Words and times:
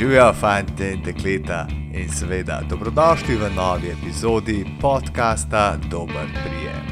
Živijo 0.00 0.32
fanti 0.32 0.84
in 0.84 1.02
dekleta 1.04 1.66
in 1.94 2.08
seveda 2.08 2.62
dobrodošli 2.68 3.36
v 3.36 3.50
novi 3.56 3.90
epizodi 3.90 4.64
podcasta 4.80 5.76
Dober 5.90 6.26
prijem. 6.44 6.84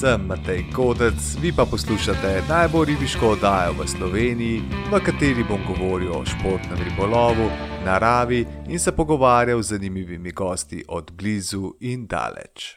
Sem 0.00 0.26
Matej 0.26 0.64
Kodec, 0.74 1.36
vi 1.42 1.52
pa 1.56 1.64
poslušate 1.64 2.42
najbolj 2.48 2.86
ribiško 2.86 3.28
oddajo 3.28 3.72
v 3.78 3.86
Sloveniji, 3.88 4.62
v 4.90 5.00
kateri 5.06 5.44
bom 5.44 5.62
govoril 5.66 6.10
o 6.10 6.24
športnem 6.26 6.82
ribolovu, 6.82 7.46
naravi 7.84 8.46
in 8.68 8.78
se 8.78 8.92
pogovarjal 8.92 9.62
z 9.62 9.68
zanimivimi 9.68 10.32
gosti 10.32 10.84
od 10.88 11.12
blizu 11.12 11.74
in 11.80 12.06
daleč. 12.06 12.74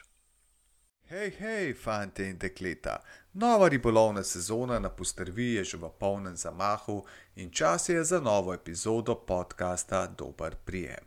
Hej, 1.10 1.30
hej, 1.38 1.74
fanti 1.74 2.22
in 2.22 2.38
dekleta! 2.38 3.00
Nova 3.38 3.68
ribolovna 3.68 4.22
sezona 4.22 4.78
na 4.78 4.88
postrvi 4.88 5.54
je 5.54 5.64
že 5.64 5.76
v 5.76 5.90
polnem 6.00 6.36
zamahu 6.36 7.04
in 7.36 7.50
čas 7.50 7.88
je 7.88 8.04
za 8.04 8.20
novo 8.20 8.54
epizodo 8.54 9.14
podcasta 9.14 10.06
Dober 10.06 10.56
prijem. 10.64 11.04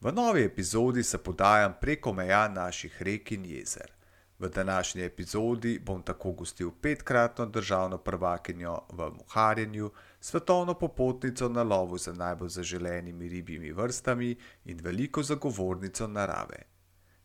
V 0.00 0.12
novi 0.12 0.44
epizodi 0.44 1.04
se 1.04 1.18
podajam 1.18 1.74
preko 1.80 2.12
meja 2.12 2.48
naših 2.48 3.02
rek 3.02 3.32
in 3.32 3.44
jezer. 3.44 3.92
V 4.38 4.48
današnji 4.48 5.02
epizodi 5.02 5.78
bom 5.78 6.02
tako 6.02 6.32
gostil 6.32 6.70
petkratno 6.80 7.46
državno 7.46 7.98
prvakinjo 7.98 8.80
v 8.88 9.10
muharjenju, 9.10 9.90
svetovno 10.20 10.74
popotnico 10.74 11.48
na 11.48 11.62
lovu 11.62 11.98
za 11.98 12.12
najbolj 12.12 12.48
zaželenimi 12.48 13.28
ribjimi 13.28 13.72
vrstami 13.72 14.36
in 14.64 14.80
veliko 14.82 15.22
zagovornico 15.22 16.06
narave. 16.06 16.62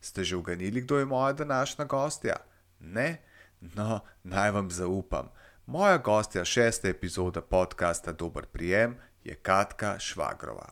Ste 0.01 0.23
že 0.23 0.35
uganili, 0.35 0.81
kdo 0.81 0.99
je 0.99 1.05
moja 1.05 1.33
današnja 1.33 1.85
gostja? 1.85 2.35
Ne? 2.79 3.30
No, 3.61 3.99
naj 4.23 4.51
vam 4.51 4.71
zaupam. 4.71 5.29
Moja 5.65 5.97
gostja 5.97 6.45
šeste 6.45 6.89
epizode 6.89 7.41
podcasta 7.41 8.11
Dober 8.11 8.45
prijem 8.45 8.97
je 9.23 9.35
Katka 9.35 9.99
Švagrova. 9.99 10.69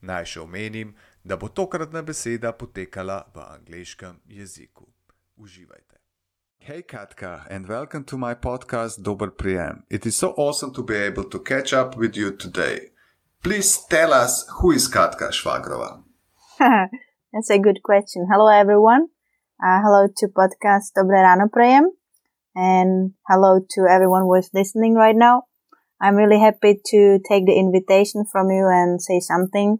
Naj 0.00 0.24
še 0.24 0.40
omenim, 0.40 0.94
da 1.24 1.36
bo 1.36 1.48
tokratna 1.48 2.02
beseda 2.02 2.52
potekala 2.52 3.24
v 3.34 3.42
angleškem 3.42 4.20
jeziku. 4.26 4.86
Uživajte. 5.36 5.98
Hey 6.58 6.82
Katka, 6.82 7.46
and 7.50 7.68
welcome 7.68 8.04
to 8.04 8.16
my 8.16 8.34
podcast 8.34 9.02
Dober 9.02 9.30
prijem. 9.30 9.82
It 9.90 10.06
is 10.06 10.16
so 10.16 10.34
awesome 10.36 10.72
to 10.74 10.82
be 10.82 10.96
able 10.96 11.24
to 11.24 11.42
catch 11.42 11.72
up 11.72 11.96
with 11.96 12.16
you 12.16 12.30
today. 12.30 12.92
Please 13.42 13.78
tell 13.90 14.12
us 14.12 14.46
who 14.60 14.70
is 14.72 14.88
Katka 14.88 15.32
Švagrova. 15.32 16.02
That's 17.32 17.50
a 17.50 17.58
good 17.58 17.82
question. 17.82 18.26
Hello, 18.30 18.48
everyone. 18.48 19.17
Uh, 19.58 19.82
hello 19.82 20.06
to 20.06 20.28
podcast 20.28 20.94
Dobre 20.94 21.18
Rano 21.18 21.50
Prajem. 21.50 21.90
And 22.54 23.14
hello 23.26 23.58
to 23.58 23.90
everyone 23.90 24.22
who 24.22 24.34
is 24.34 24.50
listening 24.54 24.94
right 24.94 25.16
now. 25.16 25.50
I'm 26.00 26.14
really 26.14 26.38
happy 26.38 26.78
to 26.78 27.18
take 27.28 27.44
the 27.44 27.58
invitation 27.58 28.24
from 28.30 28.50
you 28.50 28.68
and 28.70 29.02
say 29.02 29.18
something 29.18 29.78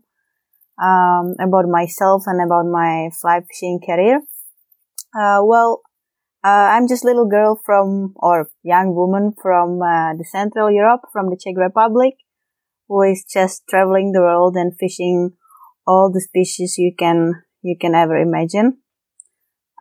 um, 0.82 1.36
about 1.38 1.70
myself 1.70 2.24
and 2.26 2.42
about 2.42 2.66
my 2.66 3.10
fly 3.22 3.38
fishing 3.46 3.78
career. 3.78 4.22
Uh, 5.14 5.46
well, 5.46 5.82
uh, 6.42 6.74
I'm 6.74 6.88
just 6.88 7.04
little 7.04 7.28
girl 7.28 7.54
from, 7.64 8.14
or 8.16 8.50
young 8.64 8.96
woman 8.96 9.32
from 9.40 9.80
uh, 9.80 10.10
the 10.18 10.26
Central 10.28 10.72
Europe, 10.72 11.02
from 11.12 11.30
the 11.30 11.38
Czech 11.38 11.54
Republic, 11.56 12.14
who 12.88 13.02
is 13.02 13.24
just 13.32 13.62
traveling 13.70 14.10
the 14.10 14.22
world 14.22 14.56
and 14.56 14.76
fishing 14.76 15.34
all 15.86 16.10
the 16.12 16.20
species 16.20 16.78
you 16.78 16.92
can 16.98 17.44
you 17.62 17.76
can 17.80 17.94
ever 17.94 18.16
imagine. 18.16 18.78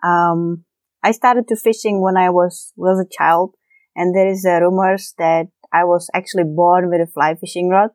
Um, 0.08 0.66
I 1.04 1.12
started 1.12 1.48
to 1.50 1.56
fishing 1.56 2.02
when 2.02 2.18
I 2.18 2.30
was 2.30 2.74
was 2.76 3.00
a 3.00 3.10
child, 3.18 3.56
and 3.96 4.16
there 4.16 4.30
is 4.30 4.46
rumors 4.46 5.14
that 5.18 5.48
I 5.74 5.84
was 5.86 6.10
actually 6.14 6.46
born 6.62 6.90
with 6.90 7.02
a 7.02 7.12
fly 7.16 7.36
fishing 7.36 7.70
rod, 7.70 7.92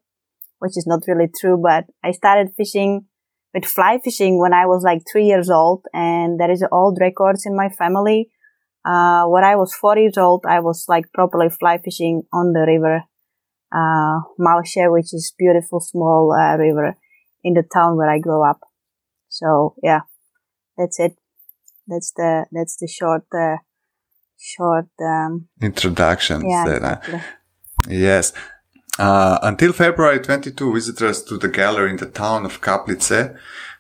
which 0.59 0.77
is 0.77 0.87
not 0.87 1.05
really 1.09 1.29
true. 1.41 1.59
But 1.71 1.85
I 2.05 2.13
started 2.13 2.55
fishing 2.57 3.07
with 3.55 3.65
fly 3.67 3.99
fishing 4.03 4.39
when 4.41 4.55
I 4.55 4.67
was 4.67 4.83
like 4.85 5.03
three 5.11 5.27
years 5.27 5.51
old, 5.51 5.87
and 5.93 6.39
there 6.41 6.51
is 6.51 6.65
old 6.73 6.99
records 7.01 7.45
in 7.47 7.57
my 7.57 7.69
family. 7.69 8.31
Uh, 8.85 9.25
when 9.27 9.45
I 9.45 9.57
was 9.57 9.75
four 9.75 9.97
years 9.99 10.19
old, 10.19 10.45
I 10.49 10.61
was 10.61 10.87
like 10.89 11.13
properly 11.15 11.51
fly 11.51 11.79
fishing 11.79 12.23
on 12.33 12.53
the 12.53 12.65
river, 12.67 13.05
uh, 13.75 14.21
Malše, 14.41 14.91
which 14.93 15.15
is 15.15 15.35
beautiful 15.39 15.81
small 15.81 16.33
uh, 16.33 16.57
river 16.57 16.97
in 17.45 17.55
the 17.55 17.63
town 17.63 17.97
where 17.97 18.11
I 18.11 18.19
grew 18.19 18.43
up. 18.49 18.61
So 19.29 19.75
yeah, 19.83 20.03
that's 20.79 21.01
it. 21.01 21.17
That's 21.87 22.13
the 22.13 22.47
that's 22.53 22.77
the 22.77 22.89
short 22.89 23.27
uh, 23.35 23.57
short 24.39 24.89
um, 25.01 25.49
Introduction. 25.61 26.49
yeah 26.49 26.65
uh, 26.65 26.75
exactly. 26.75 27.21
Yes. 27.89 28.33
Uh, 28.99 29.39
until 29.43 29.73
February 29.73 30.21
22, 30.21 30.75
visitors 30.75 31.23
to 31.25 31.39
the 31.39 31.49
gallery 31.49 31.91
in 31.91 31.97
the 31.97 32.07
town 32.07 32.45
of 32.45 32.61
Kaplice 32.61 33.37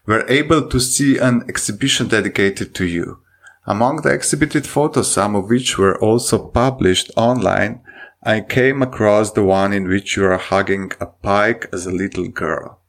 were 0.07 0.27
able 0.29 0.67
to 0.69 0.81
see 0.81 1.19
an 1.19 1.45
exhibition 1.49 2.09
dedicated 2.09 2.75
to 2.75 2.87
you. 2.87 3.19
Among 3.67 4.03
the 4.03 4.09
exhibited 4.13 4.67
photos, 4.67 5.13
some 5.13 5.37
of 5.37 5.49
which 5.49 5.79
were 5.79 5.99
also 6.01 6.49
published 6.49 7.11
online, 7.17 7.81
I 8.25 8.41
came 8.41 8.83
across 8.83 9.33
the 9.33 9.45
one 9.45 9.73
in 9.73 9.87
which 9.87 10.17
you 10.17 10.25
are 10.25 10.39
hugging 10.39 10.93
a 11.01 11.07
pike 11.07 11.69
as 11.73 11.87
a 11.87 11.93
little 11.93 12.29
girl. 12.29 12.81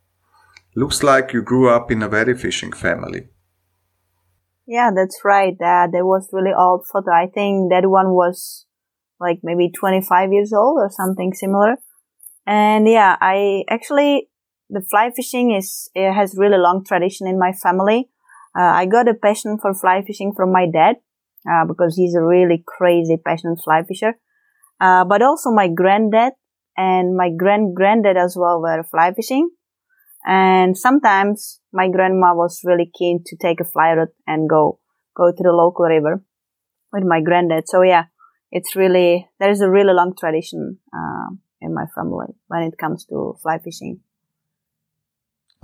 Looks 0.75 1.03
like 1.03 1.33
you 1.33 1.41
grew 1.43 1.69
up 1.69 1.91
in 1.91 2.01
a 2.01 2.07
very 2.07 2.35
fishing 2.35 2.71
family. 2.71 3.27
Yeah, 4.65 4.91
that's 4.95 5.19
right. 5.25 5.53
Uh, 5.53 5.87
that 5.91 6.05
was 6.05 6.29
really 6.31 6.53
old 6.57 6.85
photo. 6.91 7.11
I 7.11 7.27
think 7.27 7.71
that 7.71 7.89
one 7.89 8.11
was 8.11 8.65
like 9.19 9.39
maybe 9.43 9.71
25 9.71 10.31
years 10.31 10.53
old 10.53 10.77
or 10.79 10.89
something 10.89 11.33
similar. 11.33 11.77
And 12.47 12.87
yeah, 12.87 13.17
I 13.21 13.63
actually, 13.69 14.29
the 14.69 14.81
fly 14.89 15.11
fishing 15.15 15.51
is, 15.51 15.89
it 15.95 16.13
has 16.13 16.35
really 16.37 16.57
long 16.57 16.83
tradition 16.85 17.27
in 17.27 17.39
my 17.39 17.53
family. 17.53 18.09
Uh, 18.57 18.63
I 18.63 18.85
got 18.85 19.09
a 19.09 19.13
passion 19.13 19.57
for 19.61 19.73
fly 19.73 20.03
fishing 20.05 20.33
from 20.35 20.51
my 20.51 20.67
dad, 20.71 20.97
uh, 21.49 21.65
because 21.67 21.95
he's 21.97 22.15
a 22.15 22.23
really 22.23 22.63
crazy 22.67 23.17
passionate 23.17 23.61
fly 23.63 23.83
fisher. 23.83 24.15
Uh, 24.81 25.05
but 25.05 25.21
also 25.21 25.51
my 25.51 25.67
granddad 25.69 26.33
and 26.77 27.15
my 27.17 27.29
grand 27.29 27.75
granddad 27.75 28.17
as 28.17 28.35
well 28.37 28.61
were 28.61 28.83
fly 28.83 29.13
fishing. 29.13 29.49
And 30.25 30.77
sometimes 30.77 31.59
my 31.71 31.89
grandma 31.89 32.33
was 32.33 32.61
really 32.63 32.89
keen 32.97 33.23
to 33.25 33.35
take 33.35 33.59
a 33.59 33.65
fly 33.65 33.93
rod 33.93 34.09
and 34.25 34.49
go, 34.49 34.79
go 35.15 35.31
to 35.31 35.43
the 35.43 35.51
local 35.51 35.85
river 35.85 36.23
with 36.91 37.03
my 37.03 37.21
granddad. 37.21 37.63
So 37.67 37.81
yeah, 37.81 38.05
it's 38.51 38.75
really, 38.75 39.27
there 39.39 39.51
is 39.51 39.61
a 39.61 39.69
really 39.69 39.93
long 39.93 40.13
tradition, 40.17 40.77
um, 40.93 41.39
in 41.61 41.73
my 41.73 41.85
family 41.95 42.33
when 42.47 42.63
it 42.63 42.77
comes 42.77 43.05
to 43.05 43.35
fly 43.41 43.57
fishing. 43.57 43.99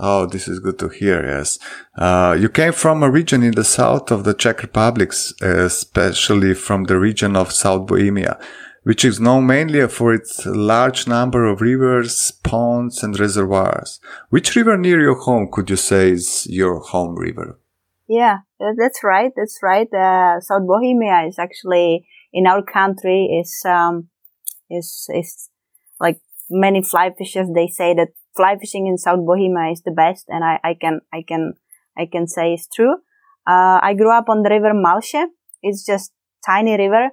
Oh, 0.02 0.26
this 0.26 0.48
is 0.48 0.60
good 0.60 0.80
to 0.80 0.88
hear. 0.88 1.26
Yes. 1.26 1.60
Uh, 1.98 2.36
you 2.40 2.48
came 2.48 2.72
from 2.72 3.04
a 3.04 3.10
region 3.10 3.44
in 3.44 3.52
the 3.52 3.66
south 3.66 4.12
of 4.12 4.24
the 4.24 4.34
Czech 4.34 4.62
Republic, 4.62 5.12
especially 5.42 6.54
from 6.54 6.86
the 6.86 6.98
region 6.98 7.36
of 7.36 7.52
South 7.52 7.86
Bohemia, 7.86 8.40
which 8.84 9.04
is 9.06 9.20
known 9.20 9.46
mainly 9.46 9.88
for 9.88 10.14
its 10.14 10.46
large 10.46 11.08
number 11.08 11.46
of 11.46 11.62
rivers, 11.62 12.32
ponds, 12.44 13.04
and 13.04 13.20
reservoirs. 13.20 14.00
Which 14.30 14.56
river 14.56 14.78
near 14.78 15.00
your 15.02 15.16
home 15.16 15.50
could 15.52 15.70
you 15.70 15.76
say 15.76 16.12
is 16.12 16.48
your 16.50 16.80
home 16.80 17.16
river? 17.16 17.60
Yeah, 18.08 18.40
that's 18.60 19.04
right. 19.04 19.32
That's 19.36 19.60
right. 19.62 19.88
Uh, 19.94 20.40
South 20.40 20.66
Bohemia 20.66 21.28
is 21.28 21.38
actually 21.38 22.08
in 22.34 22.48
our 22.48 22.64
country 22.64 23.26
is 23.42 23.62
um 23.66 24.10
is 24.70 25.08
is 25.14 25.50
like 26.00 26.20
many 26.50 26.84
fly 26.84 27.12
fishers. 27.18 27.48
They 27.54 27.68
say 27.68 27.94
that 27.94 28.10
fly 28.36 28.58
fishing 28.58 28.88
in 28.88 28.98
South 28.98 29.26
Bohemia 29.26 29.72
is 29.72 29.82
the 29.84 29.92
best, 29.92 30.26
and 30.28 30.44
I, 30.44 30.60
I 30.64 30.74
can 30.74 31.02
I 31.14 31.24
can 31.28 31.54
I 31.98 32.08
can 32.12 32.28
say 32.28 32.54
it's 32.54 32.68
true. 32.74 32.96
Uh, 33.48 33.80
I 33.82 33.94
grew 33.94 34.12
up 34.12 34.30
on 34.30 34.44
the 34.44 34.50
river 34.50 34.74
Malše. 34.74 35.26
It's 35.62 35.86
just 35.86 36.12
tiny 36.46 36.78
river, 36.78 37.10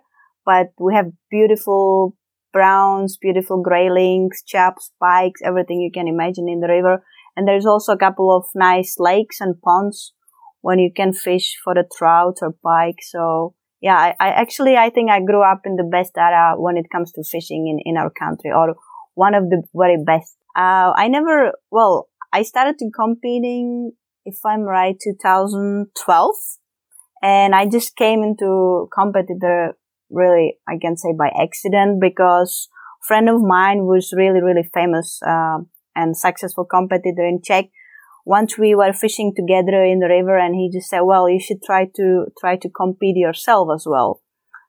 but 0.47 0.69
we 0.79 0.95
have 0.95 1.07
beautiful 1.31 2.17
browns, 2.53 3.19
beautiful 3.21 3.63
graylings, 3.63 4.37
chaps, 4.47 4.93
pikes, 4.99 5.43
everything 5.45 5.81
you 5.81 5.91
can 5.93 6.09
imagine 6.09 6.49
in 6.49 6.61
the 6.61 6.69
river. 6.69 7.05
And 7.37 7.47
there's 7.47 7.67
also 7.67 7.93
a 7.93 7.99
couple 7.99 8.35
of 8.35 8.47
nice 8.55 8.97
lakes 8.99 9.41
and 9.41 9.61
ponds 9.61 10.15
when 10.63 10.79
you 10.79 10.91
can 10.97 11.13
fish 11.13 11.57
for 11.63 11.75
the 11.75 11.85
trout 11.99 12.39
or 12.41 12.55
pike. 12.65 13.01
So 13.03 13.55
yeah, 13.83 13.97
I, 13.97 14.15
I 14.19 14.29
actually, 14.29 14.77
I 14.77 14.89
think 14.89 15.11
I 15.11 15.21
grew 15.21 15.43
up 15.43 15.63
in 15.67 15.77
the 15.77 15.85
best 15.85 16.13
area 16.17 16.55
when 16.57 16.79
it 16.79 16.87
comes 16.91 17.13
to 17.13 17.23
fishing 17.23 17.67
in, 17.69 17.79
in 17.85 17.99
our 17.99 18.11
country 18.11 18.51
or 18.51 18.77
one 19.15 19.35
of 19.35 19.51
the 19.51 19.63
very 19.75 20.03
best. 20.03 20.37
Uh, 20.57 20.93
I 20.97 21.09
never, 21.09 21.53
well, 21.71 22.09
I 22.33 22.43
started 22.43 22.79
to 22.79 22.91
competing, 22.91 23.93
if 24.25 24.39
I'm 24.47 24.63
right, 24.63 24.97
2012 25.03 26.35
and 27.23 27.55
I 27.55 27.67
just 27.67 27.97
came 27.97 28.23
into 28.23 28.89
competitor 28.95 29.75
really, 30.11 30.59
I 30.69 30.79
can 30.81 30.97
say 30.97 31.13
by 31.17 31.29
accident 31.29 32.01
because 32.01 32.69
a 33.03 33.07
friend 33.07 33.29
of 33.29 33.41
mine 33.43 33.87
was 33.87 34.13
really, 34.17 34.43
really 34.43 34.69
famous, 34.75 35.21
uh, 35.27 35.59
and 35.95 36.17
successful 36.17 36.65
competitor 36.65 37.25
in 37.25 37.41
Czech 37.43 37.67
once 38.27 38.59
we 38.59 38.75
were 38.75 38.93
fishing 38.93 39.33
together 39.35 39.85
in 39.85 40.01
the 40.01 40.09
river 40.09 40.37
and 40.37 40.57
he 40.57 40.69
just 40.71 40.89
said, 40.89 41.03
well, 41.03 41.31
you 41.31 41.39
should 41.41 41.63
try 41.65 41.87
to, 41.95 42.27
try 42.39 42.57
to 42.57 42.69
compete 42.69 43.17
yourself 43.17 43.69
as 43.73 43.87
well. 43.89 44.21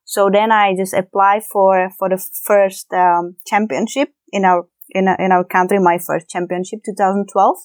So 0.06 0.30
then 0.32 0.52
I 0.52 0.76
just 0.78 0.94
applied 0.94 1.44
for, 1.44 1.90
for 1.98 2.08
the 2.08 2.24
first, 2.46 2.94
um, 2.94 3.36
championship 3.48 4.10
in 4.32 4.46
our 4.46 4.68
in, 4.90 5.08
in 5.20 5.32
our 5.32 5.44
country, 5.44 5.80
my 5.80 5.98
first 5.98 6.30
championship, 6.30 6.80
2012, 6.86 7.58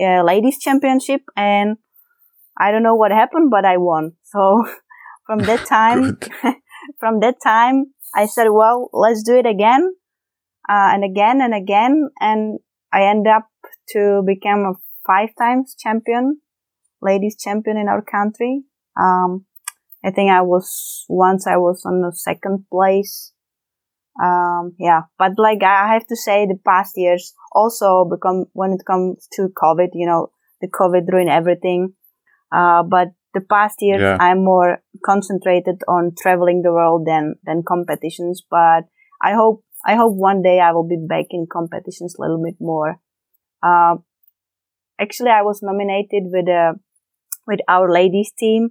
uh, 0.00 0.22
ladies 0.24 0.58
championship. 0.58 1.22
And 1.36 1.76
I 2.58 2.72
don't 2.72 2.82
know 2.82 2.96
what 2.96 3.12
happened, 3.12 3.50
but 3.50 3.64
I 3.64 3.76
won. 3.76 4.12
So 4.24 4.64
from 5.26 5.40
that 5.40 5.64
time, 5.68 6.18
from 6.98 7.20
that 7.20 7.36
time, 7.42 7.86
I 8.14 8.26
said, 8.26 8.48
well, 8.50 8.88
let's 8.92 9.22
do 9.22 9.36
it 9.36 9.46
again, 9.46 9.94
uh, 10.68 10.88
and 10.94 11.04
again 11.04 11.40
and 11.40 11.54
again. 11.54 12.10
And 12.20 12.58
I 12.92 13.02
end 13.04 13.26
up 13.26 13.48
to 13.90 14.22
become 14.26 14.60
a 14.60 14.72
five 15.06 15.30
times 15.38 15.76
champion, 15.78 16.40
ladies 17.02 17.36
champion 17.38 17.76
in 17.76 17.88
our 17.88 18.02
country. 18.02 18.64
Um, 18.98 19.46
I 20.04 20.10
think 20.10 20.30
I 20.30 20.42
was 20.42 21.04
once 21.08 21.46
I 21.46 21.56
was 21.56 21.82
on 21.84 22.00
the 22.00 22.12
second 22.14 22.66
place. 22.70 23.32
Um, 24.22 24.72
yeah, 24.78 25.02
but 25.18 25.32
like 25.36 25.62
I 25.62 25.92
have 25.92 26.06
to 26.06 26.16
say 26.16 26.46
the 26.46 26.58
past 26.64 26.92
years 26.96 27.34
also 27.52 28.08
become 28.08 28.46
when 28.52 28.72
it 28.72 28.86
comes 28.86 29.28
to 29.32 29.48
COVID, 29.62 29.88
you 29.92 30.06
know, 30.06 30.30
the 30.60 30.68
COVID 30.68 31.12
ruined 31.12 31.28
everything. 31.28 31.94
Uh, 32.50 32.82
but 32.82 33.08
the 33.36 33.42
past 33.42 33.76
years 33.82 34.00
yeah. 34.00 34.16
I'm 34.18 34.42
more 34.42 34.78
concentrated 35.04 35.82
on 35.86 36.12
traveling 36.18 36.62
the 36.62 36.72
world 36.72 37.06
than, 37.06 37.34
than 37.44 37.62
competitions. 37.68 38.42
But 38.50 38.84
I 39.22 39.34
hope, 39.34 39.62
I 39.86 39.94
hope 39.94 40.16
one 40.16 40.42
day 40.42 40.58
I 40.58 40.72
will 40.72 40.88
be 40.88 40.96
back 40.96 41.26
in 41.30 41.46
competitions 41.52 42.16
a 42.16 42.22
little 42.22 42.42
bit 42.42 42.56
more. 42.58 42.98
Uh, 43.62 43.96
actually 44.98 45.30
I 45.30 45.42
was 45.42 45.60
nominated 45.62 46.24
with, 46.32 46.48
a, 46.48 46.70
uh, 46.70 46.72
with 47.46 47.60
our 47.68 47.92
ladies 47.92 48.32
team 48.38 48.70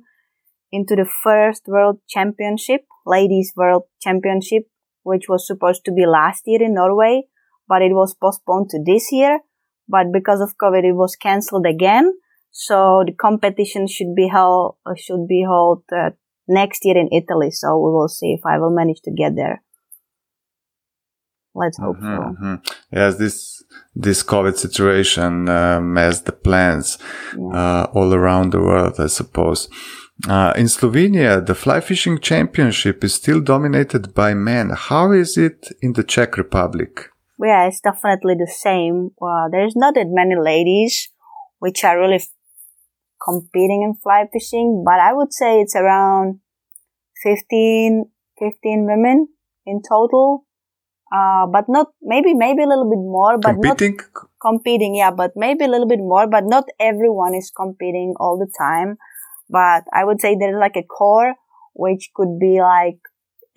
into 0.72 0.96
the 0.96 1.06
first 1.06 1.64
world 1.68 2.00
championship, 2.10 2.82
ladies 3.06 3.54
world 3.56 3.84
championship, 4.02 4.64
which 5.04 5.30
was 5.30 5.46
supposed 5.46 5.86
to 5.86 5.92
be 5.92 6.08
last 6.08 6.42
year 6.48 6.64
in 6.64 6.74
Norway, 6.74 7.24
but 7.68 7.84
it 7.84 7.94
was 7.94 8.16
postponed 8.16 8.70
to 8.72 8.80
this 8.84 9.12
year. 9.12 9.42
But 9.88 10.08
because 10.12 10.42
of 10.42 10.58
COVID, 10.58 10.84
it 10.84 10.94
was 10.94 11.16
cancelled 11.16 11.68
again. 11.68 12.12
So 12.58 13.04
the 13.06 13.12
competition 13.12 13.86
should 13.86 14.16
be 14.16 14.30
held, 14.30 14.78
uh, 14.86 14.96
should 14.96 15.28
be 15.28 15.42
held 15.42 15.84
uh, 15.92 16.12
next 16.48 16.86
year 16.86 16.98
in 16.98 17.10
Italy. 17.12 17.52
So 17.52 17.78
we 17.78 17.92
will 17.92 18.08
see 18.08 18.32
if 18.32 18.46
I 18.46 18.58
will 18.60 18.74
manage 18.74 19.02
to 19.02 19.12
get 19.12 19.36
there. 19.36 19.62
Let's 21.54 21.78
hope 21.78 21.98
mm-hmm, 21.98 22.16
so. 22.16 22.22
Mm-hmm. 22.22 22.56
Yes, 22.94 23.18
this 23.18 23.64
this 23.94 24.24
COVID 24.24 24.56
situation 24.58 25.50
uh, 25.50 25.82
messed 25.82 26.28
the 26.28 26.32
plans 26.32 26.98
yeah. 27.38 27.60
uh, 27.60 27.88
all 27.94 28.14
around 28.14 28.52
the 28.52 28.62
world, 28.62 28.96
I 29.00 29.08
suppose. 29.08 29.68
Uh, 30.30 30.54
in 30.56 30.68
Slovenia, 30.68 31.46
the 31.46 31.56
fly 31.56 31.82
fishing 31.82 32.20
championship 32.20 33.04
is 33.04 33.16
still 33.16 33.42
dominated 33.42 34.14
by 34.14 34.34
men. 34.34 34.70
How 34.70 35.12
is 35.12 35.38
it 35.38 35.68
in 35.82 35.92
the 35.94 36.04
Czech 36.04 36.38
Republic? 36.38 37.10
Yeah, 37.38 37.68
it's 37.68 37.82
definitely 37.82 38.36
the 38.36 38.48
same. 38.48 39.12
Well, 39.18 39.50
there's 39.52 39.76
not 39.76 39.96
that 39.96 40.08
many 40.08 40.38
ladies 40.38 41.10
which 41.60 41.84
are 41.84 42.00
really 42.00 42.22
competing 43.24 43.84
in 43.84 43.96
fly 44.02 44.26
fishing, 44.32 44.84
but 44.86 45.00
I 45.00 45.14
would 45.14 45.34
say 45.34 45.62
it's 45.62 45.76
around 45.76 46.40
15, 47.24 48.06
15 48.40 48.86
women 48.86 49.28
in 49.66 49.82
total. 49.88 50.46
Uh, 51.16 51.46
but 51.48 51.66
not, 51.70 51.88
maybe, 52.02 52.34
maybe 52.34 52.64
a 52.64 52.68
little 52.68 52.90
bit 52.90 53.00
more, 53.00 53.38
but 53.38 53.54
competing? 53.54 53.98
not 53.98 54.30
competing. 54.42 54.96
Yeah, 54.96 55.12
but 55.12 55.32
maybe 55.36 55.64
a 55.64 55.68
little 55.68 55.88
bit 55.88 56.00
more, 56.00 56.28
but 56.28 56.44
not 56.46 56.66
everyone 56.80 57.36
is 57.36 57.52
competing 57.56 58.16
all 58.20 58.38
the 58.38 58.52
time. 58.58 58.98
But 59.50 59.84
I 59.94 60.04
would 60.04 60.20
say 60.20 60.36
there's 60.36 60.60
like 60.60 60.76
a 60.76 60.84
core, 60.84 61.36
which 61.74 62.10
could 62.16 62.40
be 62.40 62.60
like 62.60 62.98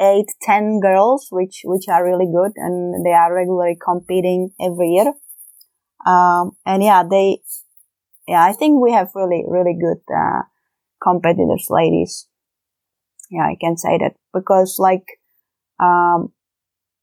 eight, 0.00 0.26
ten 0.42 0.78
girls, 0.80 1.28
which, 1.30 1.62
which 1.64 1.88
are 1.88 2.04
really 2.04 2.26
good 2.26 2.52
and 2.56 3.04
they 3.04 3.12
are 3.12 3.34
regularly 3.34 3.76
competing 3.82 4.50
every 4.60 4.90
year. 4.90 5.12
Um, 6.06 6.52
and 6.64 6.82
yeah, 6.82 7.02
they, 7.02 7.40
yeah, 8.28 8.44
I 8.44 8.52
think 8.52 8.80
we 8.80 8.92
have 8.92 9.10
really, 9.14 9.44
really 9.48 9.76
good, 9.80 10.02
uh, 10.14 10.42
competitors, 11.02 11.66
ladies. 11.70 12.28
Yeah, 13.30 13.46
I 13.52 13.56
can 13.60 13.76
say 13.76 13.98
that 13.98 14.14
because 14.32 14.76
like, 14.78 15.04
um, 15.80 16.32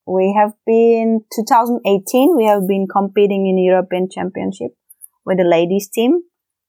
we 0.06 0.34
have 0.38 0.52
been 0.64 1.20
2018 1.34 2.36
we 2.36 2.44
have 2.44 2.68
been 2.68 2.86
competing 2.86 3.48
in 3.48 3.58
european 3.58 4.08
championship 4.08 4.70
with 5.24 5.36
the 5.38 5.42
ladies 5.42 5.88
team 5.88 6.20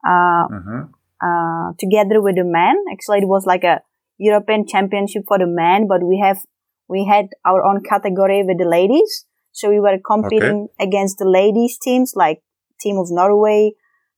uh, 0.03 0.47
mm-hmm 0.49 0.97
uh, 1.21 1.73
together 1.79 2.21
with 2.21 2.35
the 2.35 2.43
men. 2.43 2.75
Actually, 2.91 3.19
it 3.19 3.27
was 3.27 3.45
like 3.45 3.63
a 3.63 3.81
European 4.17 4.65
championship 4.67 5.23
for 5.27 5.37
the 5.37 5.47
men, 5.47 5.87
but 5.87 6.03
we 6.03 6.19
have, 6.19 6.39
we 6.87 7.05
had 7.05 7.29
our 7.45 7.63
own 7.63 7.81
category 7.83 8.43
with 8.43 8.57
the 8.57 8.67
ladies. 8.67 9.25
So 9.51 9.69
we 9.69 9.79
were 9.79 9.97
competing 10.05 10.69
okay. 10.69 10.87
against 10.87 11.17
the 11.17 11.27
ladies 11.27 11.77
teams 11.81 12.13
like 12.15 12.41
team 12.79 12.97
of 12.97 13.07
Norway, 13.09 13.71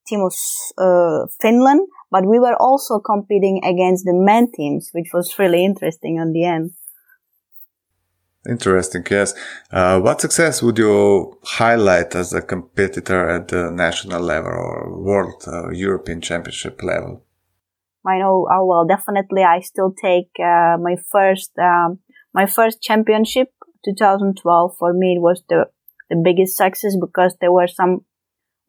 team 0.10 0.22
of 0.22 0.34
uh, 0.78 1.28
Finland, 1.42 1.82
but 2.12 2.26
we 2.26 2.40
were 2.40 2.56
also 2.60 3.00
competing 3.00 3.62
against 3.64 4.06
the 4.06 4.14
men 4.14 4.52
teams, 4.52 4.90
which 4.94 5.10
was 5.14 5.38
really 5.40 5.64
interesting 5.64 6.20
on 6.20 6.34
the 6.34 6.46
end. 6.46 6.72
Interesting, 8.48 9.06
yes. 9.12 9.34
Uh, 9.72 10.00
what 10.00 10.22
success 10.22 10.64
would 10.64 10.78
you 10.78 11.38
highlight 11.44 12.16
as 12.16 12.34
a 12.34 12.42
competitor 12.42 13.30
at 13.30 13.50
the 13.50 13.70
national 13.70 14.22
level 14.22 14.52
or 14.52 14.98
world 14.98 15.44
uh, 15.46 15.70
European 15.72 16.22
championship 16.22 16.82
level? 16.82 17.26
I 18.06 18.20
know, 18.20 18.48
oh 18.50 18.66
well, 18.66 18.86
definitely 18.88 19.44
I 19.44 19.60
still 19.60 19.92
take 19.92 20.32
uh, 20.40 20.78
my 20.80 20.96
first, 21.12 21.52
um, 21.60 22.00
my 22.34 22.46
first 22.46 22.82
championship, 22.82 23.50
2012. 23.84 24.76
For 24.80 24.94
me, 24.94 25.16
it 25.18 25.22
was 25.22 25.44
the, 25.50 25.66
the 26.10 26.16
biggest 26.24 26.56
success 26.56 26.96
because 27.00 27.36
there 27.42 27.52
were 27.52 27.68
some, 27.68 28.06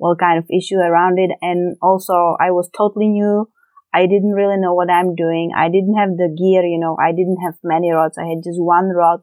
well, 0.01 0.17
kind 0.17 0.39
of 0.39 0.49
issue 0.51 0.77
around 0.79 1.19
it. 1.19 1.31
And 1.41 1.77
also 1.81 2.37
I 2.41 2.51
was 2.51 2.69
totally 2.77 3.09
new. 3.09 3.49
I 3.93 4.07
didn't 4.07 4.33
really 4.33 4.57
know 4.57 4.75
what 4.75 4.91
I'm 4.91 5.15
doing. 5.15 5.53
I 5.55 5.69
didn't 5.69 5.95
have 5.95 6.17
the 6.17 6.35
gear, 6.35 6.65
you 6.65 6.79
know, 6.79 6.97
I 6.99 7.13
didn't 7.13 7.39
have 7.45 7.55
many 7.63 7.93
rods. 7.93 8.19
I 8.19 8.27
had 8.27 8.43
just 8.43 8.59
one 8.59 8.89
rod 8.89 9.21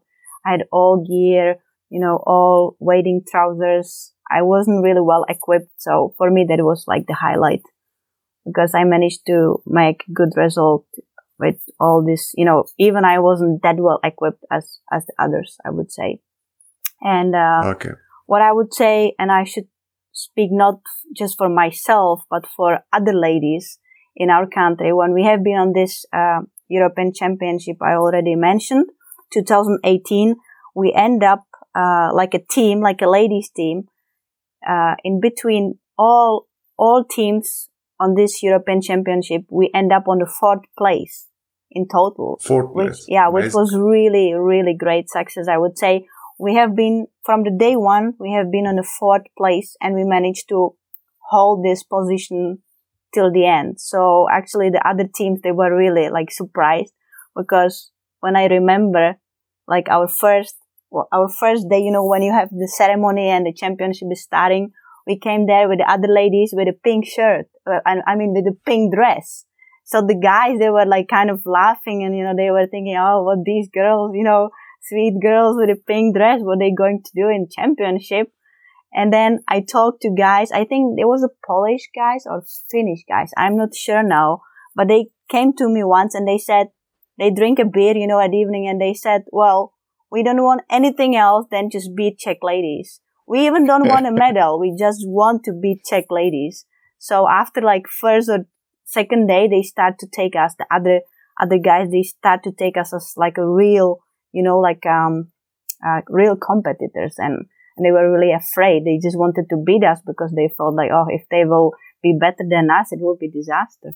I 0.48 0.51
had 0.51 0.63
all 0.72 1.03
gear, 1.05 1.57
you 1.89 2.00
know, 2.00 2.24
all 2.25 2.75
wading 2.79 3.24
trousers. 3.29 4.13
I 4.29 4.41
wasn't 4.41 4.84
really 4.84 5.01
well 5.01 5.25
equipped. 5.27 5.72
So 5.77 6.13
for 6.17 6.31
me, 6.31 6.46
that 6.48 6.63
was 6.63 6.86
like 6.88 7.05
the 7.07 7.13
highlight 7.13 7.62
because 8.46 8.74
I 8.74 8.84
managed 8.84 9.25
to 9.27 9.62
make 9.65 10.03
good 10.13 10.29
result 10.36 10.86
with 11.39 11.57
all 11.79 12.03
this, 12.05 12.31
you 12.36 12.46
know, 12.46 12.65
even 12.77 13.05
I 13.05 13.19
wasn't 13.19 13.62
that 13.63 13.75
well 13.77 14.00
equipped 14.03 14.43
as, 14.51 14.79
as 14.91 15.05
the 15.05 15.13
others, 15.19 15.57
I 15.65 15.69
would 15.69 15.91
say. 15.91 16.19
And, 17.01 17.36
uh, 17.36 17.62
okay. 17.75 17.91
what 18.25 18.41
I 18.41 18.51
would 18.51 18.74
say, 18.74 19.13
and 19.19 19.31
I 19.31 19.43
should 19.43 19.67
speak 20.17 20.50
not 20.51 20.79
just 21.15 21.38
for 21.38 21.47
myself, 21.47 22.21
but 22.29 22.47
for 22.55 22.79
other 22.91 23.13
ladies 23.13 23.77
in 24.15 24.31
our 24.31 24.47
country, 24.47 24.91
when 24.91 25.13
we 25.13 25.24
have 25.24 25.43
been 25.43 25.57
on 25.57 25.74
this, 25.74 26.05
uh, 26.12 26.39
European 26.67 27.13
championship 27.13 27.77
I 27.81 27.93
already 27.93 28.36
mentioned, 28.36 28.88
2018, 29.31 30.36
we 30.75 30.91
end 30.93 31.24
up 31.24 31.43
uh, 31.75 32.09
like 32.13 32.33
a 32.33 32.39
team, 32.39 32.81
like 32.81 33.01
a 33.01 33.09
ladies 33.09 33.50
team, 33.55 33.83
uh, 34.67 34.95
in 35.03 35.19
between 35.21 35.77
all 35.97 36.47
all 36.77 37.03
teams 37.03 37.69
on 38.00 38.15
this 38.15 38.41
European 38.41 38.81
Championship. 38.81 39.43
We 39.50 39.69
end 39.74 39.91
up 39.91 40.07
on 40.07 40.19
the 40.19 40.25
fourth 40.39 40.65
place 40.77 41.27
in 41.71 41.88
total. 41.88 42.39
Fourth 42.43 42.71
which, 42.74 42.88
place. 42.88 43.05
Yeah, 43.07 43.29
which 43.29 43.53
was 43.53 43.75
really 43.75 44.33
really 44.33 44.75
great 44.77 45.09
success. 45.09 45.47
I 45.47 45.57
would 45.57 45.77
say 45.77 46.07
we 46.38 46.56
have 46.56 46.75
been 46.75 47.08
from 47.24 47.44
the 47.44 47.51
day 47.51 47.75
one. 47.75 48.13
We 48.20 48.34
have 48.34 48.51
been 48.51 48.67
on 48.67 48.75
the 48.75 48.84
fourth 48.84 49.24
place, 49.38 49.75
and 49.82 49.96
we 49.96 50.03
managed 50.03 50.50
to 50.50 50.75
hold 51.29 51.63
this 51.63 51.84
position 51.84 52.60
till 53.13 53.32
the 53.32 53.46
end. 53.46 53.79
So 53.79 54.27
actually, 54.32 54.70
the 54.70 54.88
other 54.88 55.08
teams 55.13 55.41
they 55.41 55.51
were 55.51 55.75
really 55.75 56.10
like 56.10 56.32
surprised 56.32 56.94
because 57.36 57.91
when 58.20 58.36
I 58.36 58.46
remember 58.46 59.15
like 59.67 59.89
our 59.89 60.08
first, 60.08 60.56
well, 60.89 61.08
our 61.12 61.29
first 61.29 61.67
day, 61.70 61.79
you 61.79 61.91
know, 61.91 62.06
when 62.06 62.22
you 62.22 62.34
have 62.34 62.50
the 62.50 62.67
ceremony 62.67 63.29
and 63.29 63.46
the 63.46 63.53
championship 63.53 64.08
is 64.12 64.24
starting, 64.24 64.72
we 65.06 65.17
came 65.17 65.48
there 65.48 65.67
with 65.67 65.79
the 65.79 65.89
other 65.89 66.08
ladies 66.08 66.53
with 66.53 66.67
a 66.67 66.74
pink 66.84 67.06
shirt, 67.06 67.48
uh, 67.65 67.79
and 67.86 68.01
I 68.08 68.15
mean 68.15 68.34
with 68.34 68.46
a 68.46 68.58
pink 68.65 68.94
dress. 68.94 69.46
So 69.86 70.01
the 70.01 70.20
guys, 70.20 70.60
they 70.60 70.70
were 70.70 70.86
like 70.86 71.08
kind 71.08 71.29
of 71.29 71.41
laughing 71.46 72.03
and, 72.03 72.15
you 72.15 72.22
know, 72.25 72.36
they 72.36 72.51
were 72.51 72.67
thinking, 72.67 72.98
oh, 73.00 73.24
what 73.24 73.46
these 73.46 73.70
girls, 73.74 74.12
you 74.13 74.24
know, 74.24 74.50
sweet 74.81 75.15
girls 75.22 75.57
with 75.57 75.69
a 75.69 75.79
pink 75.88 76.15
dress, 76.15 76.39
what 76.41 76.60
they 76.60 76.72
going 76.72 77.01
to 77.03 77.12
do 77.15 77.29
in 77.29 77.48
championship? 77.50 78.31
And 78.93 79.12
then 79.12 79.39
I 79.48 79.62
talked 79.62 80.01
to 80.01 80.10
guys, 80.17 80.51
I 80.51 80.65
think 80.65 80.98
there 80.98 81.07
was 81.07 81.24
a 81.24 81.29
Polish 81.46 81.89
guys 81.93 82.24
or 82.25 82.43
Finnish 82.72 83.01
guys. 83.07 83.31
I'm 83.38 83.57
not 83.57 83.75
sure 83.75 84.03
now, 84.03 84.41
but 84.75 84.88
they 84.88 85.07
came 85.29 85.53
to 85.57 85.67
me 85.67 85.84
once 85.84 86.15
and 86.15 86.27
they 86.27 86.38
said, 86.38 86.67
they 87.17 87.31
drink 87.31 87.60
a 87.60 87.65
beer, 87.65 87.98
you 87.98 88.07
know, 88.07 88.19
at 88.19 88.34
evening 88.34 88.67
and 88.67 88.79
they 88.79 88.93
said, 88.93 89.24
well, 89.31 89.74
we 90.12 90.24
don't 90.24 90.41
want 90.41 90.62
anything 90.69 91.15
else 91.15 91.48
than 91.51 91.69
just 91.69 91.96
beat 91.96 92.17
Czech 92.17 92.38
ladies. 92.41 93.01
We 93.27 93.46
even 93.46 93.65
don't 93.65 93.88
want 93.88 94.07
a 94.07 94.12
medal. 94.25 94.60
We 94.60 94.75
just 94.77 95.01
want 95.05 95.43
to 95.46 95.53
beat 95.53 95.84
Czech 95.84 96.05
ladies. 96.10 96.65
So 96.98 97.27
after 97.27 97.62
like 97.62 97.88
first 97.88 98.29
or 98.29 98.46
second 98.86 99.27
day, 99.27 99.48
they 99.48 99.63
start 99.63 100.00
to 100.00 100.07
take 100.07 100.36
us, 100.36 100.53
the 100.57 100.65
other, 100.72 101.01
other 101.39 101.57
guys, 101.57 101.89
they 101.91 102.03
start 102.03 102.43
to 102.43 102.51
take 102.51 102.77
us 102.77 102.93
as 102.93 103.13
like 103.17 103.38
a 103.38 103.48
real, 103.48 104.00
you 104.31 104.43
know, 104.43 104.60
like, 104.60 104.86
um, 104.86 105.31
uh, 105.86 106.01
real 106.10 106.36
competitors. 106.36 107.15
And 107.17 107.46
and 107.77 107.86
they 107.86 107.91
were 107.91 108.12
really 108.12 108.34
afraid. 108.34 108.86
They 108.86 108.98
just 109.01 109.17
wanted 109.17 109.46
to 109.50 109.57
beat 109.57 109.84
us 109.84 110.00
because 110.05 110.31
they 110.31 110.50
felt 110.57 110.75
like, 110.75 110.89
oh, 110.91 111.05
if 111.10 111.24
they 111.29 111.46
will 111.46 111.74
be 112.01 112.17
better 112.19 112.43
than 112.50 112.69
us, 112.72 112.91
it 112.91 113.00
will 113.00 113.15
be 113.15 113.29
disaster. 113.29 113.93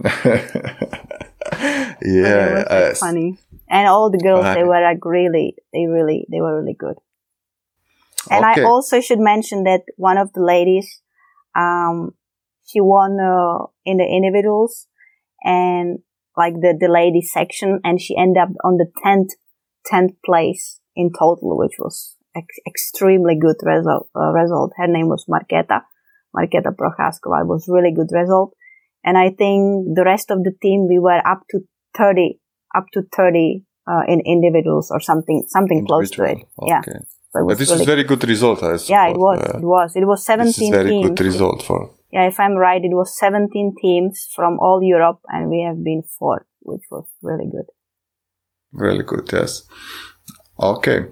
yeah, 2.02 2.64
uh, 2.68 2.94
funny. 2.94 3.36
And 3.68 3.88
all 3.88 4.10
the 4.10 4.18
girls, 4.18 4.54
they 4.54 4.64
were 4.64 4.80
like 4.80 5.04
really, 5.04 5.54
they 5.72 5.86
really, 5.86 6.26
they 6.30 6.40
were 6.40 6.60
really 6.60 6.74
good. 6.74 6.96
And 8.30 8.44
okay. 8.44 8.62
I 8.62 8.64
also 8.64 9.00
should 9.00 9.20
mention 9.20 9.64
that 9.64 9.82
one 9.96 10.16
of 10.16 10.32
the 10.32 10.42
ladies, 10.42 11.02
um, 11.54 12.12
she 12.66 12.80
won 12.80 13.18
uh, 13.20 13.66
in 13.84 13.98
the 13.98 14.04
individuals 14.04 14.86
and 15.42 15.98
like 16.38 16.54
the, 16.54 16.72
the 16.78 16.88
lady 16.88 17.20
section 17.20 17.80
and 17.82 18.00
she 18.00 18.16
ended 18.16 18.40
up 18.44 18.50
on 18.64 18.76
the 18.76 18.86
10th, 19.04 19.32
10th 19.92 20.14
place 20.24 20.80
in 20.94 21.10
total, 21.12 21.58
which 21.58 21.76
was 21.78 22.16
ex- 22.36 22.62
extremely 22.66 23.36
good 23.38 23.56
result, 23.62 24.08
uh, 24.14 24.30
result. 24.32 24.72
Her 24.76 24.86
name 24.86 25.08
was 25.08 25.26
Marketa, 25.28 25.82
Marketa 26.36 26.70
Prochaskova. 26.80 27.42
It 27.42 27.48
was 27.48 27.66
really 27.68 27.92
good 27.92 28.10
result. 28.12 28.54
And 29.04 29.18
I 29.18 29.30
think 29.30 29.96
the 29.98 30.04
rest 30.04 30.30
of 30.30 30.44
the 30.44 30.52
team, 30.62 30.86
we 30.88 30.98
were 30.98 31.20
up 31.26 31.42
to 31.50 31.60
30, 31.96 32.38
up 32.76 32.86
to 32.92 33.02
30, 33.16 33.64
uh, 33.90 34.02
in 34.06 34.20
individuals 34.26 34.90
or 34.90 35.00
something, 35.00 35.44
something 35.48 35.78
Individual. 35.78 36.00
close 36.00 36.10
to 36.10 36.22
it. 36.24 36.38
Okay. 36.60 36.68
Yeah. 36.68 36.98
So 37.32 37.46
but 37.46 37.58
this 37.58 37.70
really 37.70 37.82
is 37.82 37.86
very 37.86 38.04
good 38.04 38.24
result. 38.28 38.58
I 38.62 38.76
suppose. 38.76 38.90
Yeah, 38.90 39.08
it 39.08 39.16
was. 39.18 39.38
Uh, 39.40 39.58
it 39.58 39.64
was. 39.64 39.96
It 39.96 40.06
was 40.06 40.24
17 40.24 40.46
this 40.46 40.58
is 40.60 40.70
very 40.70 40.90
teams. 40.90 41.08
good 41.08 41.20
result 41.20 41.62
for. 41.62 41.90
Yeah, 42.10 42.26
if 42.26 42.40
I'm 42.40 42.54
right, 42.54 42.82
it 42.82 42.94
was 42.94 43.18
17 43.18 43.74
teams 43.80 44.28
from 44.34 44.58
all 44.60 44.82
Europe, 44.82 45.20
and 45.28 45.50
we 45.50 45.62
have 45.66 45.84
been 45.84 46.02
fourth, 46.18 46.46
which 46.60 46.82
was 46.90 47.06
really 47.22 47.50
good. 47.50 47.66
Really 48.72 49.04
good, 49.04 49.30
yes. 49.32 49.62
Okay. 50.60 51.06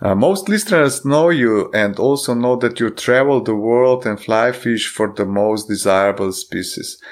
Uh, 0.00 0.14
most 0.14 0.48
listeners 0.48 1.04
know 1.04 1.28
you 1.28 1.70
and 1.72 1.98
also 1.98 2.34
know 2.34 2.56
that 2.56 2.78
you 2.78 2.90
travel 2.90 3.42
the 3.42 3.54
world 3.54 4.06
and 4.06 4.20
fly 4.20 4.52
fish 4.52 4.88
for 4.88 5.12
the 5.12 5.26
most 5.26 5.68
desirable 5.68 6.32
species. 6.32 7.02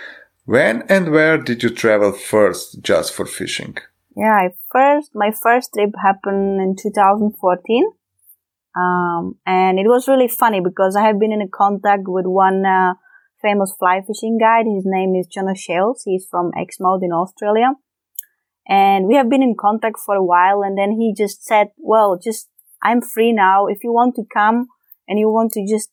When 0.44 0.82
and 0.88 1.10
where 1.10 1.36
did 1.36 1.62
you 1.62 1.70
travel 1.70 2.12
first 2.12 2.80
just 2.82 3.12
for 3.12 3.26
fishing? 3.26 3.76
Yeah, 4.16 4.32
I 4.32 4.50
first, 4.70 5.10
my 5.14 5.32
first 5.32 5.72
trip 5.74 5.90
happened 6.02 6.60
in 6.60 6.76
2014. 6.80 7.90
Um, 8.76 9.34
and 9.46 9.78
it 9.80 9.86
was 9.86 10.06
really 10.06 10.28
funny 10.28 10.60
because 10.60 10.94
I 10.94 11.06
have 11.06 11.18
been 11.18 11.32
in 11.32 11.48
contact 11.52 12.02
with 12.06 12.26
one, 12.26 12.64
uh, 12.64 12.94
famous 13.42 13.74
fly 13.78 14.00
fishing 14.06 14.38
guide. 14.38 14.66
His 14.66 14.84
name 14.86 15.14
is 15.14 15.26
John 15.26 15.48
O'Shales. 15.48 16.02
He's 16.04 16.26
from 16.30 16.52
Exmouth 16.56 17.02
in 17.02 17.12
Australia. 17.12 17.74
And 18.68 19.06
we 19.06 19.16
have 19.16 19.28
been 19.28 19.42
in 19.42 19.56
contact 19.58 19.98
for 20.04 20.14
a 20.14 20.24
while. 20.24 20.62
And 20.62 20.78
then 20.78 20.92
he 20.92 21.14
just 21.16 21.44
said, 21.44 21.68
well, 21.76 22.18
just, 22.22 22.48
I'm 22.82 23.00
free 23.00 23.32
now. 23.32 23.66
If 23.66 23.82
you 23.82 23.92
want 23.92 24.14
to 24.16 24.24
come 24.32 24.68
and 25.08 25.18
you 25.18 25.28
want 25.28 25.52
to 25.52 25.66
just 25.68 25.90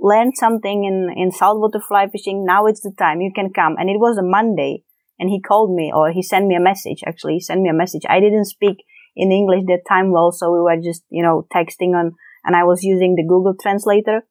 learn 0.00 0.32
something 0.34 0.84
in, 0.84 1.08
in 1.16 1.32
saltwater 1.32 1.80
fly 1.80 2.08
fishing, 2.08 2.44
now 2.44 2.66
it's 2.66 2.82
the 2.82 2.92
time. 2.98 3.20
You 3.20 3.32
can 3.34 3.52
come. 3.52 3.76
And 3.78 3.88
it 3.88 3.98
was 3.98 4.18
a 4.18 4.22
Monday 4.22 4.84
and 5.18 5.30
he 5.30 5.40
called 5.40 5.74
me 5.74 5.90
or 5.94 6.12
he 6.12 6.22
sent 6.22 6.46
me 6.46 6.54
a 6.54 6.60
message. 6.60 7.02
Actually, 7.06 7.34
he 7.34 7.40
sent 7.40 7.62
me 7.62 7.70
a 7.70 7.74
message. 7.74 8.02
I 8.08 8.20
didn't 8.20 8.44
speak 8.46 8.84
in 9.14 9.32
English 9.32 9.62
that 9.66 9.88
time 9.88 10.12
well, 10.12 10.30
so 10.30 10.52
we 10.52 10.60
were 10.60 10.76
just, 10.76 11.02
you 11.08 11.22
know, 11.22 11.46
texting 11.54 11.94
on, 11.96 12.12
and 12.44 12.54
I 12.54 12.64
was 12.64 12.84
using 12.84 13.14
the 13.14 13.24
Google 13.26 13.54
translator. 13.60 14.26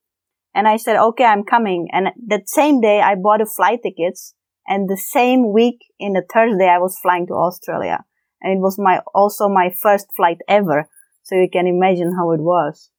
And 0.55 0.69
I 0.69 0.77
said, 0.77 0.95
okay, 0.95 1.25
I'm 1.25 1.43
coming. 1.43 1.89
And 1.91 2.07
that 2.27 2.47
same 2.47 2.79
day, 2.79 3.01
I 3.01 3.15
bought 3.15 3.41
a 3.41 3.45
flight 3.45 3.81
tickets. 3.83 4.33
And 4.65 4.89
the 4.89 4.97
same 4.97 5.51
week 5.53 5.79
in 5.99 6.13
the 6.13 6.23
Thursday, 6.33 6.67
I 6.67 6.79
was 6.79 6.97
flying 6.97 7.27
to 7.27 7.33
Australia. 7.33 8.05
And 8.41 8.57
it 8.57 8.61
was 8.61 8.79
my, 8.79 9.01
also 9.13 9.49
my 9.49 9.69
first 9.69 10.07
flight 10.15 10.37
ever. 10.47 10.87
So 11.23 11.35
you 11.35 11.49
can 11.51 11.67
imagine 11.67 12.15
how 12.17 12.31
it 12.31 12.39
was. 12.39 12.89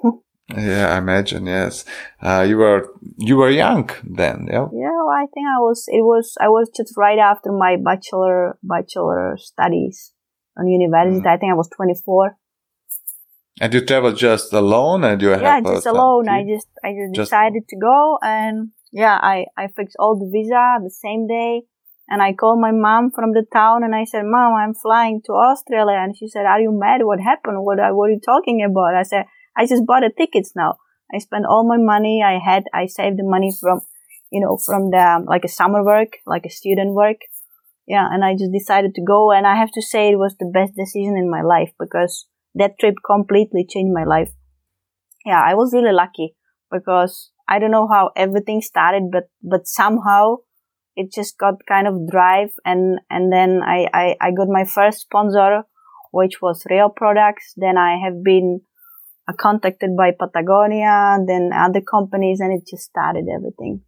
yeah, 0.56 0.94
I 0.94 0.98
imagine. 0.98 1.46
Yes. 1.46 1.84
Uh, 2.22 2.46
you 2.48 2.56
were, 2.56 2.88
you 3.18 3.36
were 3.36 3.50
young 3.50 3.90
then. 4.04 4.46
Yeah. 4.48 4.68
Yeah. 4.72 5.02
Well, 5.04 5.10
I 5.10 5.26
think 5.34 5.46
I 5.48 5.58
was, 5.58 5.84
it 5.88 6.02
was, 6.02 6.34
I 6.40 6.48
was 6.48 6.70
just 6.74 6.94
right 6.96 7.18
after 7.18 7.50
my 7.50 7.76
bachelor, 7.84 8.58
bachelor 8.62 9.36
studies 9.38 10.12
on 10.56 10.68
university. 10.68 11.20
Mm. 11.20 11.34
I 11.34 11.36
think 11.36 11.50
I 11.50 11.56
was 11.56 11.68
24. 11.76 12.36
And 13.60 13.72
you 13.72 13.84
travel 13.84 14.12
just 14.12 14.52
alone 14.52 15.02
and 15.04 15.20
you 15.22 15.28
have 15.28 15.40
yeah, 15.40 15.60
just 15.60 15.86
alone. 15.86 16.28
I 16.28 16.44
just, 16.44 16.68
I 16.84 16.92
just, 16.92 17.14
just, 17.14 17.30
decided 17.30 17.66
to 17.68 17.76
go 17.76 18.18
and 18.22 18.72
yeah, 18.92 19.18
I, 19.20 19.46
I 19.56 19.68
fixed 19.68 19.96
all 19.98 20.18
the 20.18 20.30
visa 20.30 20.76
the 20.82 20.90
same 20.90 21.26
day. 21.26 21.62
And 22.08 22.22
I 22.22 22.34
called 22.34 22.60
my 22.60 22.70
mom 22.70 23.10
from 23.10 23.32
the 23.32 23.44
town 23.52 23.82
and 23.82 23.94
I 23.94 24.04
said, 24.04 24.22
mom, 24.24 24.54
I'm 24.54 24.74
flying 24.74 25.22
to 25.26 25.32
Australia. 25.32 25.98
And 25.98 26.16
she 26.16 26.28
said, 26.28 26.46
are 26.46 26.60
you 26.60 26.70
mad? 26.70 27.00
What 27.02 27.18
happened? 27.20 27.64
What, 27.64 27.80
uh, 27.80 27.90
what 27.90 28.10
are 28.10 28.12
you 28.12 28.20
talking 28.24 28.62
about? 28.62 28.94
I 28.94 29.02
said, 29.02 29.24
I 29.56 29.66
just 29.66 29.84
bought 29.84 30.02
the 30.02 30.12
tickets 30.16 30.52
now. 30.54 30.76
I 31.12 31.18
spent 31.18 31.46
all 31.46 31.66
my 31.66 31.78
money 31.78 32.22
I 32.24 32.38
had. 32.38 32.64
I 32.72 32.86
saved 32.86 33.18
the 33.18 33.24
money 33.24 33.52
from, 33.58 33.80
you 34.30 34.40
know, 34.40 34.56
from 34.56 34.90
the, 34.90 34.98
um, 34.98 35.24
like 35.24 35.44
a 35.44 35.48
summer 35.48 35.84
work, 35.84 36.18
like 36.26 36.46
a 36.46 36.50
student 36.50 36.94
work. 36.94 37.18
Yeah. 37.88 38.06
And 38.08 38.24
I 38.24 38.34
just 38.34 38.52
decided 38.52 38.94
to 38.94 39.02
go. 39.02 39.32
And 39.32 39.46
I 39.46 39.56
have 39.56 39.72
to 39.72 39.82
say 39.82 40.10
it 40.10 40.18
was 40.18 40.36
the 40.38 40.50
best 40.52 40.74
decision 40.76 41.16
in 41.16 41.28
my 41.28 41.42
life 41.42 41.72
because 41.80 42.26
that 42.56 42.78
trip 42.80 42.96
completely 43.04 43.66
changed 43.68 43.94
my 43.94 44.04
life. 44.04 44.32
Yeah, 45.24 45.40
I 45.40 45.54
was 45.54 45.72
really 45.72 45.92
lucky 45.92 46.34
because 46.70 47.30
I 47.48 47.58
don't 47.58 47.70
know 47.70 47.88
how 47.88 48.10
everything 48.16 48.60
started, 48.60 49.04
but, 49.12 49.24
but 49.42 49.66
somehow 49.66 50.36
it 50.96 51.12
just 51.12 51.38
got 51.38 51.54
kind 51.68 51.86
of 51.86 52.08
drive 52.10 52.50
and, 52.64 52.98
and 53.10 53.32
then 53.32 53.60
I, 53.62 53.86
I, 53.92 54.16
I 54.20 54.30
got 54.30 54.48
my 54.48 54.64
first 54.64 55.00
sponsor, 55.00 55.62
which 56.12 56.40
was 56.40 56.64
Rio 56.68 56.88
Products. 56.88 57.52
Then 57.56 57.76
I 57.76 57.98
have 58.02 58.24
been 58.24 58.62
uh, 59.28 59.32
contacted 59.34 59.90
by 59.96 60.12
Patagonia, 60.18 61.18
then 61.26 61.50
other 61.54 61.82
companies, 61.82 62.40
and 62.40 62.52
it 62.52 62.66
just 62.68 62.84
started 62.84 63.26
everything. 63.32 63.82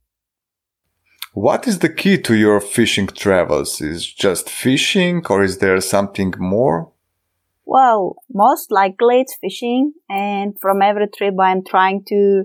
What 1.33 1.69
is 1.69 1.79
the 1.79 1.89
key 1.89 2.19
to 2.23 2.35
your 2.35 2.61
fishing 2.61 3.07
travels? 3.07 3.81
Is 3.81 4.13
just 4.13 4.51
fishing 4.51 5.25
or 5.31 5.43
is 5.43 5.59
there 5.59 5.81
something 5.81 6.35
more? 6.39 6.93
Well, 7.69 8.17
most 8.33 8.73
likely 8.73 9.21
it's 9.21 9.37
fishing. 9.39 9.93
And 10.09 10.59
from 10.59 10.81
every 10.81 11.07
trip, 11.07 11.35
I'm 11.39 11.63
trying 11.63 12.03
to, 12.09 12.45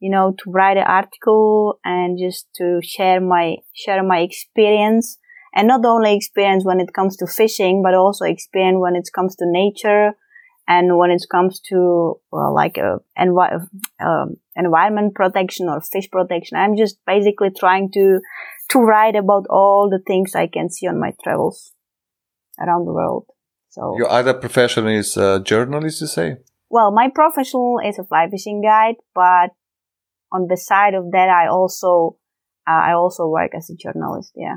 you 0.00 0.10
know, 0.10 0.34
to 0.40 0.50
write 0.50 0.76
an 0.76 0.82
article 0.88 1.78
and 1.84 2.18
just 2.18 2.48
to 2.56 2.80
share 2.82 3.20
my, 3.20 3.58
share 3.72 4.02
my 4.02 4.18
experience. 4.18 5.18
And 5.54 5.68
not 5.68 5.84
only 5.84 6.16
experience 6.16 6.64
when 6.64 6.80
it 6.80 6.92
comes 6.92 7.16
to 7.18 7.28
fishing, 7.28 7.80
but 7.80 7.94
also 7.94 8.24
experience 8.24 8.78
when 8.80 8.96
it 8.96 9.08
comes 9.14 9.36
to 9.36 9.44
nature 9.46 10.14
and 10.66 10.98
when 10.98 11.12
it 11.12 11.24
comes 11.30 11.60
to, 11.68 12.20
well, 12.32 12.52
like, 12.52 12.76
uh, 12.76 12.98
envi- 13.16 13.68
uh, 14.00 14.26
environment 14.56 15.14
protection 15.14 15.68
or 15.68 15.80
fish 15.80 16.10
protection. 16.10 16.58
I'm 16.58 16.76
just 16.76 16.98
basically 17.06 17.50
trying 17.56 17.92
to, 17.92 18.18
to 18.70 18.78
write 18.80 19.14
about 19.14 19.46
all 19.48 19.88
the 19.88 20.02
things 20.04 20.34
I 20.34 20.48
can 20.48 20.70
see 20.70 20.88
on 20.88 20.98
my 20.98 21.12
travels 21.22 21.72
around 22.58 22.86
the 22.86 22.92
world. 22.92 23.26
So 23.76 23.94
your 23.98 24.08
other 24.08 24.32
profession 24.32 24.88
is 24.88 25.16
a 25.18 25.40
journalist, 25.40 26.00
you 26.00 26.06
say? 26.06 26.36
Well, 26.70 26.90
my 26.90 27.10
professional 27.14 27.78
is 27.84 27.98
a 27.98 28.04
fly 28.04 28.26
fishing 28.30 28.62
guide, 28.62 28.96
but 29.14 29.50
on 30.32 30.46
the 30.48 30.56
side 30.56 30.94
of 30.94 31.10
that, 31.12 31.28
I 31.28 31.48
also 31.48 32.16
uh, 32.66 32.80
I 32.88 32.92
also 32.94 33.28
work 33.28 33.52
as 33.54 33.68
a 33.70 33.76
journalist. 33.76 34.32
Yeah. 34.34 34.56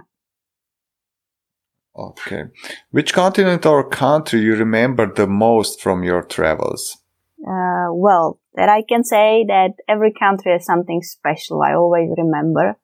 Okay. 1.96 2.44
Which 2.92 3.14
continent 3.14 3.66
or 3.66 3.90
country 3.90 4.40
you 4.40 4.56
remember 4.56 5.12
the 5.14 5.28
most 5.28 5.82
from 5.82 6.04
your 6.04 6.24
travels? 6.24 6.98
Uh, 7.46 7.92
well, 7.92 8.40
that 8.54 8.70
I 8.70 8.84
can 8.88 9.04
say 9.04 9.44
that 9.48 9.72
every 9.90 10.14
country 10.14 10.54
has 10.54 10.66
something 10.66 11.02
special. 11.02 11.62
I 11.62 11.74
always 11.74 12.10
remember. 12.18 12.78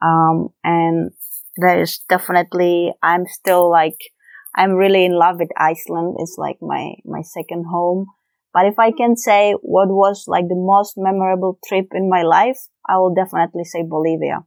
Um, 0.00 0.50
and 0.62 1.10
there's 1.56 2.04
definitely, 2.08 2.92
I'm 3.02 3.26
still 3.26 3.68
like 3.68 3.98
I'm 4.56 4.72
really 4.72 5.04
in 5.04 5.12
love 5.12 5.36
with 5.38 5.50
Iceland. 5.56 6.16
It's 6.18 6.36
like 6.38 6.56
my, 6.60 6.94
my 7.04 7.22
second 7.22 7.66
home. 7.70 8.06
But 8.54 8.64
if 8.66 8.78
I 8.78 8.90
can 8.90 9.16
say 9.16 9.52
what 9.60 9.88
was 9.88 10.24
like 10.26 10.48
the 10.48 10.56
most 10.56 10.94
memorable 10.96 11.58
trip 11.68 11.88
in 11.92 12.08
my 12.08 12.22
life, 12.22 12.58
I 12.88 12.96
will 12.96 13.14
definitely 13.14 13.64
say 13.64 13.82
Bolivia. 13.82 14.46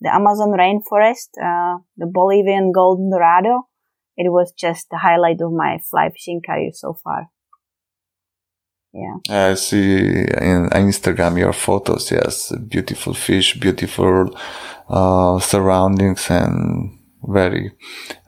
The 0.00 0.14
Amazon 0.14 0.52
rainforest, 0.58 1.28
uh, 1.38 1.78
the 1.98 2.06
Bolivian 2.06 2.72
golden 2.72 3.10
dorado. 3.10 3.68
It 4.16 4.32
was 4.32 4.52
just 4.52 4.88
the 4.90 4.98
highlight 4.98 5.40
of 5.42 5.52
my 5.52 5.78
fly 5.90 6.08
fishing 6.10 6.40
career 6.44 6.70
so 6.72 6.96
far. 7.04 7.28
Yeah. 8.94 9.50
I 9.50 9.54
see 9.54 9.96
in 9.96 10.68
Instagram 10.72 11.38
your 11.38 11.52
photos. 11.52 12.10
Yes. 12.10 12.52
Beautiful 12.68 13.14
fish, 13.14 13.58
beautiful, 13.58 14.36
uh, 14.88 15.38
surroundings 15.40 16.30
and 16.30 16.98
very 17.22 17.72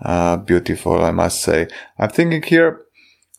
uh, 0.00 0.36
beautiful, 0.38 1.02
I 1.02 1.10
must 1.10 1.42
say. 1.42 1.68
I'm 1.98 2.10
thinking 2.10 2.42
here 2.42 2.80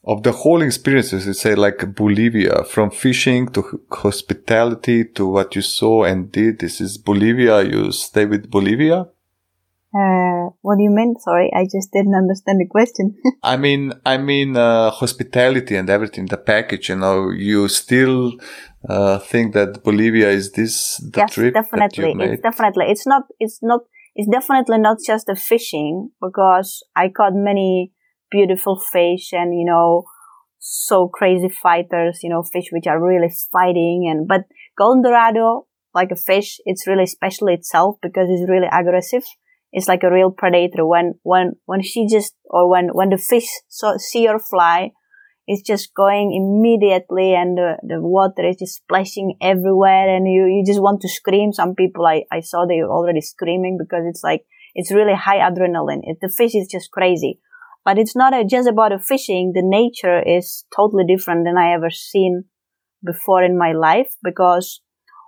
of 0.03 0.23
the 0.23 0.31
whole 0.31 0.61
experiences, 0.61 1.25
let's 1.25 1.41
say 1.41 1.55
like 1.55 1.95
Bolivia, 1.95 2.63
from 2.65 2.91
fishing 2.91 3.47
to 3.49 3.81
hospitality 3.91 5.03
to 5.03 5.27
what 5.27 5.55
you 5.55 5.61
saw 5.61 6.03
and 6.03 6.31
did. 6.31 6.59
This 6.59 6.79
is 6.79 6.97
Bolivia. 6.97 7.63
You 7.63 7.91
stay 7.91 8.25
with 8.25 8.51
Bolivia? 8.51 9.07
Uh, 9.97 10.49
what 10.61 10.77
do 10.77 10.83
you 10.83 10.89
mean? 10.89 11.15
Sorry, 11.19 11.49
I 11.55 11.63
just 11.63 11.91
didn't 11.93 12.15
understand 12.15 12.59
the 12.59 12.67
question. 12.67 13.15
I 13.43 13.55
mean, 13.55 13.93
I 14.05 14.17
mean, 14.17 14.57
uh, 14.57 14.91
hospitality 14.91 15.75
and 15.77 15.89
everything, 15.89 16.25
the 16.25 16.37
package. 16.37 16.89
You 16.89 16.97
know, 16.97 17.29
you 17.31 17.69
still 17.69 18.33
uh, 18.89 19.19
think 19.19 19.53
that 19.53 19.83
Bolivia 19.83 20.29
is 20.29 20.51
this 20.51 20.97
the 20.97 21.21
yes, 21.21 21.33
trip 21.33 21.53
definitely. 21.53 22.13
It's 22.25 22.41
definitely. 22.41 22.85
It's 22.89 23.07
not. 23.07 23.23
It's 23.39 23.59
not. 23.63 23.81
It's 24.15 24.29
definitely 24.29 24.77
not 24.79 24.97
just 25.05 25.27
the 25.27 25.35
fishing 25.35 26.11
because 26.21 26.83
I 26.95 27.09
caught 27.09 27.33
many 27.33 27.91
beautiful 28.31 28.79
fish 28.79 29.33
and 29.33 29.57
you 29.57 29.65
know 29.65 30.05
so 30.59 31.07
crazy 31.07 31.49
fighters. 31.49 32.19
You 32.23 32.29
know, 32.29 32.43
fish 32.43 32.69
which 32.71 32.87
are 32.87 33.01
really 33.03 33.31
fighting 33.51 34.07
and 34.09 34.27
but 34.27 34.45
golden 34.77 35.03
dorado 35.03 35.67
like 35.93 36.11
a 36.11 36.15
fish, 36.17 36.57
it's 36.65 36.87
really 36.87 37.05
special 37.05 37.47
itself 37.47 37.95
because 38.01 38.27
it's 38.29 38.49
really 38.49 38.67
aggressive 38.69 39.23
it's 39.75 39.89
like 39.89 40.03
a 40.03 40.11
real 40.11 40.31
predator 40.31 40.87
when 40.87 41.15
when 41.23 41.51
when 41.65 41.81
she 41.81 42.07
just 42.07 42.33
or 42.45 42.69
when 42.69 42.87
when 42.93 43.09
the 43.09 43.17
fish 43.17 43.47
so, 43.67 43.97
see 43.97 44.23
your 44.23 44.39
fly 44.39 44.91
it's 45.47 45.61
just 45.61 45.93
going 45.93 46.33
immediately 46.33 47.33
and 47.33 47.57
the, 47.57 47.77
the 47.83 48.01
water 48.01 48.47
is 48.47 48.57
just 48.57 48.77
splashing 48.77 49.37
everywhere 49.41 50.15
and 50.15 50.27
you, 50.27 50.45
you 50.45 50.63
just 50.65 50.81
want 50.81 51.01
to 51.01 51.09
scream. 51.09 51.53
Some 51.53 51.75
people 51.75 52.05
I, 52.05 52.23
I 52.31 52.39
saw 52.39 52.65
they 52.65 52.81
were 52.81 52.89
already 52.89 53.21
screaming 53.21 53.77
because 53.79 54.03
it's 54.07 54.23
like 54.23 54.45
it's 54.73 54.91
really 54.91 55.13
high 55.13 55.37
adrenaline. 55.37 56.01
It, 56.03 56.17
the 56.21 56.29
fish 56.29 56.55
is 56.55 56.67
just 56.69 56.91
crazy. 56.91 57.39
But 57.83 57.99
it's 57.99 58.15
not 58.15 58.33
a, 58.33 58.43
just 58.43 58.67
about 58.67 58.91
the 58.91 58.99
fishing. 58.99 59.51
The 59.53 59.61
nature 59.63 60.19
is 60.19 60.65
totally 60.75 61.03
different 61.05 61.45
than 61.45 61.57
i 61.57 61.73
ever 61.73 61.91
seen 61.91 62.45
before 63.05 63.43
in 63.43 63.57
my 63.57 63.71
life 63.71 64.15
because 64.23 64.81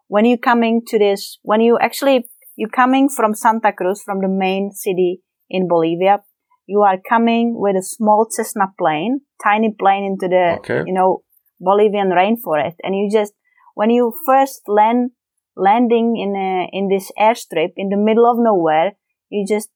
when 0.07 0.25
you 0.25 0.38
coming 0.38 0.81
to 0.88 0.97
this 0.97 1.38
when 1.43 1.62
you 1.62 1.77
actually 1.79 2.25
you're 2.57 2.69
coming 2.69 3.07
from 3.07 3.36
Santa 3.36 3.71
Cruz, 3.71 4.01
from 4.03 4.19
the 4.19 4.27
main 4.27 4.71
city 4.71 5.21
in 5.50 5.67
Bolivia. 5.67 6.24
You 6.67 6.81
are 6.81 6.97
coming 7.09 7.55
with 7.57 7.75
a 7.75 7.81
small 7.81 8.27
Cessna 8.29 8.74
plane, 8.77 9.21
tiny 9.41 9.74
plane 9.77 10.03
into 10.03 10.27
the, 10.27 10.57
okay. 10.59 10.83
you 10.86 10.93
know, 10.93 11.24
Bolivian 11.59 12.09
rainforest. 12.09 12.75
And 12.83 12.93
you 12.93 13.09
just, 13.12 13.33
when 13.74 13.89
you 13.89 14.13
first 14.25 14.62
land, 14.67 15.12
landing 15.55 16.17
in 16.17 16.36
a, 16.36 16.69
in 16.71 16.89
this 16.89 17.12
airstrip 17.17 17.71
in 17.77 17.89
the 17.89 17.97
middle 17.97 18.29
of 18.29 18.38
nowhere, 18.38 18.91
you 19.29 19.45
just 19.47 19.69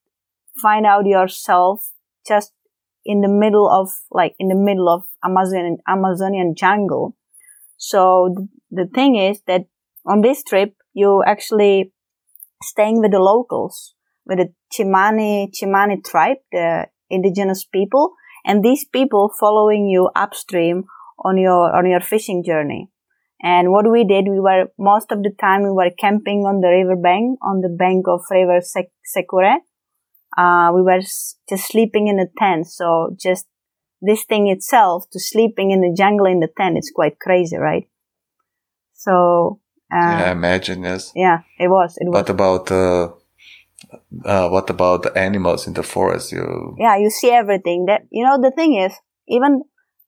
find 0.60 0.84
out 0.84 1.06
yourself 1.06 1.90
just 2.28 2.52
in 3.04 3.22
the 3.22 3.28
middle 3.28 3.68
of, 3.68 3.90
like, 4.10 4.34
in 4.38 4.48
the 4.48 4.54
middle 4.54 4.88
of 4.88 5.04
Amazonian, 5.24 5.78
Amazonian 5.88 6.54
jungle. 6.54 7.16
So 7.78 8.48
the 8.70 8.86
thing 8.86 9.16
is 9.16 9.40
that 9.46 9.62
on 10.06 10.20
this 10.20 10.44
trip, 10.44 10.74
you 10.92 11.22
actually 11.26 11.92
staying 12.62 13.00
with 13.00 13.12
the 13.12 13.18
locals, 13.18 13.94
with 14.26 14.38
the 14.38 14.52
Chimani, 14.72 15.50
Chimani 15.52 16.02
tribe, 16.04 16.38
the 16.50 16.86
indigenous 17.10 17.64
people, 17.64 18.14
and 18.44 18.64
these 18.64 18.84
people 18.84 19.30
following 19.38 19.86
you 19.86 20.10
upstream 20.14 20.84
on 21.24 21.36
your, 21.36 21.74
on 21.76 21.88
your 21.88 22.00
fishing 22.00 22.42
journey. 22.44 22.88
And 23.42 23.72
what 23.72 23.90
we 23.90 24.04
did, 24.04 24.26
we 24.28 24.40
were, 24.40 24.66
most 24.78 25.10
of 25.10 25.22
the 25.22 25.32
time 25.40 25.62
we 25.62 25.70
were 25.70 25.90
camping 25.98 26.44
on 26.46 26.60
the 26.60 26.68
river 26.68 26.96
bank, 26.96 27.38
on 27.42 27.60
the 27.60 27.68
bank 27.68 28.06
of 28.08 28.20
river 28.30 28.60
Sec- 28.60 28.92
Secure. 29.04 29.58
Uh, 30.36 30.70
we 30.74 30.82
were 30.82 30.98
s- 30.98 31.36
just 31.48 31.66
sleeping 31.68 32.06
in 32.08 32.18
a 32.18 32.26
tent. 32.38 32.66
So 32.68 33.14
just 33.18 33.46
this 34.00 34.24
thing 34.24 34.48
itself 34.48 35.04
to 35.12 35.20
sleeping 35.20 35.70
in 35.70 35.80
the 35.80 35.94
jungle 35.96 36.26
in 36.26 36.40
the 36.40 36.48
tent, 36.56 36.76
it's 36.78 36.90
quite 36.90 37.18
crazy, 37.18 37.56
right? 37.56 37.88
So 38.94 39.60
uh, 39.92 39.96
yeah, 40.18 40.32
imagine 40.32 40.82
this. 40.82 41.12
Yeah, 41.14 41.40
it 41.58 41.68
was. 41.68 41.96
It 41.98 42.06
was. 42.06 42.14
What 42.14 42.30
about 42.30 42.70
uh, 42.70 43.10
uh, 44.24 44.48
what 44.48 44.70
about 44.70 45.02
the 45.02 45.16
animals 45.16 45.66
in 45.66 45.74
the 45.74 45.82
forest? 45.82 46.32
You 46.32 46.76
yeah, 46.78 46.96
you 46.96 47.10
see 47.10 47.30
everything. 47.30 47.86
That 47.86 48.02
you 48.10 48.24
know, 48.24 48.38
the 48.40 48.50
thing 48.50 48.74
is, 48.76 48.92
even 49.28 49.62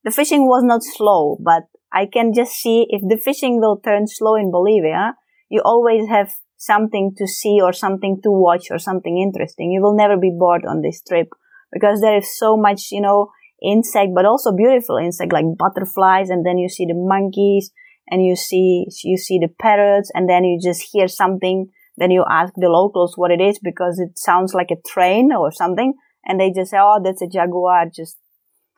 the 0.05 0.11
fishing 0.11 0.47
was 0.47 0.63
not 0.65 0.83
slow, 0.83 1.39
but 1.41 1.65
I 1.93 2.07
can 2.07 2.33
just 2.33 2.53
see 2.53 2.87
if 2.91 3.03
the 3.03 3.17
fishing 3.17 3.61
will 3.61 3.79
turn 3.79 4.07
slow 4.07 4.35
in 4.37 4.51
Bolivia, 4.51 5.15
you 5.49 5.63
always 5.65 6.09
have 6.09 6.31
something 6.57 7.15
to 7.19 7.27
see 7.27 7.61
or 7.63 7.73
something 7.73 8.21
to 8.23 8.31
watch 8.31 8.71
or 8.71 8.79
something 8.79 9.19
interesting. 9.19 9.71
You 9.71 9.83
will 9.83 9.97
never 9.97 10.17
be 10.17 10.35
bored 10.37 10.65
on 10.67 10.83
this 10.83 11.03
trip 11.07 11.29
because 11.73 12.01
there 12.01 12.17
is 12.17 12.39
so 12.39 12.57
much, 12.57 12.89
you 12.91 13.01
know, 13.01 13.31
insect, 13.63 14.11
but 14.15 14.25
also 14.25 14.53
beautiful 14.53 14.97
insect 14.97 15.33
like 15.33 15.45
butterflies, 15.59 16.31
and 16.31 16.45
then 16.45 16.59
you 16.59 16.69
see 16.69 16.87
the 16.87 16.95
monkeys 16.95 17.71
and 18.09 18.25
you 18.25 18.37
see 18.37 18.87
you 19.05 19.17
see 19.17 19.39
the 19.39 19.49
parrots 19.61 20.11
and 20.15 20.29
then 20.29 20.45
you 20.45 20.61
just 20.63 20.89
hear 20.93 21.09
something 21.09 21.71
then 21.97 22.11
you 22.11 22.25
ask 22.29 22.53
the 22.57 22.69
locals 22.69 23.15
what 23.17 23.31
it 23.31 23.41
is 23.41 23.59
because 23.63 23.99
it 23.99 24.19
sounds 24.19 24.55
like 24.55 24.71
a 24.71 24.89
train 24.89 25.33
or 25.33 25.53
something 25.53 25.95
and 26.25 26.41
they 26.41 26.51
just 26.51 26.71
say 26.71 26.79
oh 26.81 27.01
that's 27.03 27.23
a 27.23 27.27
jaguar 27.27 27.85
just 27.95 28.19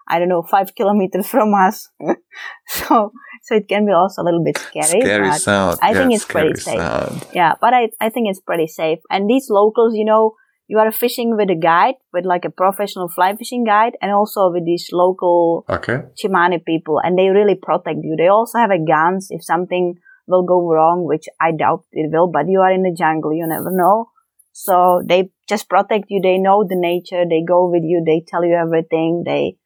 i 0.08 0.18
don't 0.18 0.28
know 0.28 0.42
five 0.42 0.74
kilometers 0.74 1.26
from 1.26 1.54
us 1.54 1.88
so 2.66 3.12
so 3.42 3.54
it 3.54 3.68
can 3.68 3.86
be 3.86 3.92
also 3.92 4.22
a 4.22 4.24
little 4.24 4.44
bit 4.44 4.58
scary 4.58 5.00
scary 5.00 5.32
sound 5.32 5.78
i 5.82 5.92
yeah, 5.92 5.98
think 5.98 6.12
it's 6.14 6.24
pretty 6.24 6.58
safe 6.60 6.78
sound. 6.78 7.26
yeah 7.32 7.54
but 7.60 7.74
I, 7.74 7.88
I 8.00 8.10
think 8.10 8.28
it's 8.28 8.40
pretty 8.40 8.66
safe 8.66 8.98
and 9.10 9.28
these 9.28 9.46
locals 9.50 9.94
you 9.94 10.04
know 10.04 10.34
you 10.68 10.78
are 10.78 10.90
fishing 10.90 11.36
with 11.36 11.48
a 11.48 11.54
guide, 11.54 11.94
with 12.12 12.24
like 12.24 12.44
a 12.44 12.50
professional 12.50 13.08
fly 13.08 13.36
fishing 13.36 13.64
guide, 13.64 13.92
and 14.02 14.10
also 14.10 14.50
with 14.50 14.64
these 14.64 14.88
local 14.92 15.64
okay. 15.68 15.98
Chimani 16.20 16.64
people, 16.64 17.00
and 17.02 17.16
they 17.16 17.28
really 17.28 17.54
protect 17.54 17.98
you. 18.02 18.16
They 18.18 18.26
also 18.26 18.58
have 18.58 18.70
a 18.70 18.84
guns 18.84 19.28
if 19.30 19.44
something 19.44 19.94
will 20.26 20.44
go 20.44 20.68
wrong, 20.68 21.04
which 21.04 21.26
I 21.40 21.52
doubt 21.52 21.84
it 21.92 22.10
will, 22.12 22.28
but 22.28 22.48
you 22.48 22.60
are 22.60 22.72
in 22.72 22.82
the 22.82 22.94
jungle, 22.96 23.32
you 23.34 23.46
never 23.46 23.70
know. 23.70 24.10
So 24.52 25.02
they 25.06 25.30
just 25.48 25.68
protect 25.68 26.06
you. 26.08 26.20
They 26.22 26.38
know 26.38 26.64
the 26.66 26.76
nature. 26.76 27.24
They 27.28 27.42
go 27.46 27.68
with 27.70 27.82
you. 27.84 28.02
They 28.04 28.24
tell 28.26 28.44
you 28.44 28.54
everything. 28.54 29.22
They, 29.24 29.58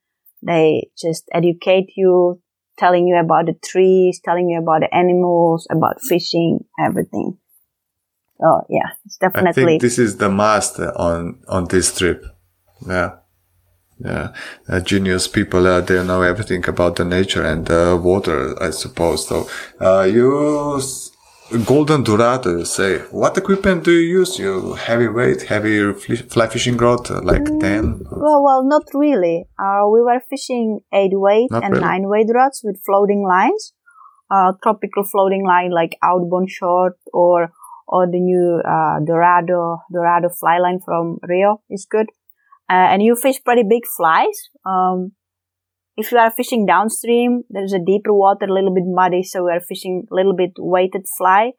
they 0.43 0.91
just 0.99 1.25
educate 1.33 1.93
you, 1.97 2.41
telling 2.79 3.07
you 3.07 3.17
about 3.17 3.47
the 3.47 3.55
trees, 3.65 4.21
telling 4.25 4.49
you 4.49 4.59
about 4.59 4.81
the 4.81 4.95
animals, 4.95 5.67
about 5.71 6.01
fishing, 6.03 6.65
everything. 6.85 7.39
So 8.41 8.65
yeah, 8.69 8.91
it's 9.05 9.19
definitely. 9.19 9.63
I 9.63 9.67
think 9.67 9.83
this 9.83 9.99
is 9.99 10.17
the 10.17 10.31
must 10.31 10.81
on 10.81 11.43
on 11.47 11.67
this 11.67 11.97
trip. 11.97 12.25
Yeah, 12.87 13.17
genius 14.85 15.29
people, 15.29 15.67
uh, 15.67 15.81
they 15.81 16.03
know 16.05 16.23
everything 16.23 16.67
about 16.69 16.97
the 16.97 17.05
nature 17.05 17.45
and 17.45 17.67
the 17.67 18.01
water, 18.03 18.61
I 18.63 18.71
suppose. 18.71 19.29
So, 19.29 19.49
uh, 19.81 20.03
you 20.03 20.81
golden 21.59 22.03
dorado, 22.05 22.59
you 22.59 22.65
say. 22.65 22.99
What 23.11 23.37
equipment 23.37 23.85
do 23.85 23.93
you 23.93 24.21
use? 24.21 24.39
You 24.39 24.75
heavy 24.75 25.09
weight 25.09 25.43
heavy 25.43 25.93
fly 25.93 26.47
fishing 26.49 26.77
rod, 26.77 27.11
uh, 27.11 27.21
like 27.23 27.43
mm, 27.43 27.61
ten? 27.61 28.07
Well, 28.11 28.43
well, 28.43 28.63
not 28.65 28.85
really. 28.95 29.47
Uh, 29.59 29.89
we 29.93 30.01
were 30.01 30.21
fishing 30.29 30.81
eight 30.93 31.13
weight 31.13 31.51
not 31.51 31.65
and 31.65 31.75
really. 31.75 31.85
nine 31.85 32.09
weight 32.09 32.29
rods 32.33 32.61
with 32.63 32.81
floating 32.85 33.25
lines. 33.27 33.73
Uh, 34.31 34.53
tropical 34.63 35.03
floating 35.03 35.45
line 35.45 35.73
like 35.73 35.99
outbound 36.05 36.49
short 36.49 36.97
or 37.13 37.53
or 37.89 38.07
the 38.07 38.21
new 38.21 38.63
uh, 38.65 39.01
Dorado 39.05 39.83
Dorado 39.93 40.29
fly 40.29 40.59
line 40.59 40.79
from 40.85 41.19
Rio 41.23 41.63
is 41.69 41.87
good. 41.91 42.07
Uh, 42.71 42.87
and 42.93 43.03
you 43.03 43.17
fish 43.17 43.43
pretty 43.45 43.65
big 43.69 43.83
flies. 43.97 44.49
Um, 44.65 45.13
if 45.97 46.13
you 46.13 46.19
are 46.19 46.31
fishing 46.31 46.67
downstream, 46.67 47.43
there's 47.51 47.73
a 47.73 47.85
deeper 47.85 48.15
water, 48.15 48.47
a 48.47 48.53
little 48.53 48.73
bit 48.73 48.85
muddy, 48.87 49.23
so 49.23 49.45
we 49.45 49.51
are 49.51 49.61
fishing 49.61 50.05
a 50.11 50.15
little 50.15 50.37
bit 50.37 50.53
weighted 50.57 51.07
fly. 51.19 51.53